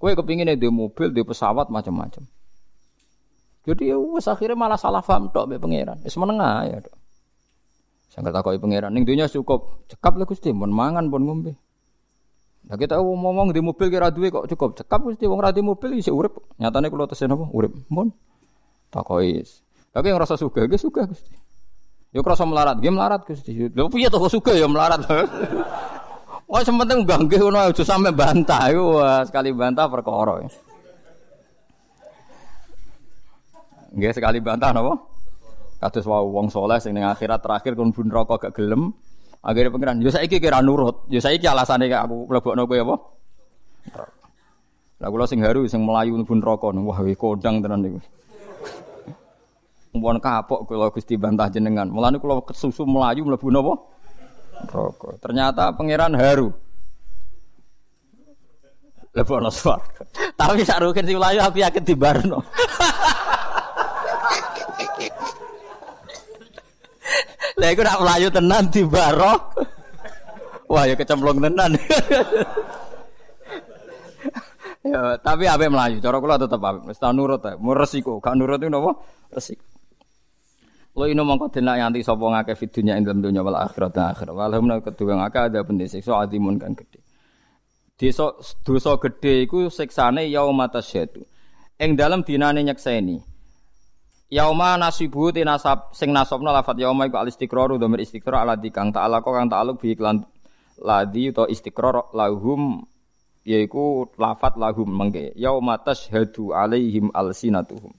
Kowe 0.03 0.11
kepingin 0.19 0.51
di 0.59 0.67
mobil, 0.67 1.15
di 1.15 1.23
pesawat 1.23 1.71
macam-macam. 1.71 2.27
Jadi 3.71 3.91
ya 3.91 3.99
wis 3.99 4.27
akhirnya 4.27 4.59
malah 4.59 4.79
salah 4.79 5.03
paham 5.03 5.31
tok 5.31 5.47
mbek 5.47 5.63
pangeran. 5.63 5.99
Wis 6.03 6.19
menengah 6.19 6.67
ya, 6.67 6.79
Dok. 6.83 6.97
Saya 8.11 8.35
takoki 8.35 8.59
pangeran, 8.59 8.91
ning 8.91 9.07
dunya 9.07 9.31
cukup. 9.31 9.87
Cekap 9.87 10.19
lho 10.19 10.27
Gusti, 10.27 10.51
pun 10.51 10.75
mangan 10.75 11.07
pun 11.07 11.23
ngombe. 11.23 11.55
Nah 12.67 12.75
kita 12.75 12.99
ngomong 12.99 13.55
di 13.55 13.63
mobil 13.63 13.87
kira 13.87 14.11
duit 14.11 14.35
kok 14.35 14.51
cukup 14.51 14.75
cekap 14.75 14.99
mesti 15.07 15.25
wong 15.31 15.39
ra 15.39 15.55
di 15.55 15.63
mobil 15.63 16.03
isi 16.03 16.11
urip. 16.11 16.35
Nyatane 16.59 16.91
kula 16.91 17.07
tesen 17.07 17.31
apa? 17.31 17.47
Urip. 17.55 17.73
Mun. 17.91 18.11
Takoki. 18.91 19.43
Tapi 19.95 20.13
yang 20.13 20.21
rasa 20.21 20.37
suka, 20.37 20.67
ge 20.69 20.77
suka 20.77 21.09
Gusti. 21.09 21.33
Yo 22.13 22.21
krasa 22.21 22.45
melarat, 22.45 22.77
ge 22.83 22.91
melarat 22.93 23.25
Gusti. 23.25 23.55
Lho 23.55 23.89
piye 23.89 24.13
to 24.13 24.21
suka 24.29 24.53
ya 24.53 24.69
melarat. 24.69 25.05
Wah, 26.51 26.63
sementing 26.63 27.03
gangge 27.03 27.43
ngono 27.43 27.59
aja 27.59 27.83
sampe 27.83 28.15
bantah. 28.15 28.71
Wah, 28.77 29.27
sekali 29.27 29.51
bantah 29.51 29.91
perkara. 29.91 30.47
Nggih 33.97 34.13
sekali 34.15 34.39
bantah 34.39 34.71
napa? 34.71 34.95
Kados 35.81 36.07
wau 36.09 36.29
wong 36.33 36.49
soleh 36.53 36.81
sing 36.81 36.97
ning 36.97 37.05
akhirat 37.05 37.41
terakhir 37.41 37.77
kon 37.77 37.93
bun 37.93 38.09
rokok 38.09 38.49
gak 38.49 38.55
gelem, 38.57 38.97
Akhirnya 39.47 39.71
pengiran, 39.71 40.03
yo 40.03 40.11
saiki 40.11 40.43
kira 40.43 40.59
nurut, 40.59 41.07
yo 41.07 41.23
saiki 41.23 41.47
alasane 41.47 41.87
aku 41.87 42.27
mlebokno 42.27 42.67
kowe 42.67 42.79
apa? 42.83 42.97
Lah 44.99 45.09
kula 45.13 45.31
sing 45.31 45.39
haru 45.39 45.71
sing 45.71 45.87
melayu 45.87 46.19
pun 46.27 46.43
rokok, 46.43 46.75
wah 46.83 46.99
we 47.07 47.15
kodang 47.15 47.63
tenan 47.63 47.79
niku. 47.87 48.03
Mumpun 49.95 50.19
kapok 50.19 50.67
kula 50.67 50.91
Gusti 50.91 51.15
bantah 51.15 51.47
jenengan. 51.47 51.87
Mulane 51.87 52.19
kula 52.19 52.43
kesusu 52.43 52.83
melayu 52.83 53.23
mlebu 53.23 53.47
napa? 53.55 53.75
Rokok. 54.67 55.23
Ternyata 55.23 55.71
pangeran 55.79 56.19
haru. 56.19 56.51
Lebokno 59.15 59.49
swarga. 59.49 60.05
Tapi 60.37 60.67
sak 60.67 60.83
rugen 60.83 61.07
sing 61.07 61.17
melayu 61.17 61.39
aku 61.41 61.63
yakin 61.63 61.87
dibarno. 61.87 62.43
Lah 67.57 67.69
iku 67.73 67.81
nak 67.81 68.01
mlayu 68.05 68.29
tenan 68.29 68.65
di 68.69 68.83
barok. 68.85 69.41
Wah 70.69 70.85
ya 70.85 70.95
kecemplung 70.99 71.41
tenan. 71.41 71.73
ya, 74.85 75.17
tapi 75.23 75.45
ape 75.49 75.67
mlayu, 75.71 75.97
cara 76.03 76.21
kula 76.21 76.37
tetep 76.37 76.61
ape. 76.61 76.91
Wis 76.91 77.01
ta 77.01 77.15
nurut 77.17 77.41
mau 77.63 77.73
resiko, 77.73 78.21
gak 78.21 78.37
nurut 78.37 78.61
itu 78.61 78.69
napa? 78.69 78.93
Resiko. 79.33 79.65
Lo 80.97 81.05
ino 81.05 81.29
mongko 81.29 81.53
denak 81.53 81.77
yanti 81.77 82.01
sapa 82.01 82.25
ngake 82.25 82.57
fidunya 82.57 82.97
ing 82.97 83.05
dalem 83.05 83.21
dunya 83.21 83.45
wal 83.45 83.53
akhirat 83.53 83.93
akhirat. 83.93 84.33
Walhamna 84.33 84.81
kedua 84.81 85.21
ngake 85.21 85.53
ada 85.53 85.61
pendisi 85.61 86.01
so 86.01 86.17
adimun 86.17 86.57
kan 86.57 86.73
gede. 86.73 87.05
Dosa 88.01 88.33
dosa 88.65 88.97
gede 88.97 89.45
iku 89.45 89.69
siksane 89.69 90.25
yaumata 90.33 90.81
syaitu. 90.81 91.21
Ing 91.77 92.01
dalam 92.01 92.25
dinane 92.25 92.65
nyekseni. 92.65 93.36
Yauma 94.27 94.75
nasibu 94.75 95.31
ti 95.31 95.47
nasab 95.47 95.95
sing 95.95 96.11
nasabna 96.11 96.51
lafat 96.51 96.83
yauma 96.83 97.07
iku 97.07 97.23
al 97.23 97.31
istiqraru 97.31 97.79
dhamir 97.79 98.03
istiqrar 98.03 98.43
ala 98.43 98.59
kang 98.59 98.91
ta'ala 98.91 99.23
kang 99.23 99.47
ta'aluk 99.47 99.79
bi 99.79 99.95
iklan 99.95 100.27
ladi 100.83 101.31
to 101.31 101.47
istiqrar 101.47 102.11
lahum 102.11 102.83
yaiku 103.47 104.11
lafat 104.19 104.59
lahum 104.59 104.91
mengke 104.91 105.31
yauma 105.39 105.79
tashhadu 105.79 106.51
alaihim 106.51 107.15
alsinatuhum. 107.15 107.95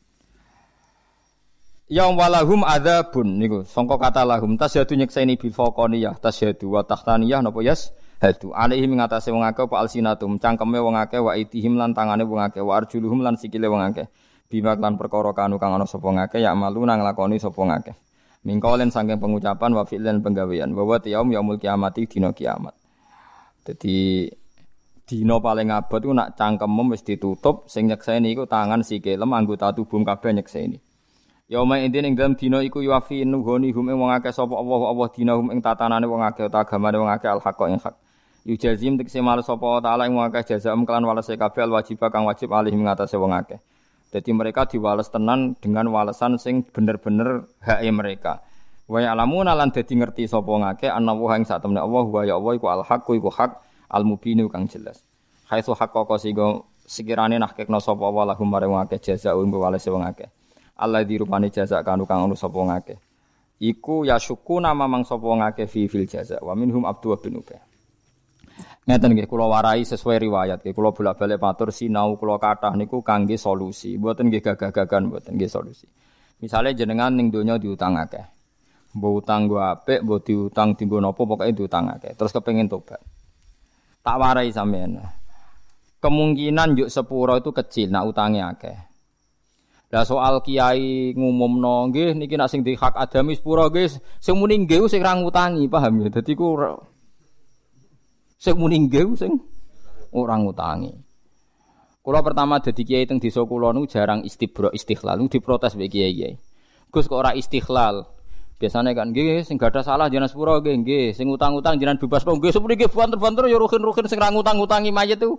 Yaum 1.87 2.19
walahum 2.19 2.67
adzabun 2.67 3.39
niku 3.39 3.63
sangka 3.63 3.95
kata 3.95 4.27
lahum 4.27 4.59
tasyhadu 4.59 4.99
nyekseni 4.99 5.39
bil 5.39 5.55
faqaniyah 5.55 6.19
tasyhadu 6.19 6.75
wa 6.75 6.83
tahtaniyah 6.83 7.39
napa 7.39 7.63
yas 7.63 7.95
hadu 8.19 8.51
alaihim 8.51 8.99
ngatasé 8.99 9.31
wong 9.31 9.47
akeh 9.47 9.63
apa 9.63 9.79
alsinatum 9.79 10.43
cangkeme 10.43 10.75
wong 10.83 10.99
akeh 10.99 11.23
wa 11.23 11.39
itihim 11.39 11.79
lan 11.79 11.95
tangane 11.95 12.27
wong 12.27 12.43
akeh 12.43 12.59
wa 12.59 12.75
arjuluhum 12.75 13.23
lan 13.23 13.39
sikile 13.39 13.71
wong 13.71 13.79
akeh 13.79 14.11
bima 14.47 14.79
lan 14.79 14.95
perkara 14.95 15.35
kanu 15.35 15.59
kang 15.59 15.75
ana 15.75 15.85
sapa 15.85 16.07
ngake 16.07 16.39
ya 16.39 16.55
malu 16.55 16.87
nang 16.87 17.03
lakoni 17.03 17.39
sapa 17.39 17.61
ngake 17.61 18.07
Mingkolen 18.47 18.87
saking 18.93 19.19
pengucapan 19.19 19.75
wa 19.75 19.83
fi'lan 19.83 20.23
penggawean 20.23 20.71
bahwa 20.71 21.03
yaum 21.03 21.35
yaumul 21.35 21.59
kiamati 21.59 22.07
dina 22.07 22.31
kiamat. 22.31 22.71
Jadi 23.67 24.29
dina 25.03 25.35
paling 25.43 25.67
abot 25.75 25.99
ku 25.99 26.15
nak 26.15 26.39
cangkemem 26.39 26.95
wis 26.95 27.03
ditutup 27.03 27.67
sing 27.67 27.91
nyekseni 27.91 28.31
iku 28.31 28.47
tangan 28.47 28.87
sikilem 28.87 29.27
anggota 29.35 29.75
tubuh 29.75 29.99
kabeh 29.99 30.31
nyekseni. 30.39 30.79
Yauma 31.51 31.83
idin 31.83 32.07
ing 32.07 32.15
dalam 32.15 32.39
dina 32.39 32.63
iku 32.63 32.79
yuafi 32.79 33.27
nuhoni 33.27 33.75
hum 33.75 33.91
ing 33.91 33.99
wong 33.99 34.15
akeh 34.15 34.31
sapa 34.31 34.55
Allah 34.55 34.81
Allah 34.95 35.07
dina 35.11 35.33
hum 35.35 35.51
ing 35.51 35.59
tatanane 35.59 36.07
wong 36.07 36.23
akeh 36.23 36.47
utawa 36.47 36.63
agamane 36.63 36.97
wong 37.03 37.11
akeh 37.11 37.27
al 37.27 37.43
haqq 37.43 37.61
ing 37.67 37.83
hak. 37.83 37.95
Yujazim 38.47 38.95
tekse 38.95 39.19
males 39.19 39.43
sapa 39.43 39.83
taala 39.83 40.07
ing 40.07 40.15
wong 40.15 40.31
akeh 40.31 40.55
jazaam 40.55 40.87
kelan 40.87 41.03
walase 41.03 41.35
kabeh 41.35 41.67
al 41.67 41.75
wajib 41.75 41.99
kang 41.99 42.23
wajib 42.23 42.47
alih 42.55 42.71
ing 42.71 42.87
atase 42.87 43.19
wong. 43.19 43.35
Jadi 44.07 44.31
mereka 44.31 44.63
diwales 44.63 45.11
tenan 45.11 45.59
dengan 45.59 45.91
walesan 45.91 46.39
sing 46.39 46.63
bener-bener 46.63 47.43
hak 47.59 47.83
mereka. 47.91 48.39
Wa 48.87 49.03
ya'lamuna 49.03 49.51
lan 49.51 49.75
dadi 49.75 49.99
ngerti 49.99 50.31
sapa 50.31 50.47
ngake 50.47 50.87
ana 50.87 51.11
wa 51.11 51.35
ing 51.35 51.43
sak 51.43 51.59
temne 51.59 51.83
Allah 51.83 52.07
wa 52.07 52.23
ya 52.23 52.39
Allah 52.39 52.55
iku 52.55 52.71
al 52.71 52.87
haqq 52.87 53.19
iku 53.19 53.27
hak 53.27 53.51
al 53.91 54.07
mubinu 54.07 54.47
kang 54.47 54.71
jelas. 54.71 55.03
Haitsu 55.51 55.75
haqqaqa 55.75 56.15
sigo 56.23 56.71
sekirane 56.87 57.35
nahkekno 57.35 57.83
sapa 57.83 58.07
wa 58.07 58.23
lahum 58.23 58.47
marang 58.47 58.71
wong 58.71 58.81
akeh 58.87 59.11
jazaa'un 59.11 59.51
walase 59.51 59.91
wong 59.91 60.07
akeh. 60.07 60.31
Allah 60.79 61.03
dirupani 61.03 61.51
jaza 61.51 61.83
kanu 61.83 62.07
kang 62.07 62.23
ono 62.23 62.39
sapa 62.39 62.63
ngake. 62.63 62.95
Iku 63.59 64.07
ya 64.07 64.15
syuku 64.21 64.63
nama 64.63 64.87
mang 64.87 65.03
sapa 65.03 65.25
ngake 65.25 65.67
fi 65.67 65.91
fil 65.91 66.07
jaza 66.07 66.39
wa 66.39 66.55
minhum 66.55 66.87
Abdul 66.87 67.19
bin 67.19 67.43
Ubay. 67.43 67.59
Ngeten 68.87 69.19
nggih 69.19 69.27
kula 69.27 69.51
warai 69.51 69.83
sesuai 69.83 70.15
riwayat 70.23 70.63
nggih 70.63 70.71
kula 70.71 70.95
bolak-balik 70.95 71.43
matur 71.43 71.75
sinau 71.75 72.15
kula 72.15 72.39
kathah 72.39 72.71
niku 72.71 73.03
kangge 73.03 73.35
solusi, 73.35 73.99
mboten 73.99 74.31
nggih 74.31 74.39
gagah-gagahan 74.39 75.11
mboten 75.11 75.35
nggih 75.35 75.51
solusi. 75.51 75.91
Misalnya 76.39 76.71
jenengan 76.71 77.11
ning 77.11 77.27
donya 77.27 77.59
diutang 77.59 77.99
akeh. 77.99 78.23
Mbok 78.95 79.11
utang 79.19 79.51
gua 79.51 79.75
apik, 79.75 80.07
mbok 80.07 80.23
diutang 80.23 80.71
dienggo 80.79 81.03
napa 81.03 81.19
pokoke 81.19 81.51
diutang 81.51 81.91
akeh. 81.91 82.15
Terus 82.15 82.31
kepengin 82.31 82.71
tobat. 82.71 83.03
Tak 83.99 84.15
warai 84.15 84.55
sampean. 84.55 85.03
Kemungkinan 85.99 86.79
yuk 86.79 86.87
sepuro 86.87 87.35
itu 87.35 87.51
kecil, 87.51 87.91
nak 87.91 88.07
utangnya 88.07 88.55
akeh. 88.55 88.77
Lah 89.91 90.07
soal 90.07 90.39
kiai 90.39 91.11
ngumumno 91.11 91.91
nggih 91.91 92.15
niki 92.15 92.39
nak 92.39 92.47
sing 92.47 92.63
di 92.63 92.71
hak 92.79 92.95
adami 92.95 93.35
sepuro 93.35 93.67
nggih 93.67 93.91
sing 94.23 94.39
muni 94.39 94.63
nggih 94.63 94.87
sing 94.87 95.03
ra 95.03 95.11
paham 95.11 95.93
ya. 95.99 96.07
Dadi 96.07 96.31
ku 96.39 96.55
sing 98.37 98.55
muni 98.55 98.85
nggih 98.85 99.17
sing 99.17 99.41
ora 100.13 100.37
ngutangi. 100.37 100.93
Kula 102.05 102.23
pertama 102.23 102.63
dadi 102.63 102.87
kiai 102.87 103.03
teng 103.03 103.19
desa 103.19 103.43
kula 103.43 103.75
nu 103.75 103.83
jarang 103.83 104.23
istibro 104.23 104.71
istighlal 104.71 105.19
nu 105.19 105.27
diprotes 105.27 105.75
mbek 105.75 105.91
kiai-kiai. 105.91 106.39
Gus 106.87 107.09
kok 107.09 107.19
ora 107.19 107.35
istighlal. 107.35 108.07
Biasanya 108.57 108.95
kan 108.95 109.11
nggih 109.11 109.43
sing 109.43 109.59
gadah 109.59 109.83
salah 109.83 110.07
jenengan 110.07 110.31
sepuro 110.31 110.57
nggih 110.63 110.75
nggih 110.81 111.05
sing 111.11 111.27
utang-utang 111.27 111.77
jenengan 111.77 111.99
bebas 111.99 112.23
kok 112.23 112.39
nggih 112.39 112.53
sepuro 112.55 112.73
nggih 112.73 112.89
banter-banter 112.89 113.51
ya 113.51 113.59
ruhin-ruhin 113.59 114.05
sing 114.07 114.17
ra 114.17 114.31
ngutang-utangi 114.31 114.89
mayit 114.89 115.19
itu. 115.19 115.35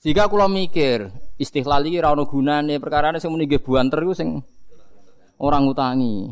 Jika 0.00 0.32
kula 0.32 0.48
mikir, 0.48 1.12
Istiqlal 1.36 1.88
iki 1.88 2.00
ora 2.00 2.12
ono 2.12 2.24
gunane, 2.24 2.76
perkarane 2.76 3.16
sing 3.16 3.32
muni 3.32 3.44
nggih 3.44 3.64
buanter 3.64 4.00
iku 4.04 4.12
sing 4.16 4.40
orang 5.40 5.68
ngutangi. 5.68 6.28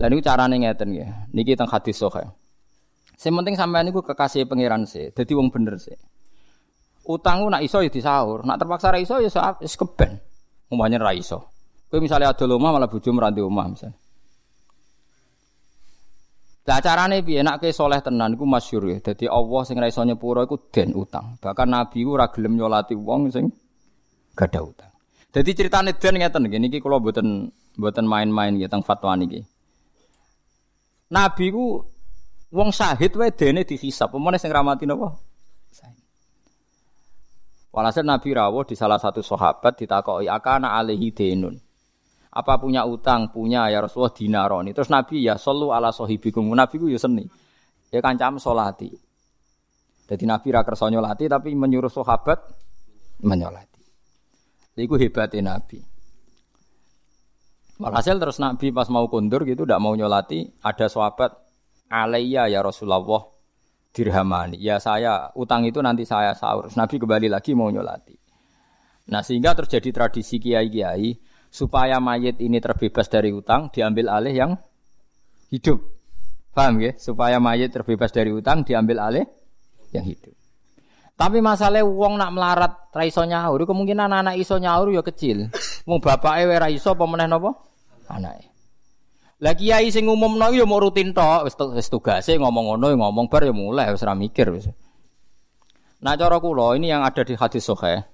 Lah 0.00 0.08
niku 0.08 0.20
carane 0.24 0.56
ngeten 0.56 0.88
nggih. 0.96 1.08
Niki 1.36 1.52
teng 1.52 1.68
hadis 1.68 2.00
sahih. 2.00 2.28
Sing 3.22 3.30
penting 3.38 3.54
sampean 3.54 3.86
niku 3.86 4.02
kekasih 4.02 4.50
pangeran 4.50 4.82
sih, 4.82 5.14
dadi 5.14 5.30
wong 5.38 5.54
bener 5.54 5.78
sih. 5.78 5.94
Utang 7.06 7.46
nak 7.46 7.62
iso 7.62 7.78
ya 7.78 7.86
disaur, 7.86 8.42
nak 8.42 8.58
terpaksa 8.58 8.90
ra 8.90 8.98
iso 8.98 9.22
ya 9.22 9.30
wis 9.62 9.78
keben. 9.78 10.18
Umpamane 10.66 10.98
ra 10.98 11.14
iso. 11.14 11.38
Kowe 11.86 12.02
misalnya 12.02 12.34
ada 12.34 12.42
omah 12.50 12.74
malah 12.74 12.90
bojo 12.90 13.14
meranti 13.14 13.38
omah 13.38 13.66
misalnya. 13.70 13.94
Lah 16.66 16.78
carane 16.82 17.22
piye 17.22 17.46
nek 17.46 17.62
soleh 17.70 18.02
tenan 18.02 18.34
iku 18.34 18.42
masyhur 18.42 18.90
ya. 18.90 18.98
Dadi 18.98 19.30
Allah 19.30 19.62
sing 19.70 19.78
ra 19.78 19.86
iso 19.86 20.02
nyepuro 20.02 20.42
iku 20.42 20.58
den 20.74 20.90
utang. 20.98 21.38
Bahkan 21.38 21.68
Nabi 21.70 22.02
ku 22.02 22.18
ora 22.18 22.26
gelem 22.26 22.58
nyolati 22.58 22.98
wong 22.98 23.30
sing 23.30 23.46
gak 24.34 24.50
ada 24.50 24.66
utang. 24.66 24.90
Dadi 25.30 25.50
ceritane 25.54 25.94
den 25.94 26.18
ngeten 26.18 26.42
nggih 26.42 26.58
niki 26.58 26.78
kula 26.82 26.98
mboten 26.98 27.54
mboten 27.78 28.02
main-main 28.02 28.58
nggih 28.58 28.66
teng 28.66 28.82
fatwa 28.82 29.14
niki. 29.14 29.46
Nabi 31.14 31.46
ku 31.54 31.91
wong 32.52 32.70
syahid 32.70 33.16
wae 33.16 33.32
dene 33.32 33.64
dihisab. 33.64 34.12
Pemene 34.12 34.36
sing 34.36 34.52
ramati 34.52 34.84
napa? 34.84 35.16
Walhasil 37.72 38.04
Nabi 38.04 38.36
rawuh 38.36 38.68
di 38.68 38.76
salah 38.76 39.00
satu 39.00 39.24
sahabat 39.24 39.80
ditakoki 39.80 40.28
akana 40.28 40.76
alaihi 40.76 41.08
denun. 41.08 41.56
Apa 42.32 42.60
punya 42.60 42.84
utang? 42.84 43.32
Punya 43.32 43.72
ya 43.72 43.80
Rasulullah 43.80 44.12
dinaroni. 44.12 44.76
Terus 44.76 44.92
Nabi 44.92 45.24
ya 45.24 45.40
solu 45.40 45.72
ala 45.72 45.88
sohibikum. 45.88 46.44
Nabi 46.52 46.76
ku 46.76 46.92
ya 46.92 47.00
seni. 47.00 47.24
Ya 47.88 48.04
kancam 48.04 48.36
solati. 48.36 48.92
Jadi 50.04 50.24
Nabi 50.28 50.52
ra 50.52 50.60
kersa 50.60 50.92
nyolati 50.92 51.24
tapi 51.32 51.56
menyuruh 51.56 51.88
sahabat 51.88 52.44
menyolati. 53.24 53.80
Iku 54.76 55.00
hebatnya 55.00 55.56
Nabi. 55.56 55.80
Walhasil 57.80 58.20
terus 58.20 58.36
Nabi 58.36 58.68
pas 58.68 58.88
mau 58.92 59.08
kundur 59.08 59.48
gitu 59.48 59.64
tidak 59.64 59.80
mau 59.80 59.96
nyolati, 59.96 60.46
ada 60.62 60.86
sahabat 60.86 61.34
alaiya 61.92 62.48
ya 62.48 62.64
Rasulullah 62.64 63.28
dirhamani. 63.92 64.56
Ya 64.56 64.80
saya 64.80 65.28
utang 65.36 65.68
itu 65.68 65.84
nanti 65.84 66.08
saya 66.08 66.32
sahur. 66.32 66.72
Nabi 66.72 66.96
kembali 66.96 67.28
lagi 67.28 67.52
mau 67.52 67.68
nyolati. 67.68 68.16
Nah 69.12 69.20
sehingga 69.20 69.52
terjadi 69.52 69.92
tradisi 69.92 70.40
kiai-kiai 70.40 71.20
supaya 71.52 72.00
mayit 72.00 72.40
ini 72.40 72.56
terbebas 72.64 73.12
dari 73.12 73.28
utang 73.28 73.68
diambil 73.68 74.08
alih 74.08 74.32
yang 74.32 74.52
hidup. 75.52 75.84
Paham 76.56 76.80
ya? 76.80 76.96
Supaya 76.96 77.36
mayit 77.36 77.76
terbebas 77.76 78.08
dari 78.08 78.32
utang 78.32 78.64
diambil 78.64 79.04
alih 79.04 79.26
yang 79.92 80.08
hidup. 80.08 80.32
Tapi 81.12 81.44
masalah 81.44 81.84
wong 81.84 82.16
nak 82.16 82.32
melarat 82.32 82.72
ra 82.88 83.04
iso 83.04 83.20
kemungkinan 83.22 84.10
anak 84.10 84.40
iso 84.40 84.56
nyaur 84.56 84.88
ya 84.88 85.04
kecil. 85.04 85.52
Wong 85.84 86.00
bapake 86.00 86.48
ora 86.48 86.72
iso 86.72 86.96
apa 86.96 87.04
meneh? 87.04 87.28
Anake. 88.08 88.51
Lah 89.42 89.58
kiai 89.58 89.90
sing 89.90 90.06
umumno 90.06 90.54
ya 90.54 90.62
mau 90.62 90.78
rutin 90.78 91.10
tok, 91.10 91.50
wis 91.50 91.58
wis 91.74 91.90
tugase 91.90 92.38
ngomong 92.38 92.78
ngono 92.78 92.86
ya 92.94 92.96
ngomong 92.96 93.26
bar 93.26 93.42
ya 93.42 93.50
mulai 93.50 93.90
wis 93.90 94.06
ora 94.06 94.14
mikir 94.14 94.54
wis. 94.54 94.70
Nah 95.98 96.14
cara 96.14 96.38
kula 96.38 96.78
ini 96.78 96.94
yang 96.94 97.02
ada 97.02 97.26
di 97.26 97.34
hadis 97.34 97.66
sahih. 97.66 98.06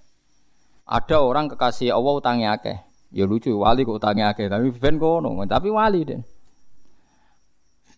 Ada 0.88 1.20
orang 1.20 1.52
kekasih 1.52 1.92
Allah 1.92 2.12
utangnya 2.16 2.56
akeh. 2.56 2.80
Ya 3.12 3.28
lucu, 3.28 3.52
wali 3.52 3.84
kok 3.84 4.00
utangnya 4.00 4.32
akeh, 4.32 4.48
tapi 4.48 4.72
ben 4.72 4.96
kono, 4.96 5.36
tapi 5.44 5.68
wali 5.68 6.00
den. 6.04 6.24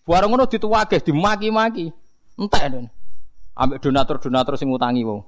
Barang 0.03 0.35
ngono 0.35 0.51
dituwake, 0.51 0.99
dimaki-maki. 0.99 1.87
Entek 2.35 2.65
den. 2.67 2.87
Ambek 3.55 3.79
donatur-donatur 3.79 4.59
sing 4.59 4.75
utangi 4.75 5.07
wong. 5.07 5.23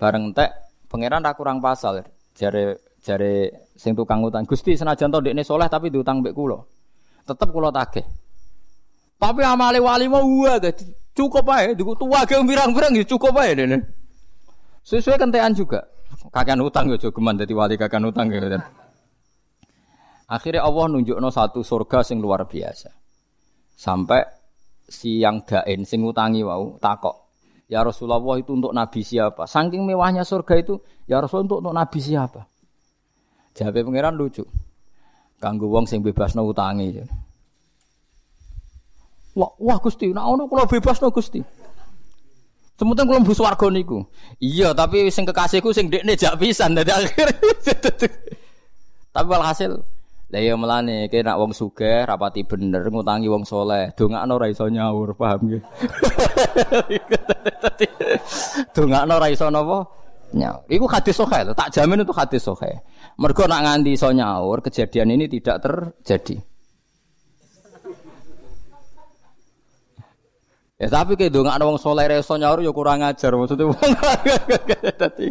Bareng 0.00 0.32
entek, 0.32 0.56
pangeran 0.88 1.20
ra 1.20 1.36
kurang 1.36 1.60
pasal. 1.60 2.00
Jare 2.32 2.80
jare 3.02 3.66
sing 3.74 3.98
tukang 3.98 4.22
utang, 4.22 4.46
Gusti 4.46 4.78
senajan 4.78 5.10
to 5.10 5.18
ndekne 5.18 5.42
soleh 5.42 5.66
tapi 5.66 5.90
diutang 5.90 6.22
mbek 6.22 6.32
kula. 6.32 6.62
Tetep 7.26 7.50
kula 7.50 7.74
tagih. 7.74 8.06
Tapi 9.18 9.42
amale 9.42 9.78
wali 9.78 10.06
mau 10.06 10.22
wae 10.22 10.58
cukup 11.14 11.46
ae, 11.54 11.74
diku 11.76 11.94
tuwake 11.94 12.38
pirang-pirang 12.42 12.94
ya 12.94 13.04
cukup 13.06 13.34
ae 13.42 13.54
dene. 13.54 13.78
Sesuai 14.82 15.18
kentean 15.18 15.54
juga. 15.54 15.86
Kakean 16.30 16.62
utang 16.62 16.90
yo 16.90 16.96
jogeman 16.98 17.38
dadi 17.38 17.54
wali 17.54 17.74
kakean 17.78 18.06
utang 18.06 18.30
ya. 18.30 18.40
Akhirnya 20.32 20.64
Allah 20.64 20.84
nunjukno 20.90 21.28
satu 21.28 21.60
surga 21.60 22.02
sing 22.06 22.18
luar 22.22 22.48
biasa. 22.48 22.88
Sampai 23.76 24.24
si 24.86 25.20
yang 25.20 25.44
sing 25.84 26.00
utangi 26.02 26.42
wau 26.42 26.78
takok. 26.80 27.22
Ya 27.70 27.80
Rasulullah 27.80 28.20
itu 28.36 28.52
untuk 28.52 28.76
nabi 28.76 29.00
siapa? 29.00 29.48
Saking 29.48 29.88
mewahnya 29.88 30.28
surga 30.28 30.60
itu, 30.60 30.84
ya 31.08 31.24
Rasul 31.24 31.48
untuk, 31.48 31.64
untuk 31.64 31.72
nabi 31.72 32.04
siapa? 32.04 32.51
Jawab 33.52 33.76
pangeran 33.84 34.16
lucu. 34.16 34.44
Kanggo 35.42 35.68
wong 35.68 35.84
sing 35.84 36.00
bebasno 36.00 36.46
utangi. 36.46 37.02
Wah, 39.32 39.48
wah 39.56 39.78
Gusti, 39.80 40.12
nah 40.12 40.28
ono 40.28 40.44
kula 40.46 40.68
bebasno 40.68 41.08
Gusti. 41.08 41.40
Sementing 42.76 43.06
kula 43.08 43.20
mlebu 43.20 43.34
swarga 43.36 43.66
niku. 43.68 44.04
Iya, 44.40 44.72
tapi 44.76 45.08
sing 45.12 45.28
kekasihku 45.28 45.72
sing 45.72 45.88
dekne 45.92 46.16
jak 46.16 46.36
pisan 46.40 46.76
dadi 46.76 46.92
akhir. 46.92 47.28
tapi 49.14 49.26
walhasil 49.28 49.84
lah 50.32 50.40
ya 50.40 50.56
melane 50.56 51.12
kene 51.12 51.28
nak 51.28 51.36
wong 51.44 51.52
sugih 51.52 52.08
rapati 52.08 52.40
bener 52.48 52.88
ngutangi 52.88 53.28
wong 53.28 53.44
soleh, 53.44 53.92
dongakno 53.92 54.40
ora 54.40 54.48
iso 54.48 54.64
nyaur, 54.64 55.12
paham 55.12 55.44
nggih. 55.44 55.62
dongakno 58.74 59.12
ora 59.12 59.28
iso 59.28 59.52
napa? 59.52 59.84
Nyaur. 60.32 60.64
Iku 60.68 60.88
hadis 60.88 61.16
sahih 61.16 61.44
lho, 61.44 61.52
tak 61.52 61.70
jamin 61.76 62.02
itu 62.04 62.12
hadis 62.16 62.42
sahih. 62.44 62.80
Mergo 63.20 63.44
nak 63.44 63.62
nganti 63.68 63.96
iso 63.96 64.08
nyaur, 64.10 64.64
kejadian 64.64 65.12
ini 65.12 65.28
tidak 65.28 65.60
terjadi. 65.60 66.40
Ya 70.82 70.90
tapi 70.90 71.14
kayak 71.14 71.30
dong 71.30 71.46
ada 71.46 71.62
wong 71.62 71.78
soleh 71.78 72.10
reso 72.10 72.34
nyaur 72.34 72.58
ya 72.58 72.74
kurang 72.74 73.06
ajar 73.06 73.30
maksudnya 73.38 73.70
wong 73.70 73.78
dadi 74.98 75.30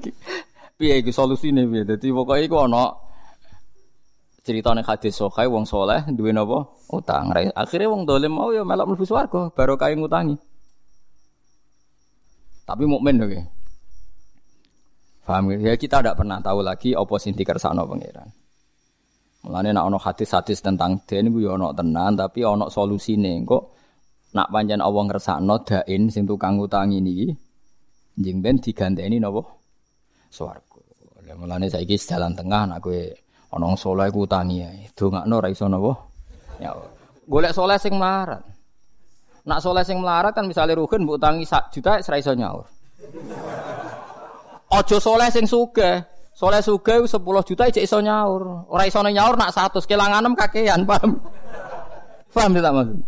piye 0.80 1.04
iki 1.04 1.12
solusine 1.12 1.68
piye 1.68 1.84
dadi 1.84 2.08
pokoke 2.08 2.40
iku 2.48 2.64
cerita 4.42 4.72
ning 4.74 4.88
hadis 4.88 5.14
sokai 5.20 5.46
wong 5.46 5.68
soleh 5.68 6.08
duwe 6.08 6.32
napa 6.34 6.72
utang. 6.90 7.30
Akhirnya 7.54 7.92
wong 7.92 8.08
dolim 8.08 8.34
mau 8.34 8.50
ya 8.56 8.66
melok 8.66 8.96
mlebu 8.96 9.06
swarga 9.06 9.52
barokah 9.54 9.94
ngutangi. 9.94 10.40
Tapi 12.66 12.84
mukmin 12.88 13.22
oke. 13.22 13.61
Paham 15.22 15.54
ya 15.54 15.78
kita 15.78 16.02
tidak 16.02 16.18
pernah 16.18 16.42
tahu 16.42 16.66
lagi 16.66 16.98
apa 16.98 17.16
sing 17.22 17.38
dikersakno 17.38 17.86
pangeran. 17.86 18.30
Mulane 19.42 19.74
nek 19.74 19.86
ana 19.86 19.98
hadis-hadis 19.98 20.62
tentang 20.62 21.02
den 21.06 21.30
iku 21.34 21.40
ya 21.42 21.52
ana 21.58 21.74
tenan 21.74 22.18
tapi 22.18 22.42
ana 22.46 22.70
solusine. 22.70 23.42
Kok 23.46 23.64
nak 24.34 24.50
pancen 24.50 24.82
Allah 24.82 25.04
ngersakno 25.06 25.56
dain 25.62 26.10
sing 26.10 26.26
tukang 26.26 26.58
ngutangi 26.58 26.98
niki 27.02 27.28
njing 28.18 28.38
ben 28.42 28.58
diganteni 28.58 29.18
napa? 29.22 29.42
Swarga. 30.30 30.80
Mulane 31.32 31.72
saiki 31.72 31.96
jalan 31.96 32.36
tengah 32.36 32.68
nak 32.68 32.84
kowe 32.84 33.00
Ana 33.52 33.76
saleh 33.76 34.08
ku 34.16 34.24
utangi 34.24 34.64
ae. 34.64 34.88
Dongakno 34.96 35.44
ora 35.44 35.52
iso 35.52 35.68
napa? 35.68 35.92
Ya. 36.64 36.72
Golek 37.28 37.52
saleh 37.52 37.76
sing 37.76 38.00
melarat. 38.00 38.40
Nak 39.44 39.60
saleh 39.60 39.84
sing 39.84 40.00
melarat 40.00 40.32
kan 40.32 40.48
misalnya 40.48 40.80
Ruhin 40.80 41.04
mbok 41.04 41.20
utangi 41.20 41.44
1 41.44 41.68
juta 41.76 42.00
ora 42.00 42.16
iso 42.16 42.32
nyaur. 42.32 42.66
Aja 44.72 44.98
saleh 45.04 45.28
sing 45.28 45.44
sugih. 45.44 46.00
Saleh 46.32 46.64
sugih 46.64 47.04
10 47.04 47.20
juta 47.44 47.68
ijek 47.68 47.84
iso 47.84 48.00
nyaur. 48.00 48.72
Ora 48.72 48.88
iso 48.88 49.04
nyaur 49.04 49.36
nak 49.36 49.52
100 49.52 49.84
kelanganem 49.84 50.32
kakean, 50.32 50.86
paham? 50.90 51.20
Paham 52.32 52.52
tidak 52.56 52.72
maksud? 52.72 53.00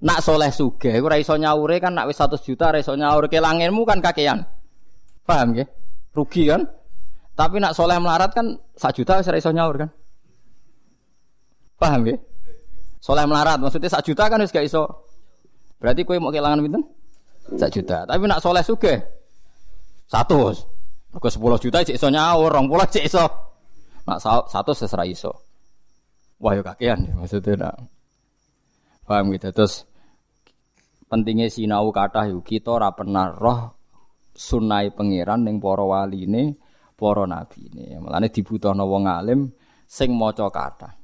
Nak 0.00 0.18
soleh 0.24 0.48
sugih 0.48 0.96
ora 1.04 1.20
iso 1.20 1.36
nyaure 1.36 1.76
kan 1.76 1.92
nak 1.92 2.08
wis 2.08 2.16
100 2.16 2.40
juta 2.40 2.72
ora 2.72 2.80
iso 2.80 2.96
nyaur 2.96 3.28
kelangenmu 3.28 3.84
kan 3.84 4.00
kakean. 4.00 4.40
Paham 5.28 5.52
nggih? 5.52 5.68
Rugi 6.16 6.48
kan? 6.48 6.64
Tapi 7.36 7.60
nak 7.60 7.76
soleh 7.76 8.00
melarat 8.00 8.32
kan 8.32 8.56
sak 8.72 8.96
juta 8.96 9.20
wis 9.20 9.28
iso 9.28 9.52
nyaur 9.52 9.76
kan. 9.76 9.90
Paham 11.76 12.08
ya? 12.08 12.16
Soleh 13.04 13.28
melarat 13.28 13.60
maksudnya 13.60 13.92
sak 13.92 14.08
juta 14.08 14.32
kan 14.32 14.40
wis 14.40 14.52
gak 14.52 14.64
iso. 14.64 14.88
Berarti 15.76 16.08
kowe 16.08 16.16
mau 16.16 16.32
kehilangan 16.32 16.60
pinten? 16.64 16.82
Sak 17.60 17.72
juta. 17.72 18.08
Tapi 18.08 18.24
nak 18.24 18.40
soleh 18.40 18.64
suge 18.64 19.20
satu. 20.08 20.52
Mergo 21.10 21.28
10 21.28 21.62
juta 21.66 21.82
cek 21.82 21.98
iso 21.98 22.08
nyaur, 22.10 22.54
20 22.54 22.94
cek 22.94 23.04
iso. 23.06 23.24
Nak 24.06 24.18
satu 24.22 24.72
sesera 24.74 25.02
iso. 25.02 25.50
Wah 26.40 26.56
yo 26.56 26.62
kakean 26.64 27.04
ya 27.04 27.12
maksudnya 27.18 27.68
nak. 27.68 27.76
Paham 29.04 29.34
gitu. 29.34 29.50
Terus 29.52 29.84
pentingnya 31.10 31.50
sinau 31.50 31.90
kata 31.90 32.30
yuk 32.30 32.46
kita 32.46 32.80
ora 32.80 32.94
pernah 32.94 33.28
roh 33.34 33.76
sunai 34.32 34.94
pangeran 34.94 35.44
ning 35.44 35.58
para 35.60 35.84
waline 35.84 36.56
para 36.96 37.26
ini. 37.58 37.98
Mulane 37.98 38.32
dibutuhno 38.32 38.86
wong 38.88 39.04
alim 39.10 39.52
sing 39.84 40.16
maca 40.16 40.48
kata. 40.48 40.96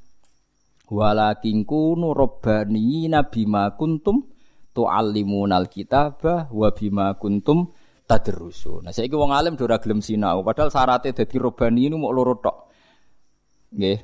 Walakin 0.87 1.67
kunu 1.67 2.15
rabbani 2.15 3.11
nabi 3.11 3.43
ma 3.45 3.75
kuntum 3.75 4.23
tuallimunal 4.71 5.67
kitaba 5.67 6.47
wa 6.47 6.69
bima 6.71 7.19
kuntum 7.19 7.75
tadrusu. 8.07 8.81
Nah 8.81 8.95
saiki 8.95 9.13
wong 9.13 9.35
alim 9.35 9.59
ora 9.59 9.83
gelem 9.83 9.99
sinau 9.99 10.47
padahal 10.47 10.71
syaratnya 10.71 11.13
dadi 11.13 11.37
robbani 11.37 11.91
ini 11.91 11.97
mau 11.99 12.15
loro 12.15 12.39
tok. 12.39 12.57
Nggih. 13.75 13.99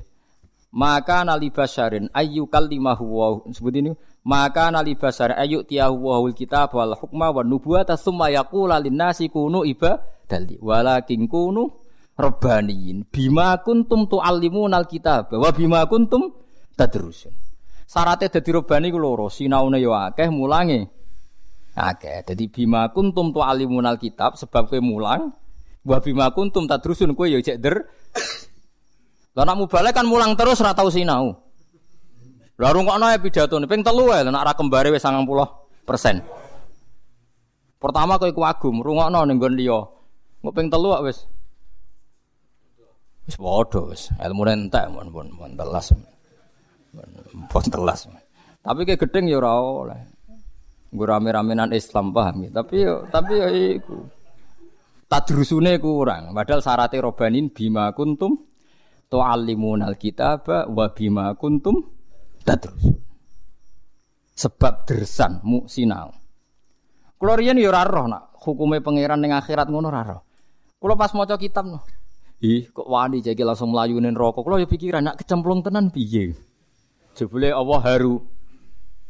Maka 0.73 1.21
nali 1.23 1.53
basyarin 1.53 2.09
ayu 2.11 2.49
kalimahu 2.49 3.05
wa 3.05 3.27
sebut 3.53 3.73
ini 3.77 3.91
maka 4.25 4.73
nali 4.73 4.97
basyarin 4.97 5.39
ayu 5.39 5.63
tiyahu 5.63 5.95
wa 6.01 6.17
kitab 6.33 6.73
wal 6.75 6.97
hukma 6.97 7.31
wan 7.31 7.47
nubuwata 7.47 7.95
summa 7.95 8.33
yaqula 8.33 8.81
lin 8.81 8.97
nasi 8.97 9.29
kunu 9.29 9.63
ibadali 9.63 10.57
walakin 10.59 11.29
kunu 11.29 11.69
Rabbaniin 12.13 13.09
bima 13.09 13.57
kuntum 13.65 14.05
tuallimunal 14.05 14.85
kitab 14.85 15.33
wa 15.33 15.49
bima 15.49 15.81
kuntum 15.89 16.29
tadrusun. 16.77 17.33
Syaratnya 17.89 18.29
dadi 18.29 18.49
robani 18.53 18.89
ku 18.89 18.97
loro, 18.97 19.29
sinaune 19.29 19.77
yo 19.77 19.93
akeh, 19.93 20.29
mulange 20.33 20.89
akeh. 21.73 22.23
Dadi 22.25 22.45
bima 22.49 22.89
kuntum 22.93 23.33
tuallimunal 23.33 23.97
kitab 23.97 24.37
sebab 24.37 24.69
kowe 24.69 24.79
mulang, 24.81 25.33
wa 25.85 25.97
bima 25.99 26.29
kuntum 26.33 26.69
tadrusun 26.69 27.17
kowe 27.17 27.27
yo 27.29 27.41
cek 27.41 27.57
der. 27.59 27.85
Lah 29.33 29.49
nak 29.49 29.65
kan 29.93 30.05
mulang 30.05 30.37
terus 30.37 30.61
ora 30.61 30.77
tau 30.77 30.93
sinau. 30.93 31.33
Lah 32.61 32.69
rungokno 32.69 33.09
ya 33.09 33.17
pidatone 33.17 33.65
ping 33.65 33.81
telu 33.81 34.13
wae 34.13 34.21
nak 34.21 34.45
ra 34.45 34.53
kembare 34.53 34.93
wis 34.93 35.01
90%. 35.01 35.33
Pertama 37.81 38.21
kowe 38.21 38.29
ku 38.29 38.45
agum, 38.45 38.85
rungokno 38.85 39.25
ning 39.25 39.41
nggon 39.41 39.57
liya. 39.57 39.81
Engko 40.39 40.51
ping 40.53 40.69
telu 40.69 40.93
wis 41.01 41.25
Wis 43.23 43.39
padha 43.39 43.79
wis, 43.87 44.11
ilmune 44.19 44.67
entek 44.67 44.91
mon 44.91 45.07
pun 45.07 45.55
telas. 45.55 45.95
Pun 47.47 47.65
telas. 47.71 48.11
Tapi 48.59 48.83
kayak 48.83 48.99
gedeng 48.99 49.31
ya 49.31 49.39
ora 49.39 49.55
oleh. 49.63 49.99
Gue 50.93 51.09
rame-ramenan 51.09 51.73
Islam 51.73 52.13
paham 52.13 52.45
ya. 52.45 52.49
Tapi 52.61 52.75
yo 52.85 53.09
tapi 53.09 53.33
yo 53.33 53.47
iku. 53.49 53.97
Tadrusune 55.09 55.81
kurang. 55.81 56.37
Padahal 56.37 56.61
syaratnya 56.61 57.01
robanin 57.01 57.49
bima 57.49 57.89
kuntum 57.97 58.37
tu'allimunal 59.09 59.97
kitaba 59.97 60.69
wa 60.69 60.85
bima 60.93 61.33
kuntum 61.33 61.81
tadrusun. 62.45 63.01
Sebab 64.37 64.85
dersan 64.85 65.41
mu 65.41 65.65
sinau. 65.65 66.13
Kulo 67.17 67.33
riyen 67.37 67.57
yo 67.57 67.73
ora 67.73 67.85
roh 67.85 68.05
nak 68.05 68.37
hukume 68.45 68.81
pangeran 68.85 69.17
ning 69.17 69.33
akhirat 69.33 69.73
ngono 69.73 69.89
ora 69.89 70.01
roh. 70.05 70.21
Kulo 70.77 70.93
pas 70.93 71.13
maca 71.17 71.37
kitab 71.41 71.65
no. 71.65 71.81
Ih, 72.43 72.67
kok 72.75 72.85
wani 72.91 73.23
jadi 73.23 73.39
langsung 73.47 73.71
melayunin 73.71 74.13
rokok. 74.19 74.43
Kalau 74.43 74.59
ya 74.59 74.67
pikiran 74.67 75.07
nak 75.07 75.15
kecemplung 75.23 75.63
tenan 75.63 75.87
piye? 75.95 76.35
Jebule 77.15 77.55
Allah 77.55 77.79
haru. 77.79 78.19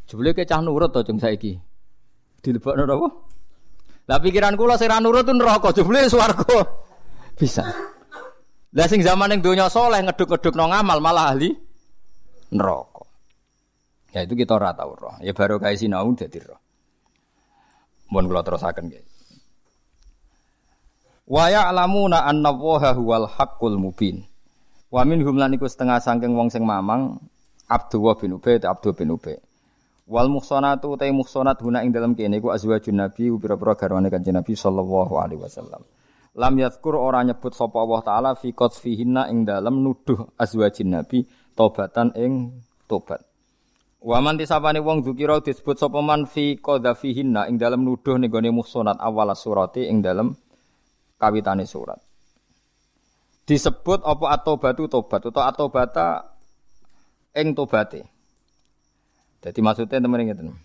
Jebule 0.06 0.38
ke 0.38 0.46
cah 0.46 0.62
nurut 0.62 0.94
to 0.94 1.02
saiki. 1.18 1.58
Dilebokno 2.44 2.84
apa? 2.84 3.10
Lah 4.04 4.20
pikiran 4.20 4.60
kula 4.60 4.76
sing 4.76 4.92
ra 4.92 5.00
nurut 5.00 5.24
tuh 5.24 5.32
neraka, 5.32 5.72
jebule 5.72 6.04
swarga. 6.12 6.60
Bisa. 7.40 7.64
Lah 8.76 8.88
sing 8.92 9.00
zaman 9.00 9.32
ning 9.32 9.40
donya 9.40 9.72
soleh 9.72 10.04
ngeduk-ngeduk 10.04 10.52
no 10.60 10.68
ngamal 10.68 11.00
malah 11.00 11.32
ahli 11.32 11.56
neraka. 12.52 13.08
Ya 14.12 14.28
itu 14.28 14.36
kita 14.36 14.60
ora 14.60 14.76
tau 14.76 14.94
roh. 14.94 15.16
Ya 15.24 15.32
baru 15.32 15.58
kayak 15.58 15.80
sinau 15.80 16.12
dadi 16.14 16.44
roh. 16.44 16.60
Mohon 18.12 18.26
kula 18.30 18.42
terusaken 18.44 18.92
guys. 18.92 19.10
Wa 21.24 21.48
ya'lamuna 21.48 22.28
anna 22.28 22.52
Allaha 22.52 22.92
huwal 22.94 23.26
haqqul 23.26 23.80
mubin. 23.80 24.28
Wa 24.92 25.08
minhum 25.08 25.40
lan 25.40 25.56
iku 25.56 25.66
setengah 25.66 25.98
saking 26.04 26.36
wong 26.36 26.52
sing 26.52 26.68
mamang 26.68 27.18
Abdullah 27.72 28.20
bin 28.20 28.36
Ubay 28.38 28.60
Abdul 28.62 28.94
bin 28.94 29.16
Ubay. 29.16 29.40
Wal 30.04 30.28
muhsanatu 30.28 31.00
ta 31.00 31.08
muhsanat 31.08 31.64
guna 31.64 31.80
ing 31.80 31.96
dalam 31.96 32.12
kene 32.12 32.44
iku 32.44 32.52
azwajun 32.52 33.00
nabi 33.00 33.32
pira-pira 33.40 33.74
garwane 33.80 34.12
kanjeng 34.12 34.36
Nabi 34.36 34.52
sallallahu 34.52 35.16
alaihi 35.16 35.40
wasallam. 35.40 35.80
Lam 36.36 36.54
yadhkur 36.60 37.00
ora 37.00 37.24
nyebut 37.24 37.56
sapa 37.56 37.80
Allah 37.80 38.02
taala 38.04 38.32
fi 38.36 38.52
qadfihinna 38.52 39.32
ing 39.32 39.48
dalam 39.48 39.80
nuduh 39.80 40.28
azwajin 40.36 40.92
nabi 40.92 41.24
tobatan 41.56 42.12
ing 42.20 42.52
tobat. 42.92 43.24
Wa 44.04 44.20
man 44.20 44.36
tisapane 44.36 44.84
wong 44.84 45.08
dzukira 45.08 45.40
disebut 45.40 45.80
sapa 45.80 46.04
man 46.04 46.28
fi 46.28 46.60
qadfihinna 46.60 47.48
ing 47.48 47.56
dalam 47.56 47.88
nuduh 47.88 48.20
ning 48.20 48.28
gone 48.28 48.52
muhsanat 48.52 49.00
awal 49.00 49.32
surati 49.32 49.88
ing 49.88 50.04
dalam 50.04 50.36
kawitane 51.16 51.64
surat. 51.64 52.04
Disebut 53.48 54.04
apa 54.04 54.36
atobatu 54.36 54.92
tobat 54.92 55.24
atau 55.32 55.44
atobata 55.48 56.28
ing 57.40 57.56
tobate. 57.56 58.13
Jadi 59.44 59.60
maksudnya 59.60 60.00
teman 60.00 60.24
ngeten. 60.24 60.56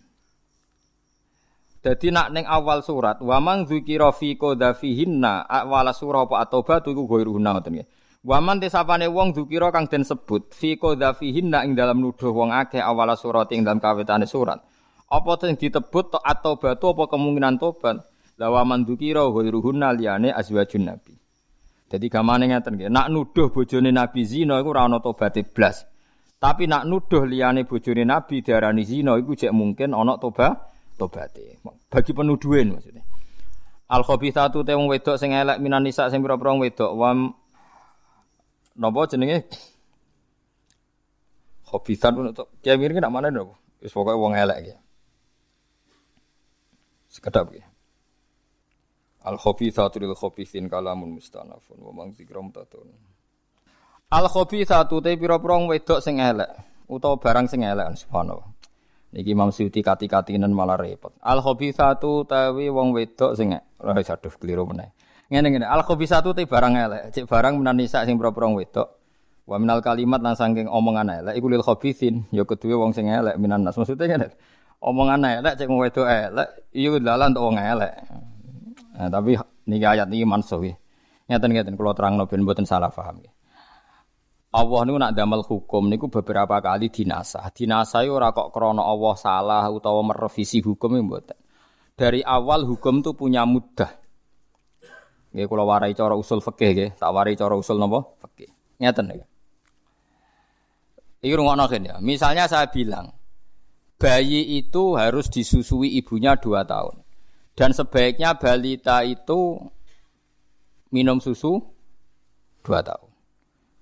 Jadi 1.79 2.11
nak 2.11 2.35
neng 2.35 2.47
awal 2.47 2.83
surat, 2.83 3.22
waman 3.22 3.66
dzikira 3.66 4.11
fi 4.11 4.35
qadhafihinna 4.35 5.47
awal 5.47 5.87
surah 5.95 6.26
apa 6.26 6.43
atobatu 6.43 6.91
iku 6.91 7.07
ghairuhunna 7.07 7.55
ngoten 7.55 7.72
nggih. 7.79 7.89
Waman 8.26 8.59
tesapane 8.59 9.07
wong 9.07 9.31
dzikira 9.31 9.70
kang 9.70 9.87
den 9.87 10.03
sebut 10.03 10.51
fi 10.51 10.74
qadhafihinna 10.74 11.62
ing 11.62 11.79
dalam 11.79 12.03
nuduh 12.03 12.35
wong 12.35 12.51
akeh 12.51 12.83
awal 12.83 13.14
surat 13.14 13.51
ing 13.55 13.62
dalam 13.62 13.79
kawitane 13.79 14.26
surat. 14.26 14.59
Apa 15.07 15.39
sing 15.39 15.55
ditebut 15.55 16.18
atau 16.18 16.59
batu 16.59 16.87
apa 16.93 17.05
kemungkinan 17.14 17.62
tobat? 17.62 18.03
Lawa 18.39 18.66
mandukira 18.66 19.22
ghairuhunna 19.31 19.95
liyane 19.95 20.35
azwajun 20.35 20.83
nabi. 20.83 21.14
Jadi 21.89 22.07
gamane 22.11 22.51
ngeten 22.51 22.74
nggih, 22.74 22.91
nak 22.91 23.07
nuduh 23.07 23.55
bojone 23.55 23.95
nabi 23.95 24.26
zina 24.26 24.59
iku 24.59 24.74
ora 24.74 24.91
ana 24.91 24.99
tobaté 24.99 25.47
blas. 25.47 25.87
Tapi 26.39 26.70
nak 26.70 26.86
nuduh 26.86 27.26
liyane 27.26 27.66
bojone 27.66 28.07
nabi 28.07 28.47
diarani 28.47 28.86
zina 28.86 29.18
iku 29.18 29.34
jek 29.34 29.51
mungkin 29.51 29.91
ana 29.91 30.22
toba 30.22 30.70
tobate. 30.95 31.59
Bagi 31.91 32.14
penuduhan 32.14 32.78
maksudnya. 32.78 33.03
Al 33.91 34.07
khabithatu 34.07 34.62
te 34.62 34.76
wong 34.78 34.86
wedok 34.86 35.18
sing 35.18 35.34
elek 35.34 35.59
minan 35.59 35.82
nisa 35.82 36.07
sing 36.12 36.22
pira-pira 36.22 36.55
wedok 36.55 36.93
wam 36.95 37.34
napa 38.78 39.01
jenenge 39.11 39.51
khabithat 41.66 42.14
untuk 42.14 42.55
kiai 42.62 42.78
mirip 42.78 43.03
nak 43.03 43.11
mana 43.11 43.34
napa 43.34 43.59
wis 43.82 43.91
pokoke 43.91 44.14
wong 44.14 44.39
elek 44.39 44.59
ya. 44.62 44.76
Sekedap 47.11 47.51
ya. 47.51 47.66
Al 49.26 49.43
khabithatu 49.43 49.99
lil 49.99 50.14
khabithin 50.14 50.70
kalamun 50.70 51.18
mustanafun 51.18 51.82
wa 51.82 51.91
mang 51.91 52.14
zikra 52.14 52.39
mutatun. 52.39 53.18
Al 54.09 54.24
satu 54.32 55.04
te 55.04 55.20
pira-pira 55.20 55.61
wedok 55.68 56.00
sing 56.00 56.16
elek 56.16 56.48
utawa 56.88 57.20
barang 57.20 57.44
sing 57.44 57.61
elek 57.61 57.92
subhanallah. 57.92 58.48
Niki 59.12 59.36
Imam 59.36 59.52
Suyuti 59.52 59.84
kati-katinen 59.84 60.48
malah 60.48 60.80
repot. 60.80 61.12
Al 61.20 61.44
satu 61.44 62.24
tawi 62.24 62.72
wong 62.72 62.96
wedok 62.96 63.36
sing 63.36 63.52
ora 63.76 63.92
aduh 63.92 64.32
keliru 64.40 64.64
meneh. 64.64 64.96
Ngene 65.28 65.52
ngene, 65.52 65.66
al 65.68 65.84
satu 65.84 66.32
te 66.32 66.48
barang 66.48 66.72
elek, 66.72 67.02
cek 67.12 67.28
barang 67.28 67.61
menanisa 67.61 68.09
sing 68.09 68.16
pira-pira 68.16 68.48
wedok. 68.48 68.88
Wa 69.44 69.61
minal 69.61 69.84
kalimat 69.84 70.24
lan 70.24 70.32
saking 70.32 70.72
omongan 70.72 71.12
elek 71.12 71.36
iku 71.36 71.52
lil 71.52 71.61
khabithin, 71.61 72.24
ya 72.32 72.48
kedue 72.48 72.80
wong 72.80 72.96
sing 72.96 73.12
elek 73.12 73.36
minan 73.36 73.61
nas. 73.61 73.76
Maksudnya 73.76 74.09
ngene. 74.09 74.32
Omongan 74.80 75.44
elek 75.44 75.61
cek 75.61 75.68
wedok 75.68 76.09
elek, 76.09 76.72
iya 76.72 76.96
dalan 76.96 77.36
untuk 77.36 77.44
wong 77.44 77.61
elek. 77.61 77.92
Nah, 78.96 79.12
tapi 79.12 79.36
niki 79.68 79.84
ayat 79.84 80.09
niki 80.09 80.24
mansuh. 80.24 80.64
Ngeten-ngeten 81.28 81.76
kula 81.76 81.92
terangno 81.92 82.24
ben 82.24 82.40
mboten 82.40 82.64
salah 82.64 82.88
paham. 82.88 83.20
Ya. 83.20 83.28
Allah 84.49 84.80
niku 84.88 84.96
nak 84.96 85.12
damel 85.12 85.44
hukum 85.44 85.92
niku 85.92 86.09
beberapa 86.09 86.57
kali 86.64 86.88
dinasah. 86.88 87.53
Dinasah 87.53 88.09
ora 88.09 88.32
kok 88.32 88.49
krana 88.49 88.80
Allah 88.80 89.14
salah 89.20 89.64
utawa 89.68 90.01
merevisi 90.01 90.64
hukum 90.64 90.96
mboten. 91.05 91.36
Dari 91.92 92.24
awal 92.24 92.64
hukum 92.64 93.05
itu 93.05 93.12
punya 93.12 93.44
mudah. 93.44 93.90
Nggih 95.36 95.44
kula 95.44 95.68
warai 95.68 95.92
cara 95.92 96.16
usul 96.16 96.40
fikih 96.40 96.70
nggih, 96.72 96.90
tak 96.96 97.11
warai 97.12 97.36
cara 97.36 97.53
usul 97.53 97.76
napa? 97.76 98.09
Fikih. 98.24 98.49
Ngeten 98.80 99.12
nggih. 99.12 99.28
Iki 101.20 101.34
rungokno 101.34 101.68
ya. 101.68 102.01
Misalnya 102.01 102.49
saya 102.49 102.70
bilang 102.70 103.12
bayi 104.01 104.62
itu 104.62 104.94
harus 104.96 105.28
disusui 105.28 105.99
ibunya 105.99 106.38
dua 106.38 106.64
tahun. 106.64 107.05
Dan 107.53 107.74
sebaiknya 107.74 108.38
balita 108.38 109.03
itu 109.03 109.59
minum 110.94 111.18
susu 111.18 111.59
dua 112.62 112.80
tahun. 112.80 113.07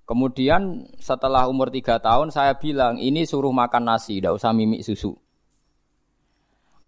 Kemudian 0.07 0.87
setelah 1.03 1.51
umur 1.51 1.75
tiga 1.75 1.99
tahun 1.99 2.31
saya 2.31 2.55
bilang 2.55 3.03
ini 3.03 3.27
suruh 3.27 3.51
makan 3.51 3.91
nasi, 3.91 4.23
tidak 4.23 4.39
usah 4.39 4.55
mimik 4.55 4.87
susu. 4.87 5.19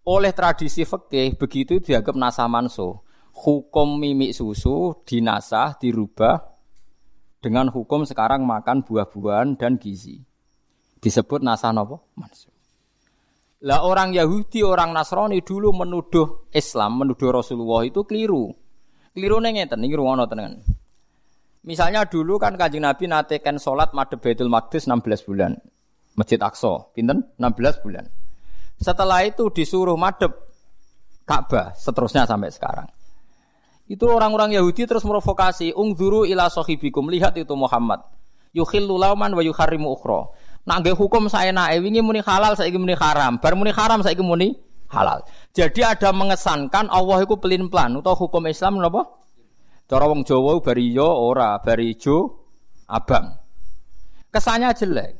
Oleh 0.07 0.31
tradisi 0.31 0.87
fikih 0.87 1.35
begitu 1.35 1.83
dianggap 1.83 2.15
nasah 2.15 2.47
manso. 2.47 3.03
Hukum 3.35 3.99
mimik 3.99 4.31
susu 4.31 5.03
dinasah 5.03 5.75
dirubah 5.77 6.39
dengan 7.43 7.67
hukum 7.67 8.07
sekarang 8.07 8.47
makan 8.47 8.87
buah-buahan 8.87 9.59
dan 9.59 9.75
gizi. 9.75 10.23
Disebut 11.03 11.43
nasah 11.43 11.75
nopo 11.75 12.15
manso. 12.15 12.49
Lah 13.59 13.83
orang 13.83 14.15
Yahudi, 14.15 14.63
orang 14.63 14.95
Nasrani 14.95 15.43
dulu 15.43 15.75
menuduh 15.75 16.47
Islam, 16.55 17.03
menuduh 17.03 17.35
Rasulullah 17.35 17.83
itu 17.83 18.07
keliru. 18.07 18.55
Keliru 19.11 19.43
ngeten, 19.43 19.83
ini 19.83 19.91
ruang 19.99 20.23
tenan. 20.31 20.63
Misalnya 21.67 22.07
dulu 22.07 22.39
kan 22.39 22.55
kanjeng 22.55 22.87
Nabi 22.87 23.11
natekan 23.11 23.59
sholat 23.59 23.91
madhab 23.91 24.23
Baitul 24.23 24.47
Maqdis 24.47 24.87
16 24.87 25.27
bulan. 25.27 25.59
Masjid 26.15 26.39
Aqsa, 26.39 26.91
pinten? 26.95 27.27
16 27.35 27.83
bulan. 27.83 28.07
Setelah 28.79 29.27
itu 29.27 29.51
disuruh 29.51 29.99
madhab 29.99 30.31
Ka'bah, 31.27 31.75
seterusnya 31.75 32.25
sampai 32.25 32.49
sekarang. 32.49 32.89
Itu 33.85 34.09
orang-orang 34.09 34.55
Yahudi 34.55 34.85
terus 34.89 35.05
merovokasi, 35.05 35.77
ungzuru 35.77 36.25
ila 36.25 36.49
sahibikum, 36.49 37.05
lihat 37.11 37.37
itu 37.37 37.53
Muhammad. 37.53 38.01
Yukhillu 38.55 38.97
lauman 38.97 39.29
wa 39.33 39.41
yuharrimu 39.45 39.93
ukhra. 39.93 40.29
Nak 40.65 40.85
hukum 40.97 41.29
saya 41.29 41.49
nae 41.49 41.77
wingi 41.81 42.01
muni 42.01 42.21
halal 42.21 42.53
saya 42.53 42.69
muni 42.77 42.93
haram, 42.93 43.41
bar 43.41 43.53
muni 43.57 43.73
haram 43.73 44.01
saya 44.05 44.17
muni 44.21 44.57
halal. 44.89 45.21
Jadi 45.53 45.85
ada 45.85 46.09
mengesankan 46.13 46.89
Allah 46.89 47.25
itu 47.25 47.37
pelin 47.37 47.69
plan 47.69 47.93
atau 47.97 48.13
hukum 48.13 48.45
Islam 48.49 48.81
napa? 48.81 49.05
Cara 49.89 50.05
wong 50.05 50.21
Jawa 50.21 50.61
bariyo 50.61 51.09
ora, 51.09 51.57
barijo 51.65 52.45
abang. 52.85 53.33
Kesannya 54.29 54.69
jelek. 54.77 55.13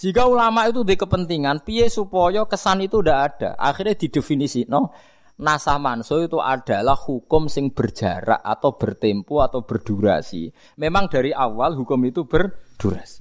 Jika 0.00 0.24
ulama 0.24 0.64
itu 0.64 0.80
di 0.80 0.96
kepentingan, 0.96 1.60
piye 1.60 1.92
supaya 1.92 2.48
kesan 2.48 2.80
itu 2.80 3.04
tidak 3.04 3.18
ada. 3.20 3.50
Akhirnya 3.60 3.92
didefinisi, 4.00 4.64
no, 4.64 4.96
nasah 5.36 5.76
manso 5.76 6.16
itu 6.24 6.40
adalah 6.40 6.96
hukum 6.96 7.52
sing 7.52 7.76
berjarak 7.76 8.40
atau 8.40 8.80
bertempo 8.80 9.44
atau 9.44 9.60
berdurasi. 9.60 10.48
Memang 10.80 11.12
dari 11.12 11.36
awal 11.36 11.76
hukum 11.76 12.00
itu 12.08 12.24
berdurasi. 12.24 13.20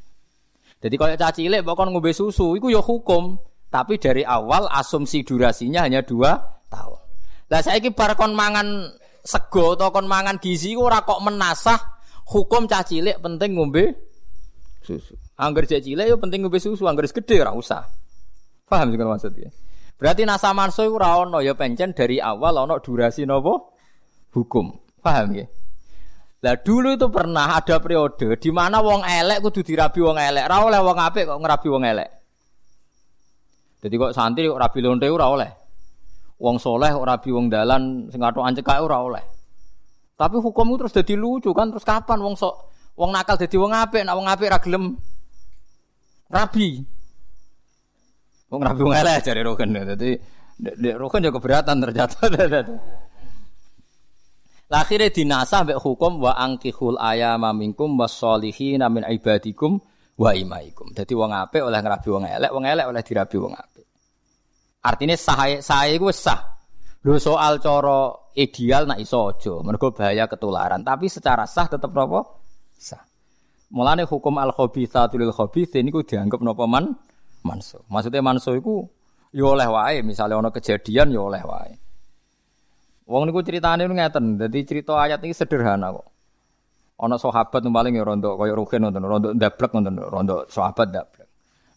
Jadi 0.80 0.96
kalau 0.96 1.12
caci 1.20 1.44
cilik 1.44 1.68
bahkan 1.68 1.92
ngombe 1.92 2.16
susu, 2.16 2.56
itu 2.56 2.72
ya 2.72 2.80
hukum. 2.80 3.36
Tapi 3.68 4.00
dari 4.00 4.24
awal 4.24 4.72
asumsi 4.72 5.28
durasinya 5.28 5.84
hanya 5.84 6.00
dua 6.08 6.40
tahun. 6.72 7.00
Lah 7.52 7.60
saya 7.60 7.84
ini 7.84 7.92
kon 7.92 8.32
mangan 8.32 8.96
sego 9.30 9.78
atau 9.78 9.94
kon 9.94 10.10
mangan 10.10 10.42
gizi 10.42 10.74
ora 10.74 11.06
kok 11.06 11.22
menasah 11.22 11.78
hukum 12.34 12.66
cah 12.66 12.82
cilik 12.82 13.22
penting 13.22 13.54
ngombe 13.54 13.94
susu. 14.82 15.14
Angger 15.38 15.70
cah 15.70 15.78
cilik 15.78 16.06
yo 16.10 16.18
penting 16.18 16.42
ngombe 16.42 16.58
susu, 16.58 16.90
angger 16.90 17.06
gede 17.06 17.46
ora 17.46 17.54
usah. 17.54 17.86
Paham 18.66 18.90
sih 18.90 18.98
maksudnya? 18.98 19.50
Berarti 20.02 20.26
nasa 20.26 20.50
manso 20.58 20.82
iku 20.82 20.98
ora 20.98 21.22
ono 21.22 21.46
ya 21.46 21.54
pencen 21.54 21.94
dari 21.94 22.18
awal 22.18 22.66
ono 22.66 22.82
durasi 22.82 23.30
nopo 23.30 23.78
hukum. 24.34 24.98
Paham 24.98 25.38
ya? 25.38 25.46
Lah 26.40 26.56
dulu 26.56 26.96
itu 26.96 27.12
pernah 27.12 27.60
ada 27.60 27.78
periode 27.84 28.40
di 28.40 28.50
mana 28.50 28.80
wong 28.80 29.04
elek 29.04 29.44
kudu 29.44 29.62
dirabi 29.62 30.00
wong 30.00 30.18
elek, 30.18 30.48
ora 30.48 30.58
oleh 30.66 30.80
wong 30.80 30.98
apik 30.98 31.28
kok 31.28 31.38
ngerabi 31.38 31.68
wong 31.68 31.84
elek. 31.86 32.10
Jadi 33.84 33.96
kok 33.96 34.12
santri 34.16 34.48
kok 34.48 34.58
rabi 34.58 34.80
lonte 34.82 35.06
ora 35.12 35.28
oleh. 35.30 35.52
Wong 36.40 36.56
soleh 36.56 36.96
ora 36.96 37.20
bi 37.20 37.36
wong 37.36 37.52
dalan 37.52 38.08
sing 38.08 38.24
atok 38.24 38.48
ancek 38.48 38.64
ora 38.80 38.98
oleh. 39.04 39.24
Tapi 40.16 40.36
hukum 40.40 40.72
itu 40.72 40.76
terus 40.84 40.94
jadi 40.96 41.16
lucu 41.20 41.52
kan 41.52 41.72
terus 41.72 41.84
kapan 41.84 42.20
wong 42.20 42.36
sok 42.40 42.56
wong 42.96 43.12
nakal 43.12 43.36
jadi 43.40 43.56
wong 43.56 43.72
apik, 43.76 44.04
nak 44.04 44.16
wong 44.16 44.28
apik 44.28 44.48
ra 44.52 44.60
gelem 44.60 44.96
rabi. 46.32 46.80
Wong 48.52 48.62
rabi 48.64 48.82
wong 48.84 48.96
elek 48.96 49.24
jare 49.24 49.44
roken. 49.44 49.72
Dadi 49.76 50.16
roken 50.96 51.24
juga 51.24 51.40
keberatan 51.40 51.76
ternyata. 51.84 52.20
Lah 54.70 54.86
akhirnya 54.86 55.10
dinasah 55.10 55.66
mbek 55.66 55.82
hukum 55.82 56.22
wa 56.22 56.38
angkihul 56.38 57.02
ayama 57.02 57.58
minkum 57.58 57.98
wasolihina 57.98 58.86
min 58.86 59.02
ibadikum 59.02 59.82
wa 60.20 60.32
imaikum. 60.36 60.94
Jadi 60.94 61.18
wong 61.18 61.34
apik 61.34 61.66
oleh 61.66 61.80
ngrabi 61.82 62.08
wong 62.14 62.24
elek, 62.30 62.52
wong 62.54 62.64
elek 62.70 62.86
oleh 62.86 63.02
dirabi 63.02 63.38
wong 63.42 63.54
apik. 63.58 63.89
Artinya 64.80 65.16
sah 65.20 65.60
sah 65.60 65.84
iku 65.92 66.08
sah. 66.16 66.40
Lho 67.04 67.16
soal 67.16 67.64
coro 67.64 68.32
ideal 68.36 68.84
nak 68.88 69.00
iso 69.00 69.32
aja, 69.32 69.64
mergo 69.64 69.92
bahaya 69.96 70.28
ketularan. 70.28 70.84
Tapi 70.84 71.08
secara 71.08 71.48
sah 71.48 71.68
tetap 71.68 71.92
napa? 71.96 72.24
Sah. 72.76 73.00
Mulane 73.72 74.04
hukum 74.04 74.36
al 74.40 74.52
khabithatu 74.52 75.16
lil 75.20 75.32
khabithin 75.32 75.88
niku 75.88 76.04
dianggap 76.04 76.40
napa 76.44 76.64
man 76.68 76.96
manso. 77.44 77.84
Maksudnya 77.88 78.24
manso 78.24 78.56
iku 78.56 78.84
ya 79.32 79.48
oleh 79.48 79.68
wae, 79.68 80.04
misalnya 80.04 80.40
ana 80.40 80.50
kejadian 80.52 81.12
ya 81.12 81.22
oleh 81.24 81.44
wae. 81.44 81.74
Wong 83.10 83.32
niku 83.32 83.42
ceritane 83.42 83.90
ngeten, 83.90 84.38
dadi 84.38 84.60
cerita 84.68 85.00
ayat 85.00 85.24
ini 85.26 85.34
sederhana 85.34 85.90
kok. 85.96 86.08
Ana 87.00 87.16
sahabat 87.16 87.64
paling 87.64 87.96
ya 87.96 88.04
rondo 88.04 88.36
kaya 88.36 88.52
rugen 88.52 88.84
nonton, 88.84 89.04
rondo 89.08 89.28
ndablek 89.32 89.72
nonton, 89.72 89.96
rondo 90.04 90.36
sahabat 90.52 90.92
ndablek. 90.92 91.28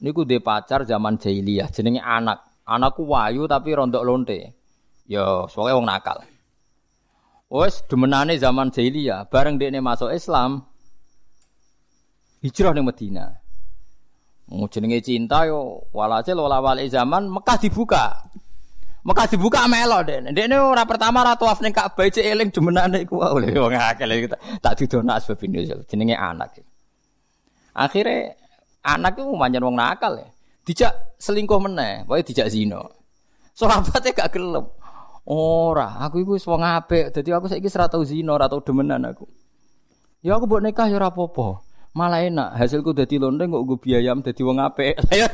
Niku 0.03 0.26
de 0.26 0.42
pacar 0.42 0.82
zaman 0.82 1.14
jahiliyah 1.14 1.70
jenenge 1.70 2.03
anak. 2.03 2.51
Anakku 2.67 3.03
wayu 3.07 3.51
tapi 3.51 3.75
rontok 3.75 4.07
lonte. 4.07 4.55
Ya, 5.11 5.47
soalnya 5.51 5.77
wong 5.77 5.87
nakal. 5.87 6.19
Wes 7.53 7.85
demenane 7.85 8.41
zaman 8.41 8.73
jahiliyah, 8.73 9.29
bareng 9.29 9.61
dekne 9.61 9.85
masuk 9.85 10.09
Islam, 10.09 10.65
hijrah 12.41 12.73
ning 12.73 12.89
Madinah. 12.89 13.29
Mau 14.53 14.69
jenenge 14.73 15.05
cinta 15.05 15.45
yo 15.45 15.85
walhasil 15.93 16.33
wala 16.33 16.65
wali 16.65 16.89
zaman 16.89 17.29
Mekah 17.29 17.57
dibuka. 17.61 18.25
Mekah 19.05 19.27
dibuka 19.29 19.69
melo 19.69 20.01
dek. 20.01 20.33
Dekne 20.33 20.57
ora 20.65 20.89
pertama 20.89 21.21
ra 21.21 21.37
tawaf 21.37 21.61
ning 21.61 21.77
Ka'bah 21.77 22.09
eling 22.09 22.49
demenane 22.49 23.05
iku 23.05 23.21
oleh 23.21 23.53
wong 23.53 23.77
akeh 23.77 24.29
tak 24.65 24.73
didono 24.81 25.13
asbab 25.13 25.41
jenenge 25.85 26.17
anak. 26.17 26.57
Akhirnya 27.77 28.37
anak 28.81 29.21
itu 29.21 29.33
manjan 29.33 29.65
wong 29.65 29.77
nakal 29.77 30.17
ya. 30.17 30.29
Dijak 30.63 31.12
selingkuh 31.23 31.61
meneh, 31.62 32.03
pokoke 32.03 32.35
dijak 32.35 32.51
zina. 32.51 32.83
Sahabate 33.55 34.11
gak 34.11 34.35
gelem. 34.35 34.66
Ora, 35.23 36.03
aku 36.03 36.27
iku 36.27 36.35
wis 36.35 36.43
wong 36.51 36.66
apik, 36.66 37.14
dadi 37.14 37.31
aku 37.31 37.47
saiki 37.47 37.70
ora 37.79 37.87
tau 37.87 38.03
zina, 38.03 38.35
ora 38.35 38.51
tau 38.51 38.59
demenan 38.59 39.07
aku. 39.07 39.23
Ya 40.18 40.35
aku 40.35 40.51
mbok 40.51 40.66
nikah 40.66 40.91
ya 40.91 40.99
ora 40.99 41.14
apa-apa. 41.14 41.62
Malah 41.95 42.27
enak, 42.27 42.49
hasilku 42.59 42.91
dadi 42.91 43.23
lonte 43.23 43.47
kok 43.47 43.62
nggo 43.62 43.77
biayam 43.79 44.18
dadi 44.18 44.43
wong 44.43 44.59
apik. 44.59 44.99
Ya 45.14 45.31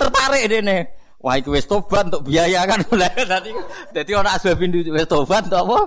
tertarik 0.00 0.48
dene. 0.48 0.96
Wah 1.20 1.36
iku 1.36 1.52
wis 1.54 1.68
tobat 1.68 2.08
untuk 2.08 2.26
biaya 2.26 2.66
kan. 2.66 2.82
Dadi 3.30 3.54
dadi 3.94 4.10
ora 4.10 4.34
asbab 4.34 4.58
wis 4.58 5.06
tobat 5.06 5.46
untuk 5.46 5.60
apa? 5.70 5.78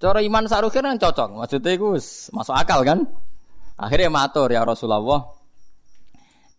Cara 0.00 0.24
iman 0.24 0.48
sarukin 0.48 0.80
kan 0.80 0.96
cocok. 0.96 1.44
Maksudnya 1.44 1.70
iku 1.76 1.92
masuk 2.32 2.54
akal 2.56 2.80
kan? 2.88 3.04
Akhirnya 3.76 4.08
matur 4.08 4.48
ya 4.48 4.64
Rasulullah, 4.64 5.33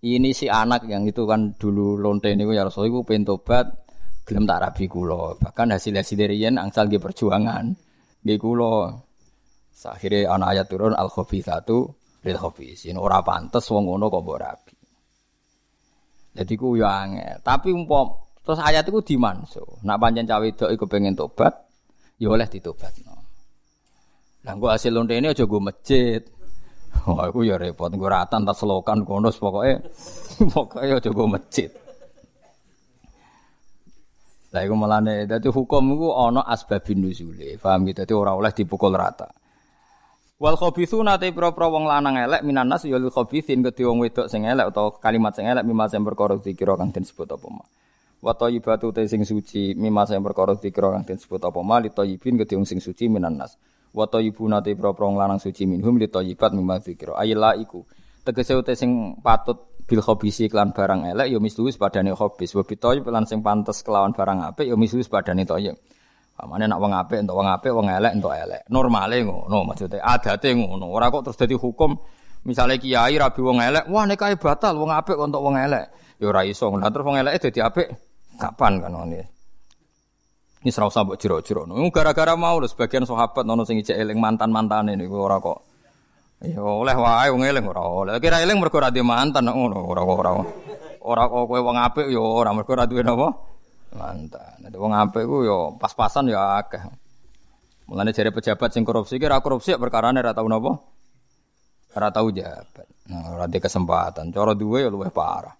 ini 0.05 0.37
si 0.37 0.45
anak 0.45 0.85
yang 0.85 1.09
itu 1.09 1.25
kan 1.25 1.57
dulu 1.57 1.97
lonte 1.97 2.29
ini 2.29 2.45
ya 2.53 2.69
Rasul 2.69 2.93
itu 2.93 3.01
pentobat 3.01 3.65
gelem 4.25 4.45
tak 4.45 4.61
rabi 4.61 4.85
kulo 4.85 5.37
bahkan 5.41 5.73
hasil 5.73 5.97
hasil 5.97 6.17
dari 6.17 6.37
yen 6.37 6.61
angsal 6.61 6.85
di 6.85 7.01
perjuangan 7.01 7.73
di 8.21 8.37
kulo 8.37 9.05
akhirnya 9.85 10.33
anak 10.33 10.47
ayat 10.55 10.65
turun 10.69 10.93
al 10.93 11.09
satu 11.11 12.05
lil 12.25 12.37
khabisin. 12.41 12.97
Ora 12.97 13.21
pantes 13.21 13.69
wong 13.69 13.85
ngono 13.85 14.09
kok 14.09 14.21
mbok 14.25 14.39
rabi. 14.41 14.75
Jadi 16.35 16.53
ku 16.57 16.75
yo 16.75 16.89
angel. 16.89 17.39
Tapi 17.45 17.69
umpam 17.71 18.11
terus 18.41 18.59
ayat 18.59 18.83
iku 18.89 19.05
dimanso. 19.05 19.79
Nak 19.85 19.97
pancen 20.01 20.25
cawe 20.25 20.41
wedok 20.41 20.69
iku 20.73 20.85
pengen 20.89 21.15
tobat, 21.15 21.53
ya 22.17 22.33
oleh 22.33 22.49
ditobatno. 22.49 23.15
Lah 24.45 24.53
gua 24.57 24.75
hasil 24.75 24.91
lonte 24.91 25.15
ini 25.15 25.31
aja 25.31 25.45
gue 25.47 25.61
masjid. 25.61 26.21
Wah, 27.09 27.29
aku 27.29 27.45
ya 27.45 27.61
repot 27.61 27.93
gue 27.93 28.09
ratan 28.09 28.49
tak 28.49 28.57
selokan 28.57 29.05
konus 29.05 29.37
pokoknya 29.37 29.85
pokoknya 30.55 30.97
aja 30.97 31.09
gue 31.13 31.27
masjid. 31.29 31.69
Lah 34.55 34.63
iku 34.63 34.75
melane 34.79 35.27
dadi 35.29 35.51
hukum 35.51 35.83
iku 35.93 36.15
ana 36.15 36.41
asbabin 36.47 37.05
nuzule. 37.05 37.59
Paham 37.61 37.85
gitu? 37.85 38.01
Dadi 38.01 38.13
ora 38.15 38.31
oleh 38.33 38.49
dipukul 38.55 38.95
rata. 38.95 39.27
Wal 40.35 40.55
khabithu 40.55 41.03
nate 41.03 41.31
pro-pro 41.31 41.71
wong 41.71 41.87
lanang 41.87 42.19
elek 42.19 42.43
minanas 42.43 42.83
ya 42.83 42.99
lil 42.99 43.11
khabithin 43.11 43.63
kedhe 43.63 43.87
wong 43.87 44.03
wedok 44.03 44.27
sing 44.27 44.43
elek 44.43 44.67
utawa 44.67 44.95
kalimat 44.99 45.31
sing 45.31 45.47
elek 45.47 45.63
mimma 45.63 45.87
sing 45.87 46.03
perkara 46.03 46.35
dikira 46.39 46.75
kang 46.75 46.91
den 46.91 47.07
sebut 47.07 47.29
apa 47.29 47.47
ma. 47.47 47.63
Wa 48.19 48.35
thayyibatu 48.35 48.91
te 48.91 49.07
sing 49.07 49.23
suci 49.23 49.75
mimma 49.79 50.03
sing 50.07 50.19
perkara 50.19 50.55
dikira 50.59 50.91
kang 50.91 51.03
den 51.07 51.19
sebut 51.19 51.39
apa 51.39 51.59
ma 51.63 51.79
li 51.79 51.91
thayyibin 51.91 52.39
kedhe 52.39 52.55
wong 52.59 52.67
sing 52.67 52.83
suci 52.83 53.07
minanas. 53.07 53.55
Wa 53.95 54.11
thayyibuna 54.11 54.59
te 54.59 54.75
pro-pro 54.75 55.07
lanang 55.15 55.39
suci 55.39 55.63
minhum 55.63 55.95
li 55.95 56.11
thayyibat 56.11 56.51
mimma 56.51 56.83
dikira. 56.83 57.15
Ayla 57.15 57.55
iku. 57.55 57.87
Tegese 58.27 58.59
te 58.67 58.75
sing 58.75 59.15
patut 59.23 59.79
bil 59.87 60.03
khobisi 60.03 60.51
kelan 60.51 60.75
barang 60.75 61.15
elek 61.15 61.31
ya 61.31 61.39
mislu 61.39 61.71
padane 61.79 62.11
khobis. 62.11 62.51
Wa 62.59 62.67
bitoy 62.67 62.99
lan 63.07 63.23
sing 63.23 63.39
pantes 63.39 63.79
kelawan 63.87 64.11
barang 64.11 64.51
apik 64.51 64.67
ya 64.67 64.75
mislu 64.75 64.99
padane 65.07 65.47
toyib 65.47 65.79
Pamane 66.35 66.67
nak 66.67 66.83
wong 66.83 66.91
apik 66.91 67.23
entuk 67.23 67.31
wong 67.39 67.47
apik 67.47 67.71
wong 67.71 67.87
elek 67.87 68.11
entuk 68.11 68.35
elek. 68.35 68.67
Normale 68.67 69.23
ngono 69.23 69.63
maksudnya 69.71 70.03
adate 70.03 70.51
ngono. 70.51 70.91
Ora 70.91 71.07
kok 71.07 71.31
terus 71.31 71.39
dadi 71.39 71.55
hukum 71.55 71.95
misalnya 72.43 72.75
kiai 72.75 73.15
rabi 73.15 73.39
wong 73.39 73.63
elek 73.63 73.87
wah 73.87 74.03
nikahe 74.03 74.35
batal 74.35 74.75
wong 74.75 74.91
apik 74.91 75.15
untuk 75.15 75.39
wong 75.39 75.55
elek. 75.55 76.19
Ya 76.19 76.27
ora 76.27 76.43
iso. 76.43 76.67
Ngono 76.67 76.83
terus 76.91 77.07
wong 77.07 77.15
elek 77.23 77.39
dadi 77.39 77.59
apik 77.63 77.87
kapan 78.35 78.83
kan 78.83 78.91
ngene 78.91 79.34
ini 80.65 80.73
serau 80.73 80.89
sabuk 80.89 81.21
jero-jero. 81.21 81.69
Gara-gara 81.93 82.33
mau 82.33 82.57
lho 82.57 82.65
sebagian 82.65 83.05
sahabat 83.05 83.45
nono 83.45 83.69
sing 83.69 83.77
ijek 83.85 83.93
eling 83.93 84.17
mantan-mantane 84.17 84.97
niku 84.97 85.13
ora 85.21 85.37
kok 85.37 85.61
Ya 86.41 86.57
oleh 86.57 86.97
wae 86.97 87.29
wong 87.29 87.45
eling 87.45 87.65
ora 87.69 87.85
oleh. 87.85 88.11
Kira 88.17 88.41
eling 88.41 88.57
mergo 88.57 88.81
ora 88.81 88.89
mantan 88.89 89.45
ngono 89.45 89.85
ora 89.85 90.01
ora. 90.01 90.31
Ora 91.05 91.29
kok 91.29 91.45
kowe 91.45 91.61
wong 91.61 91.77
apik 91.77 92.09
ya 92.09 92.17
ora 92.17 92.49
mergo 92.49 92.73
ora 92.73 92.89
duwe? 92.89 93.05
Mantan. 93.05 94.65
Nek 94.65 94.73
wong 94.73 94.89
apik 94.89 95.21
ku 95.29 95.45
ya 95.45 95.57
pas-pasan 95.77 96.33
ya 96.33 96.57
akeh. 96.57 96.81
Mulane 97.85 98.09
jare 98.09 98.33
pejabat 98.33 98.73
sing 98.73 98.81
korupsi 98.81 99.21
kira 99.21 99.37
korupsi 99.45 99.77
perkara 99.77 100.09
ora 100.09 100.33
tau 100.33 100.49
napa? 100.49 100.81
Ora 101.93 102.09
tau 102.09 102.33
jabat. 102.33 102.89
Nah, 103.05 103.37
ora 103.37 103.45
di 103.45 103.61
kesempatan. 103.61 104.33
Cara 104.33 104.57
duwe 104.57 104.81
ya 104.81 104.89
luwih 104.89 105.13
parah. 105.13 105.53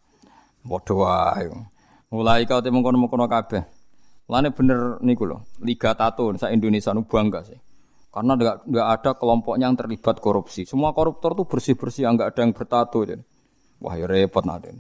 Padha 0.65 0.93
wae. 0.97 1.45
Mulai 2.09 2.49
kau 2.49 2.57
temu 2.57 2.81
kono-kono 2.81 3.29
kabeh. 3.29 3.74
Mulane 4.25 4.49
bener 4.49 4.97
niku 5.05 5.29
lho, 5.29 5.45
Liga 5.61 5.93
Tato 5.93 6.33
sak 6.33 6.49
Indonesia 6.49 6.89
nu 6.97 7.05
bangga 7.05 7.45
sih. 7.45 7.59
Karena 8.09 8.33
nggak 8.63 8.87
ada 8.95 9.11
kelompoknya 9.19 9.69
yang 9.69 9.77
terlibat 9.77 10.23
korupsi. 10.23 10.63
Semua 10.63 10.95
koruptor 10.95 11.35
tuh 11.35 11.45
bersih-bersih, 11.45 12.07
nggak 12.09 12.33
ada 12.33 12.41
yang 12.47 12.55
bertato. 12.55 13.03
Wah 13.83 13.93
ya 13.99 14.07
repot 14.07 14.47
nanti. 14.47 14.71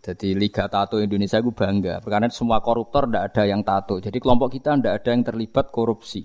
Jadi 0.00 0.38
Liga 0.38 0.70
Tato 0.72 0.96
Indonesia 1.02 1.36
itu 1.36 1.52
bangga. 1.52 2.00
Karena 2.00 2.32
semua 2.32 2.64
koruptor 2.64 3.10
tidak 3.10 3.34
ada 3.34 3.42
yang 3.44 3.60
tato. 3.60 4.00
Jadi 4.00 4.16
kelompok 4.22 4.56
kita 4.56 4.78
tidak 4.78 5.02
ada 5.02 5.10
yang 5.12 5.22
terlibat 5.26 5.68
korupsi. 5.68 6.24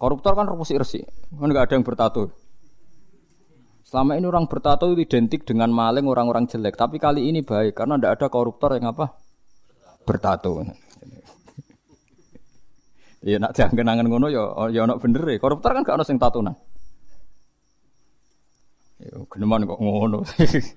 Koruptor 0.00 0.34
kan 0.34 0.50
korupsi 0.50 0.74
resik. 0.74 1.04
Kan 1.30 1.52
nggak 1.52 1.70
ada 1.70 1.74
yang 1.78 1.86
bertato. 1.86 2.32
Selama 3.86 4.18
ini 4.18 4.26
orang 4.26 4.48
bertato 4.48 4.90
itu 4.90 5.04
identik 5.04 5.46
dengan 5.46 5.70
maling 5.70 6.08
orang-orang 6.10 6.48
jelek. 6.50 6.74
Tapi 6.74 6.98
kali 6.98 7.30
ini 7.30 7.44
baik 7.44 7.76
karena 7.78 8.00
tidak 8.00 8.12
ada 8.18 8.26
koruptor 8.32 8.74
yang 8.74 8.90
apa? 8.90 9.21
Bertato. 10.02 10.62
Iya 13.22 13.38
nak 13.38 13.54
jangan 13.54 13.78
kenangan 13.78 14.06
ngono 14.10 14.26
ya 14.26 14.42
ya 14.74 14.82
ono 14.82 14.98
bener 14.98 15.22
e. 15.30 15.38
Koruptor 15.38 15.78
kan 15.78 15.86
gak 15.86 15.94
ono 15.94 16.04
sing 16.04 16.18
tatunan. 16.18 16.54
Ya 18.98 19.14
geneman 19.30 19.62
kok 19.66 19.78
ngono. 19.78 20.26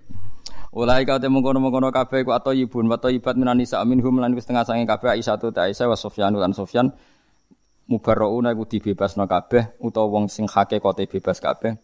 Ulai 0.79 1.07
kau 1.07 1.17
temu 1.17 1.39
kono 1.39 1.63
kono 1.71 1.87
kafe 1.87 2.27
ku 2.27 2.35
atau 2.35 2.51
ibun 2.51 2.91
atau 2.91 3.07
ibat 3.07 3.39
minani 3.39 3.63
sa 3.63 3.79
minhum 3.87 4.19
lan 4.19 4.35
wis 4.35 4.43
tengah 4.43 4.67
sange 4.67 4.83
kafe 4.83 5.07
Aisyah 5.07 5.39
tu 5.39 5.47
Aisyah 5.47 5.87
wa 5.87 5.95
Sofyan 5.95 6.35
lan 6.35 6.51
Sofyan 6.51 6.91
mubarrauna 7.87 8.51
iku 8.51 8.67
dibebasno 8.67 9.23
kabeh 9.23 9.79
utawa 9.79 10.19
wong 10.19 10.25
sing 10.27 10.51
kote 10.51 11.07
bebas 11.07 11.39
kabeh. 11.39 11.79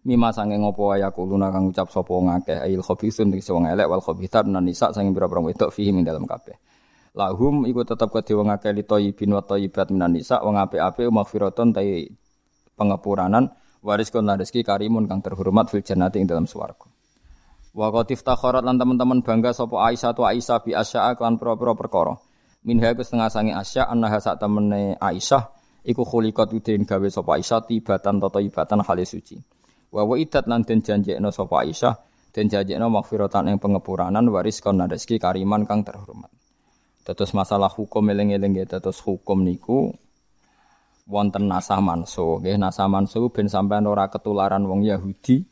Mima 0.00 0.32
sange 0.32 0.56
ngopo 0.56 0.96
ya 0.96 1.12
kuluna 1.12 1.52
kang 1.52 1.68
ucap 1.68 1.92
sapa 1.92 2.08
ngakeh 2.08 2.56
ail 2.64 2.80
khabisun 2.80 3.36
sing 3.36 3.52
wong 3.52 3.68
elek 3.68 3.84
wal 3.84 4.00
khabithat 4.00 4.48
nan 4.48 4.64
nisa 4.64 4.96
sange 4.96 5.12
pira-pira 5.12 5.44
wedok 5.44 5.68
fihi 5.68 5.92
ing 5.92 6.08
dalam 6.08 6.24
kabeh. 6.24 6.56
Lahum 7.12 7.68
iku 7.68 7.84
tetep 7.84 8.08
kedhe 8.08 8.32
wong 8.32 8.48
akeh 8.48 8.72
li 8.72 8.80
thayyibin 8.80 9.36
wa 9.36 9.44
thayyibat 9.44 9.92
minan 9.92 10.16
nisa 10.16 10.40
wong 10.40 10.56
apik-apik 10.56 11.04
maghfiratun 11.12 11.76
ta 11.76 11.84
pengapuranan 12.80 13.52
waris 13.84 14.08
kon 14.08 14.24
rezeki 14.24 14.64
karimun 14.64 15.04
kang 15.04 15.20
terhormat 15.20 15.68
fil 15.68 15.84
jannati 15.84 16.16
ing 16.16 16.24
dalam 16.24 16.48
swarga. 16.48 16.88
Wa 17.76 17.92
qatif 17.92 18.24
takharat 18.24 18.64
lan 18.64 18.80
teman-teman 18.80 19.20
bangga 19.20 19.52
sapa 19.52 19.84
Aisyah 19.84 20.16
tu 20.16 20.24
Aisyah 20.24 20.64
bi 20.64 20.72
asya'a 20.72 21.12
kan 21.20 21.36
pira-pira 21.36 21.76
perkara. 21.76 22.16
Minha 22.64 22.96
setengah 22.96 23.28
sange 23.28 23.52
Asya 23.52 23.84
annaha 23.84 24.16
sak 24.16 24.40
temene 24.40 24.96
Aisyah 24.96 25.44
iku 25.84 26.08
khuliqat 26.08 26.56
udin 26.56 26.88
gawe 26.88 27.08
sapa 27.12 27.36
Aisyah 27.36 27.68
tibatan 27.68 28.16
tata 28.16 28.40
ibatan 28.40 28.80
hale 28.80 29.04
suci 29.04 29.59
wa 29.90 30.02
wa 30.06 30.14
idat 30.14 30.46
lan 30.46 30.62
den 30.62 30.82
janjekno 30.82 31.34
sapa 31.34 31.66
Aisyah 31.66 31.94
den 32.30 32.46
janjekno 32.46 32.86
maghfiratan 32.90 33.50
ing 33.50 33.58
pengepuranan 33.58 34.26
waris 34.30 34.62
kon 34.62 34.78
rezeki 34.78 35.18
kariman 35.18 35.66
kang 35.66 35.82
terhormat 35.82 36.30
Terus 37.00 37.32
masalah 37.32 37.72
hukum 37.72 38.06
eling-eling 38.12 38.60
ya, 38.60 38.64
terus 38.68 39.00
hukum 39.00 39.42
niku 39.42 39.90
wonten 41.10 41.50
nasah 41.50 41.82
manso, 41.82 42.38
nggih 42.38 42.54
nasah 42.60 42.86
manso 42.86 43.32
ben 43.34 43.50
sampean 43.50 43.88
ora 43.88 44.06
ketularan 44.12 44.62
wong 44.62 44.86
Yahudi. 44.86 45.42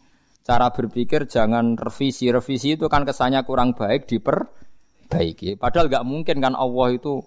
Cara 0.47 0.72
berpikir 0.72 1.28
jangan 1.28 1.76
revisi, 1.76 2.30
revisi 2.30 2.78
itu 2.78 2.86
kan 2.89 3.05
kesannya 3.05 3.43
kurang 3.45 3.76
baik 3.76 4.09
diperbaiki. 4.09 5.61
Padahal 5.61 5.91
nggak 5.91 6.07
mungkin 6.07 6.36
kan 6.41 6.55
Allah 6.57 6.89
itu 6.95 7.20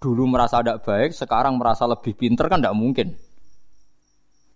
dulu 0.00 0.24
merasa 0.28 0.62
tidak 0.62 0.86
baik, 0.86 1.10
sekarang 1.12 1.58
merasa 1.58 1.84
lebih 1.90 2.14
pinter 2.16 2.48
kan 2.48 2.62
tidak 2.62 2.76
mungkin. 2.76 3.16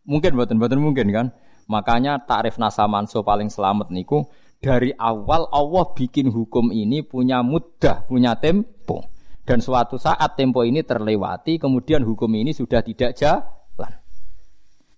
Mungkin 0.08 0.30
buatan 0.36 0.56
buatan 0.56 0.80
mungkin 0.80 1.06
kan. 1.12 1.26
Makanya 1.68 2.24
tarif 2.24 2.56
nasa 2.56 2.88
manso 2.88 3.20
paling 3.20 3.52
selamat 3.52 3.92
niku 3.92 4.24
dari 4.58 4.90
awal 4.96 5.46
Allah 5.52 5.84
bikin 5.92 6.32
hukum 6.32 6.72
ini 6.72 7.04
punya 7.04 7.44
mudah, 7.44 8.08
punya 8.08 8.34
tempo. 8.40 9.04
Dan 9.44 9.64
suatu 9.64 9.96
saat 9.96 10.36
tempo 10.36 10.60
ini 10.64 10.84
terlewati, 10.84 11.56
kemudian 11.56 12.04
hukum 12.04 12.28
ini 12.36 12.52
sudah 12.52 12.84
tidak 12.84 13.16
jalan. 13.16 13.92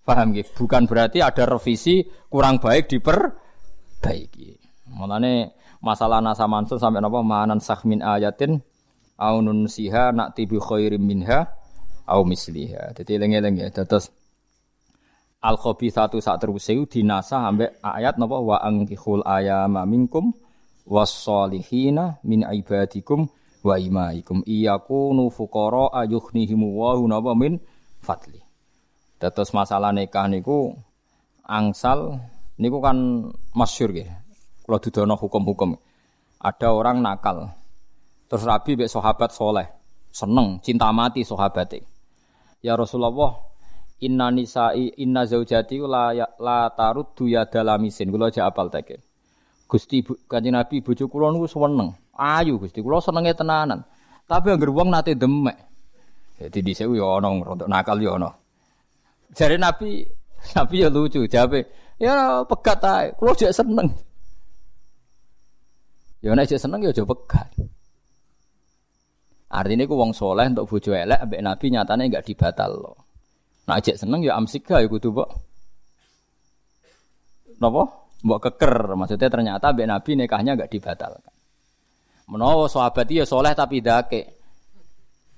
Paham 0.03 0.35
gitu? 0.35 0.67
Bukan 0.67 0.91
berarti 0.91 1.23
ada 1.23 1.47
revisi 1.47 2.03
kurang 2.27 2.59
baik 2.59 2.91
diperbaiki. 2.91 4.59
Mulane 4.91 5.55
masalah 5.79 6.19
nasa 6.19 6.51
mansun 6.51 6.83
sampai 6.83 6.99
napa 6.99 7.23
manan 7.23 7.63
sahmin 7.63 8.03
ayatin 8.03 8.59
aunun 9.21 9.71
siha 9.71 10.11
nak 10.11 10.35
tibi 10.35 10.59
khairim 10.59 10.99
minha 10.99 11.47
au 12.11 12.27
misliha. 12.27 12.91
Jadi 12.97 13.23
lengi-lengi 13.23 13.71
ya. 13.71 13.87
Terus 13.87 14.11
al 15.41 15.57
satu 15.57 16.21
saat 16.21 16.39
teruseu 16.45 16.85
dinasa 16.85 17.49
ambek 17.49 17.81
ayat 17.81 18.21
napa 18.21 18.37
wa 18.37 18.61
angkihul 18.61 19.25
ayama 19.25 19.89
minkum 19.89 20.37
wassolihina 20.85 22.21
min 22.21 22.45
ibadikum 22.45 23.25
wa 23.65 23.75
imaikum 23.81 24.45
iyakunu 24.45 25.33
fuqara 25.33 26.05
ayuhnihimu 26.05 26.77
wa 26.77 27.01
napa 27.09 27.33
min 27.33 27.57
fadli. 28.05 28.41
Terus 29.21 29.53
masalah 29.53 29.93
nikah 29.93 30.29
niku 30.29 30.77
angsal 31.45 32.21
niku 32.61 32.81
kan 32.85 33.29
masyhur 33.57 33.93
nggih. 33.93 34.09
Kula 34.65 34.81
dudono 34.81 35.17
hukum-hukum. 35.17 35.77
Ada 36.41 36.73
orang 36.73 37.05
nakal. 37.05 37.53
Terus 38.29 38.47
Rabi 38.47 38.79
mbek 38.79 38.89
sahabat 38.89 39.35
soleh, 39.35 39.67
seneng, 40.09 40.63
cinta 40.65 40.89
mati 40.95 41.27
sahabate. 41.27 41.83
Ya 42.63 42.79
Rasulullah, 42.79 43.50
Inna 44.01 44.33
nisa'i 44.33 44.97
inna 45.05 45.29
zaujati 45.29 45.77
la 45.85 46.17
ya, 46.17 46.27
la 46.41 46.73
taruddu 46.73 47.29
ya 47.29 47.45
dalamisin. 47.45 48.09
Kula 48.09 48.33
aja 48.33 48.49
apal 48.49 48.73
teke. 48.73 48.97
Gusti 49.69 50.01
Kanjeng 50.03 50.57
Nabi 50.57 50.81
bojo 50.81 51.05
kula 51.07 51.29
niku 51.29 51.45
seneng. 51.45 51.93
Ayu 52.17 52.57
Gusti 52.57 52.81
kula 52.81 52.99
senenge 53.05 53.37
tenanan. 53.37 53.85
Tapi 54.25 54.57
anggere 54.57 54.73
wong 54.73 54.89
nate 54.89 55.13
demek. 55.13 55.57
Jadi 56.41 56.59
dhisik 56.65 56.89
yo 56.89 57.21
ana 57.21 57.29
rodok 57.45 57.69
nakal 57.69 58.01
yo 58.01 58.17
ana. 58.17 58.33
Jare 59.37 59.61
Nabi 59.61 60.01
Nabi 60.57 60.77
ya 60.81 60.89
lucu 60.89 61.29
jabe. 61.29 61.69
Ya 62.01 62.41
pegat 62.49 62.81
ae. 62.81 63.13
Kula 63.21 63.37
jek 63.37 63.53
seneng. 63.53 63.93
Ya 66.25 66.33
nek 66.33 66.49
jek 66.49 66.57
seneng 66.57 66.81
ya 66.81 66.89
aja 66.89 67.05
pegat. 67.05 67.53
Artinya 69.51 69.85
ku 69.85 69.99
wong 69.99 70.17
soleh 70.17 70.47
untuk 70.49 70.71
bojo 70.71 70.95
elek 70.95 71.21
ambek 71.21 71.43
Nabi 71.43 71.67
nyatane 71.69 72.07
enggak 72.09 72.25
dibatal 72.25 72.71
loh. 72.71 73.10
Nah 73.71 73.79
ajak 73.79 74.03
seneng 74.03 74.27
ya 74.27 74.35
amsika 74.35 74.83
ya 74.83 74.91
kudu 74.91 75.15
kok. 75.15 75.31
napa? 77.63 77.87
Mbok 78.27 78.41
keker. 78.51 78.99
Maksudnya 78.99 79.31
ternyata 79.31 79.71
mbek 79.71 79.87
Nabi 79.87 80.11
nikahnya 80.19 80.59
enggak 80.59 80.75
dibatalkan. 80.75 81.31
Menawa 82.27 82.67
sahabat 82.67 83.07
ya 83.07 83.23
soleh 83.23 83.55
tapi 83.55 83.79
dake. 83.79 84.43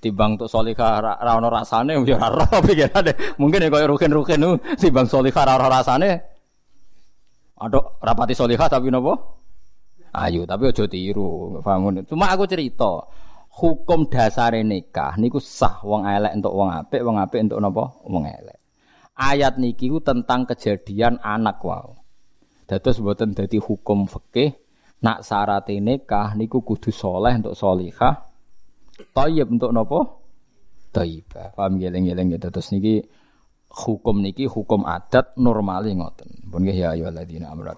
Timbang 0.01 0.41
untuk 0.41 0.49
solihah 0.49 0.99
ra 0.99 1.13
ra 1.21 1.37
ono 1.37 1.53
rasane 1.53 1.93
ya 2.09 2.17
ora 2.17 2.33
roh 2.33 2.59
pikirane. 2.65 3.37
Mungkin 3.37 3.63
ya 3.63 3.69
koyo 3.69 3.87
rukin-rukin 3.93 4.41
timbang 4.81 5.05
solihah 5.13 5.45
ra 5.45 5.61
ono 5.61 5.69
rasane. 5.69 6.11
Aduh, 7.61 8.01
rapati 8.01 8.33
solihah 8.33 8.67
tapi 8.67 8.89
napa? 8.89 9.13
Ayo, 10.13 10.45
tapi 10.45 10.69
aja 10.69 10.85
tiru, 10.85 11.57
paham 11.65 12.05
Cuma 12.05 12.29
aku 12.29 12.45
cerita, 12.45 13.01
hukum 13.53 14.09
dasar 14.09 14.57
nikah 14.57 15.21
niku 15.21 15.37
sah 15.37 15.85
wong 15.85 16.09
elek 16.09 16.33
untuk 16.41 16.53
wong 16.57 16.73
apik, 16.73 17.01
wong 17.05 17.17
apik 17.21 17.41
untuk 17.45 17.61
napa? 17.61 17.85
Wong 18.09 18.25
elek. 18.25 18.59
Ayat 19.13 19.61
niki 19.61 19.93
ku 19.93 20.01
tentang 20.01 20.49
kejadian 20.49 21.21
anak 21.21 21.61
wow. 21.61 22.01
Dados 22.65 22.97
mboten 23.05 23.37
dadi 23.37 23.61
hukum 23.61 24.09
fikih 24.09 24.57
nak 25.05 25.21
syarat 25.27 25.69
nikah 25.69 26.33
niku 26.33 26.65
kudu 26.65 26.89
soleh 26.89 27.37
untuk 27.37 27.53
solihah. 27.53 28.33
Thayyib 29.13 29.53
untuk 29.53 29.75
napa? 29.77 30.01
Thayyibah. 30.93 31.57
Paham 31.57 31.81
geleng-geleng 31.81 32.33
gitu. 32.37 32.49
Terus 32.49 32.69
niki 32.73 33.05
hukum 33.73 34.21
niki 34.21 34.49
hukum 34.49 34.85
adat 34.85 35.37
normali 35.41 35.97
ngoten. 35.97 36.49
Pun 36.49 36.69
ya 36.69 36.93
ayyuhalladzina 36.93 37.49
amanu 37.53 37.73